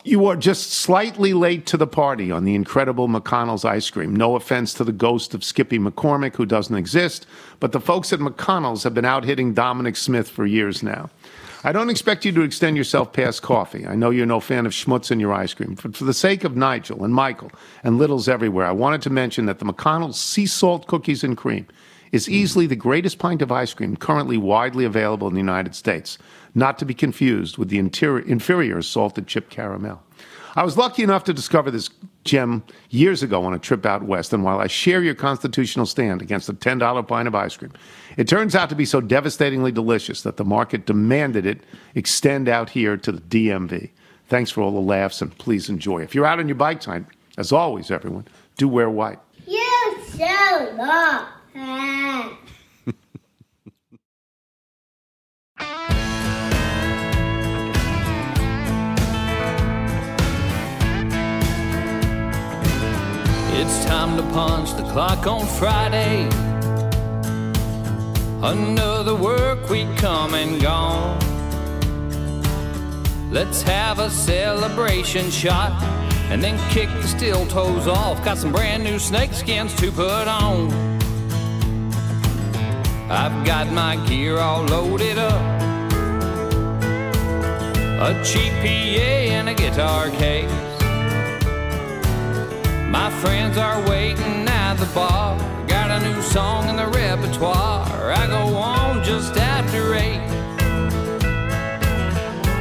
You 0.07 0.25
are 0.27 0.37
just 0.37 0.71
slightly 0.71 1.33
late 1.33 1.65
to 1.65 1.75
the 1.75 1.85
party 1.85 2.31
on 2.31 2.45
the 2.45 2.55
incredible 2.55 3.09
McConnell's 3.09 3.65
ice 3.65 3.89
cream. 3.89 4.15
No 4.15 4.37
offense 4.37 4.73
to 4.75 4.85
the 4.85 4.93
ghost 4.93 5.33
of 5.33 5.43
Skippy 5.43 5.79
McCormick, 5.79 6.37
who 6.37 6.45
doesn't 6.45 6.77
exist, 6.77 7.27
but 7.59 7.73
the 7.73 7.81
folks 7.81 8.13
at 8.13 8.21
McConnell's 8.21 8.83
have 8.83 8.93
been 8.93 9.03
out 9.03 9.25
hitting 9.25 9.53
Dominic 9.53 9.97
Smith 9.97 10.29
for 10.29 10.45
years 10.45 10.81
now. 10.81 11.09
I 11.65 11.73
don't 11.73 11.89
expect 11.89 12.23
you 12.23 12.31
to 12.31 12.41
extend 12.41 12.77
yourself 12.77 13.11
past 13.11 13.41
coffee. 13.41 13.85
I 13.85 13.95
know 13.95 14.09
you're 14.09 14.25
no 14.25 14.39
fan 14.39 14.65
of 14.65 14.71
schmutz 14.71 15.11
in 15.11 15.19
your 15.19 15.33
ice 15.33 15.53
cream. 15.53 15.75
But 15.75 15.97
for 15.97 16.05
the 16.05 16.13
sake 16.13 16.45
of 16.45 16.55
Nigel 16.55 17.03
and 17.03 17.13
Michael 17.13 17.51
and 17.83 17.97
Littles 17.97 18.29
everywhere, 18.29 18.65
I 18.65 18.71
wanted 18.71 19.01
to 19.01 19.09
mention 19.09 19.45
that 19.47 19.59
the 19.59 19.65
McConnell's 19.65 20.17
sea 20.17 20.45
salt 20.45 20.87
cookies 20.87 21.21
and 21.25 21.35
cream 21.35 21.67
is 22.13 22.29
easily 22.29 22.65
the 22.65 22.77
greatest 22.77 23.19
pint 23.19 23.41
of 23.41 23.51
ice 23.51 23.73
cream 23.73 23.97
currently 23.97 24.37
widely 24.37 24.85
available 24.85 25.27
in 25.27 25.33
the 25.33 25.41
United 25.41 25.75
States, 25.75 26.17
not 26.57 26.79
to 26.79 26.85
be 26.85 26.93
confused 26.93 27.57
with 27.57 27.69
the 27.69 27.77
interior, 27.77 28.25
inferior 28.25 28.81
salted 28.81 29.27
chip 29.27 29.49
caramel. 29.49 30.01
I 30.55 30.63
was 30.63 30.75
lucky 30.75 31.03
enough 31.03 31.23
to 31.25 31.33
discover 31.33 31.69
this 31.69 31.91
gem 32.23 32.63
years 32.89 33.21
ago 33.21 33.43
on 33.43 33.53
a 33.53 33.59
trip 33.59 33.85
out 33.85 34.01
west, 34.01 34.33
and 34.33 34.43
while 34.43 34.59
I 34.59 34.65
share 34.65 35.03
your 35.03 35.13
constitutional 35.13 35.85
stand 35.85 36.19
against 36.19 36.49
a 36.49 36.53
$10 36.53 37.07
pint 37.07 37.27
of 37.27 37.35
ice 37.35 37.55
cream, 37.55 37.73
it 38.17 38.27
turns 38.27 38.55
out 38.55 38.69
to 38.69 38.75
be 38.75 38.85
so 38.85 38.99
devastatingly 38.99 39.71
delicious 39.71 40.23
that 40.23 40.37
the 40.37 40.43
market 40.43 40.87
demanded 40.87 41.45
it 41.45 41.61
extend 41.93 42.49
out 42.49 42.71
here 42.71 42.97
to 42.97 43.11
the 43.11 43.21
DMV. 43.21 43.91
Thanks 44.27 44.49
for 44.49 44.61
all 44.61 44.71
the 44.71 44.79
laughs, 44.79 45.21
and 45.21 45.37
please 45.37 45.69
enjoy. 45.69 46.01
If 46.01 46.15
you're 46.15 46.25
out 46.25 46.39
on 46.39 46.47
your 46.47 46.55
bike 46.55 46.81
time, 46.81 47.05
as 47.37 47.51
always, 47.51 47.91
everyone, 47.91 48.27
do 48.57 48.67
wear 48.67 48.89
white. 48.89 49.19
You 49.45 49.95
so 50.09 50.73
long. 50.75 51.27
It's 63.59 63.83
time 63.85 64.15
to 64.17 64.23
punch 64.33 64.75
the 64.75 64.83
clock 64.83 65.25
on 65.25 65.43
Friday. 65.47 66.29
Another 68.43 69.15
work 69.15 69.67
week 69.67 69.87
come 69.97 70.35
and 70.35 70.61
gone. 70.61 71.17
Let's 73.31 73.63
have 73.63 73.97
a 73.97 74.11
celebration 74.11 75.31
shot 75.31 75.71
and 76.29 76.43
then 76.43 76.59
kick 76.69 76.87
the 77.01 77.07
steel 77.07 77.47
toes 77.47 77.87
off. 77.87 78.23
Got 78.23 78.37
some 78.37 78.51
brand 78.51 78.83
new 78.83 78.99
snake 78.99 79.33
skins 79.33 79.73
to 79.77 79.91
put 79.91 80.27
on. 80.27 80.71
I've 83.09 83.43
got 83.43 83.71
my 83.71 83.95
gear 84.07 84.37
all 84.37 84.65
loaded 84.65 85.17
up. 85.17 85.41
A 87.99 88.23
cheap 88.23 88.53
PA 88.61 89.09
and 89.33 89.49
a 89.49 89.55
guitar 89.55 90.11
case. 90.11 90.66
My 92.89 93.09
friends 93.21 93.57
are 93.57 93.81
waiting 93.89 94.47
at 94.47 94.75
the 94.75 94.85
bar. 94.95 95.37
Got 95.67 95.91
a 95.91 95.99
new 96.07 96.21
song 96.21 96.69
in 96.69 96.77
the 96.77 96.87
repertoire. 96.87 98.13
I 98.13 98.25
go 98.27 98.55
on 98.55 99.03
just 99.03 99.35
after 99.35 99.93
eight. 99.95 100.23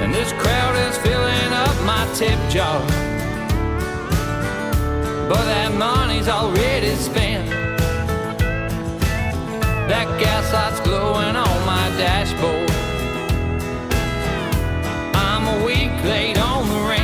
And 0.02 0.12
this 0.12 0.32
crowd 0.32 0.74
is 0.88 0.98
filling 0.98 1.52
up 1.52 1.76
my 1.84 2.04
tip 2.14 2.38
jar. 2.50 2.80
But 5.28 5.44
that 5.44 5.72
money's 5.78 6.28
already 6.28 6.94
spent. 6.96 7.48
That 9.88 10.08
gas 10.18 10.52
light's 10.52 10.80
glowing 10.80 11.36
on 11.36 11.66
my 11.66 11.88
dashboard. 11.96 12.70
I'm 15.14 15.46
a 15.46 15.64
week 15.64 15.92
late 16.04 16.38
on 16.38 16.68
the 16.68 16.88
rent. 16.88 16.95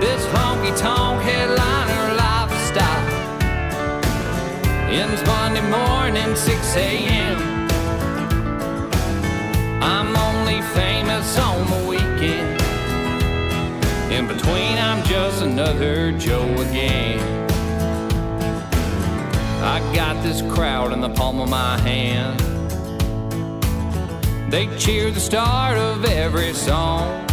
This 0.00 0.24
honky 0.26 0.78
tonk 0.78 1.20
headliner 1.22 2.14
lifestyle 2.14 3.08
ends 4.88 5.20
Monday 5.26 5.68
morning, 5.68 6.36
6 6.36 6.76
a.m. 6.76 7.36
I'm 9.82 10.16
only 10.16 10.62
famous 10.78 11.36
on 11.36 11.66
the 11.68 11.88
weekend. 11.88 12.60
In 14.12 14.28
between, 14.28 14.78
I'm 14.78 15.02
just 15.04 15.42
another 15.42 16.12
Joe 16.12 16.48
again. 16.68 17.18
I 19.64 19.80
got 19.92 20.22
this 20.22 20.42
crowd 20.42 20.92
in 20.92 21.00
the 21.00 21.10
palm 21.10 21.40
of 21.40 21.48
my 21.48 21.76
hand. 21.80 22.38
They 24.52 24.68
cheer 24.78 25.10
the 25.10 25.18
start 25.18 25.76
of 25.76 26.04
every 26.04 26.54
song. 26.54 27.27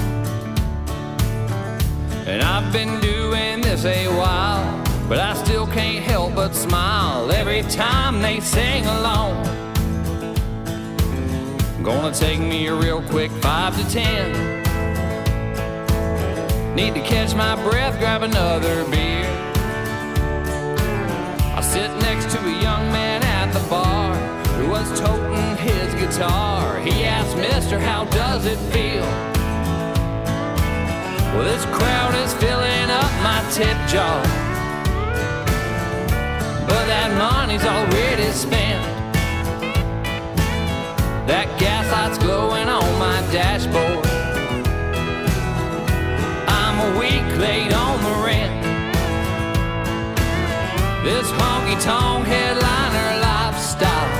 And 2.27 2.41
I've 2.41 2.73
been 2.73 2.99
doing 3.01 3.61
this 3.61 3.85
a 3.85 4.07
while, 4.07 4.83
but 5.07 5.19
I 5.19 5.35
still 5.35 5.67
can't 5.67 6.03
help 6.03 6.33
but 6.33 6.55
smile 6.55 7.31
every 7.31 7.61
time 7.61 8.19
they 8.19 8.39
sing 8.39 8.83
along. 8.83 9.43
Gonna 11.83 12.11
take 12.11 12.39
me 12.39 12.65
a 12.65 12.73
real 12.73 13.03
quick 13.03 13.29
five 13.43 13.77
to 13.77 13.87
ten. 13.91 14.33
Need 16.75 16.95
to 16.95 17.01
catch 17.01 17.35
my 17.35 17.55
breath, 17.63 17.99
grab 17.99 18.23
another 18.23 18.83
beer. 18.89 19.29
I 21.55 21.61
sit 21.61 21.91
next 21.99 22.31
to 22.31 22.39
a 22.39 22.59
young 22.59 22.91
man 22.91 23.21
at 23.21 23.53
the 23.53 23.69
bar 23.69 24.15
who 24.57 24.71
was 24.71 24.99
toting 24.99 25.57
his 25.57 25.93
guitar. 25.93 26.79
He 26.79 27.03
asked, 27.03 27.37
Mister, 27.37 27.77
how 27.77 28.05
does 28.05 28.47
it 28.47 28.57
feel? 28.73 29.34
Well, 31.35 31.43
this 31.43 31.65
crowd 31.65 32.15
is 32.23 32.33
filling 32.35 32.89
up 32.89 33.11
my 33.21 33.43
tip 33.51 33.75
jar. 33.91 34.21
But 36.65 36.85
that 36.87 37.11
money's 37.17 37.65
already 37.65 38.31
spent. 38.31 38.81
That 41.27 41.47
gas 41.59 41.91
light's 41.91 42.17
glowing 42.19 42.69
on 42.69 42.87
my 42.99 43.19
dashboard. 43.33 44.05
I'm 46.47 46.77
a 46.87 46.99
week 46.99 47.27
late 47.37 47.73
on 47.73 47.97
the 48.07 48.15
rent. 48.23 48.55
This 51.03 51.27
honky 51.31 51.75
tonk 51.83 52.27
headliner 52.27 53.09
lifestyle 53.19 54.11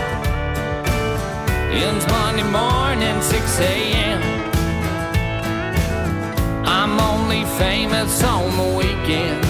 ends 1.71 2.05
Monday 2.07 2.43
morning, 2.43 3.21
6 3.21 3.59
a.m. 3.61 4.14
I'm 6.97 7.19
only 7.19 7.43
famous 7.57 8.23
on 8.23 8.55
the 8.55 8.77
weekend. 8.77 9.43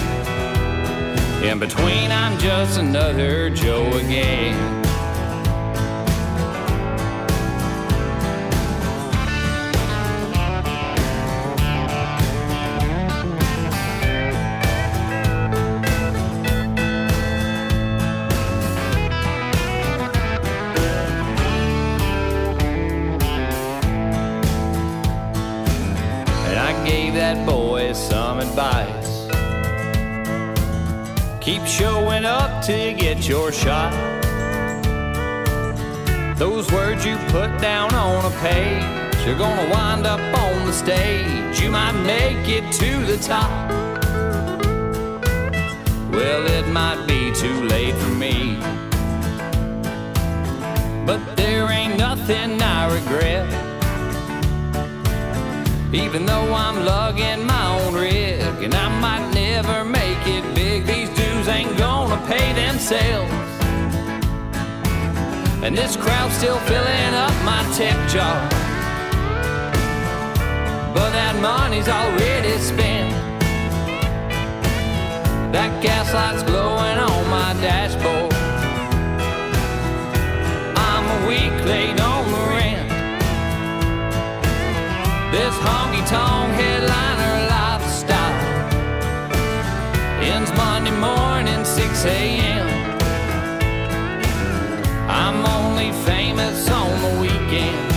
In 1.44 1.60
between, 1.60 2.10
I'm 2.10 2.36
just 2.40 2.80
another 2.80 3.50
Joe 3.50 3.86
again. 3.92 4.75
You 32.68 32.94
get 32.94 33.28
your 33.28 33.52
shot. 33.52 33.92
Those 36.36 36.70
words 36.72 37.06
you 37.06 37.16
put 37.28 37.60
down 37.60 37.94
on 37.94 38.24
a 38.24 38.36
page, 38.38 39.26
you're 39.26 39.38
gonna 39.38 39.70
wind 39.70 40.04
up 40.06 40.20
on 40.38 40.66
the 40.66 40.72
stage. 40.72 41.60
You 41.60 41.70
might 41.70 41.92
make 42.02 42.48
it 42.48 42.72
to 42.72 43.06
the 43.06 43.18
top. 43.18 43.50
Well, 46.10 46.46
it 46.46 46.66
might 46.68 47.06
be 47.06 47.32
too 47.32 47.62
late 47.64 47.94
for 47.94 48.14
me. 48.14 48.58
But 51.06 51.20
there 51.36 51.70
ain't 51.70 51.96
nothing 51.96 52.60
I 52.60 52.92
regret. 52.92 53.46
Even 55.94 56.26
though 56.26 56.52
I'm 56.52 56.84
lugging 56.84 57.46
my 57.46 57.80
own 57.80 57.94
rig 57.94 58.62
and 58.64 58.74
I 58.74 58.88
And 65.66 65.76
this 65.76 65.96
crowd's 65.96 66.36
still 66.36 66.58
filling 66.70 67.14
up 67.14 67.34
my 67.44 67.64
tip 67.74 67.96
jar. 68.08 68.48
But 70.94 71.10
that 71.10 71.34
money's 71.42 71.88
already 71.88 72.56
spent. 72.58 73.10
That 75.52 75.82
gas 75.82 76.14
light's 76.14 76.44
glowing 76.44 76.98
on 76.98 77.28
my 77.28 77.54
dashboard. 77.60 78.32
I'm 80.76 81.04
a 81.16 81.26
week 81.26 81.56
late 81.66 82.00
on 82.00 82.30
the 82.30 82.38
rent. 82.54 82.88
This 85.32 85.54
honky 85.66 86.06
tonk 86.06 86.52
headliner 86.54 87.48
lifestyle 87.50 88.36
ends 90.22 90.52
Monday 90.52 90.92
morning, 90.92 91.64
6 91.64 92.04
a.m. 92.04 92.35
I'm 95.18 95.46
only 95.46 95.92
famous 96.04 96.68
on 96.68 96.90
the 97.00 97.20
weekend. 97.22 97.92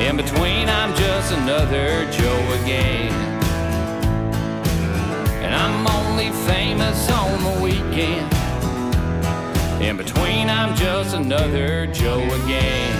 In 0.00 0.16
between, 0.16 0.68
I'm 0.68 0.92
just 0.96 1.32
another 1.32 2.10
Joe 2.10 2.42
again. 2.62 3.12
And 5.44 5.54
I'm 5.54 5.86
only 5.86 6.30
famous 6.50 7.08
on 7.10 7.44
the 7.44 7.62
weekend. 7.62 8.26
In 9.80 9.96
between, 9.96 10.50
I'm 10.50 10.74
just 10.74 11.14
another 11.14 11.86
Joe 11.86 12.24
again. 12.42 12.97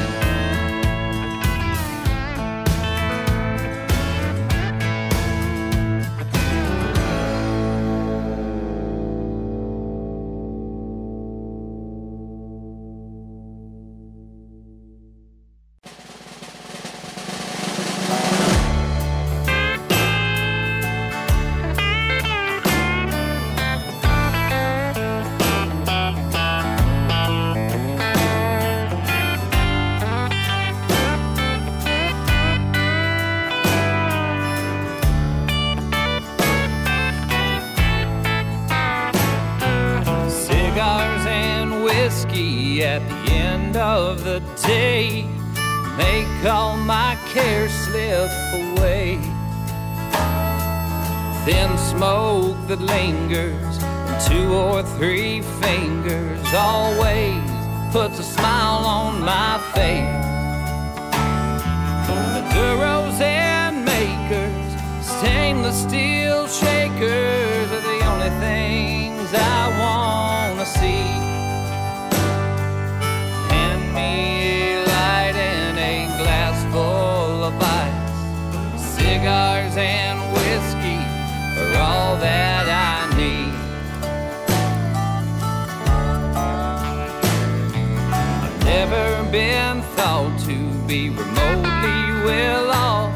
Be 90.88 91.10
remotely 91.10 92.00
well 92.24 92.70
off. 92.70 93.12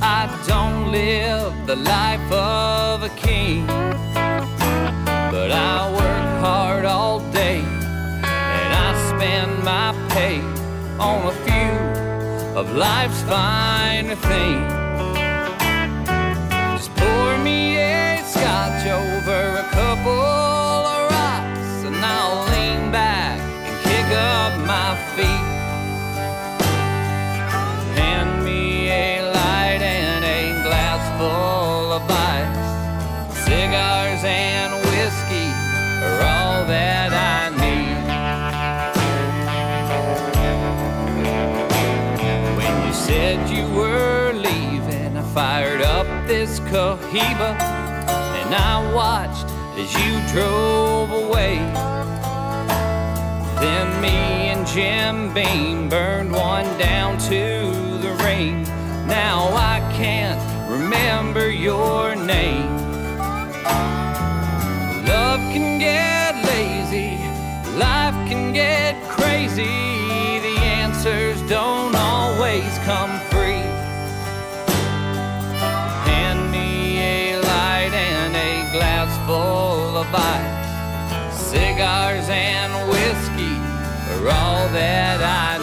I 0.00 0.44
don't 0.46 0.92
live 0.92 1.66
the 1.66 1.74
life 1.74 2.30
of 2.30 3.02
a 3.02 3.08
king, 3.16 3.66
but 3.66 5.50
I 5.50 5.90
work 5.90 6.40
hard 6.40 6.84
all 6.84 7.18
day 7.32 7.58
and 7.58 8.70
I 8.86 8.90
spend 9.10 9.64
my 9.64 9.92
pay 10.10 10.38
on 11.00 11.26
a 11.26 11.34
few 11.44 12.56
of 12.56 12.72
life's 12.76 13.20
finer 13.22 14.14
things. 14.14 14.75
Up 46.60 46.68
Cohiba 46.68 47.58
and 47.60 48.54
I 48.54 48.92
watched 48.94 49.46
as 49.78 49.92
you 49.94 50.32
drove 50.32 51.10
away. 51.10 51.56
Then 53.60 54.00
me 54.00 54.50
and 54.52 54.66
Jim 54.66 55.34
Beam 55.34 55.88
burned 55.88 56.32
one 56.32 56.66
down 56.78 57.18
to 57.18 57.98
the 58.00 58.16
ring. 58.24 58.62
Now 59.06 59.48
I 59.54 59.80
can't 59.96 60.40
remember 60.70 61.50
your 61.50 62.14
name. 62.14 62.76
Love 65.06 65.40
can 65.52 65.78
get 65.78 66.34
lazy, 66.44 67.16
life 67.76 68.14
can 68.28 68.52
get 68.52 68.94
crazy. 69.08 69.64
The 70.40 70.58
answers 70.62 71.40
don't 71.48 71.94
always 71.94 72.78
come 72.78 73.25
ice. 80.04 81.40
Cigars 81.50 82.28
and 82.28 82.72
whiskey 82.90 83.56
are 84.12 84.28
all 84.28 84.68
that 84.68 85.55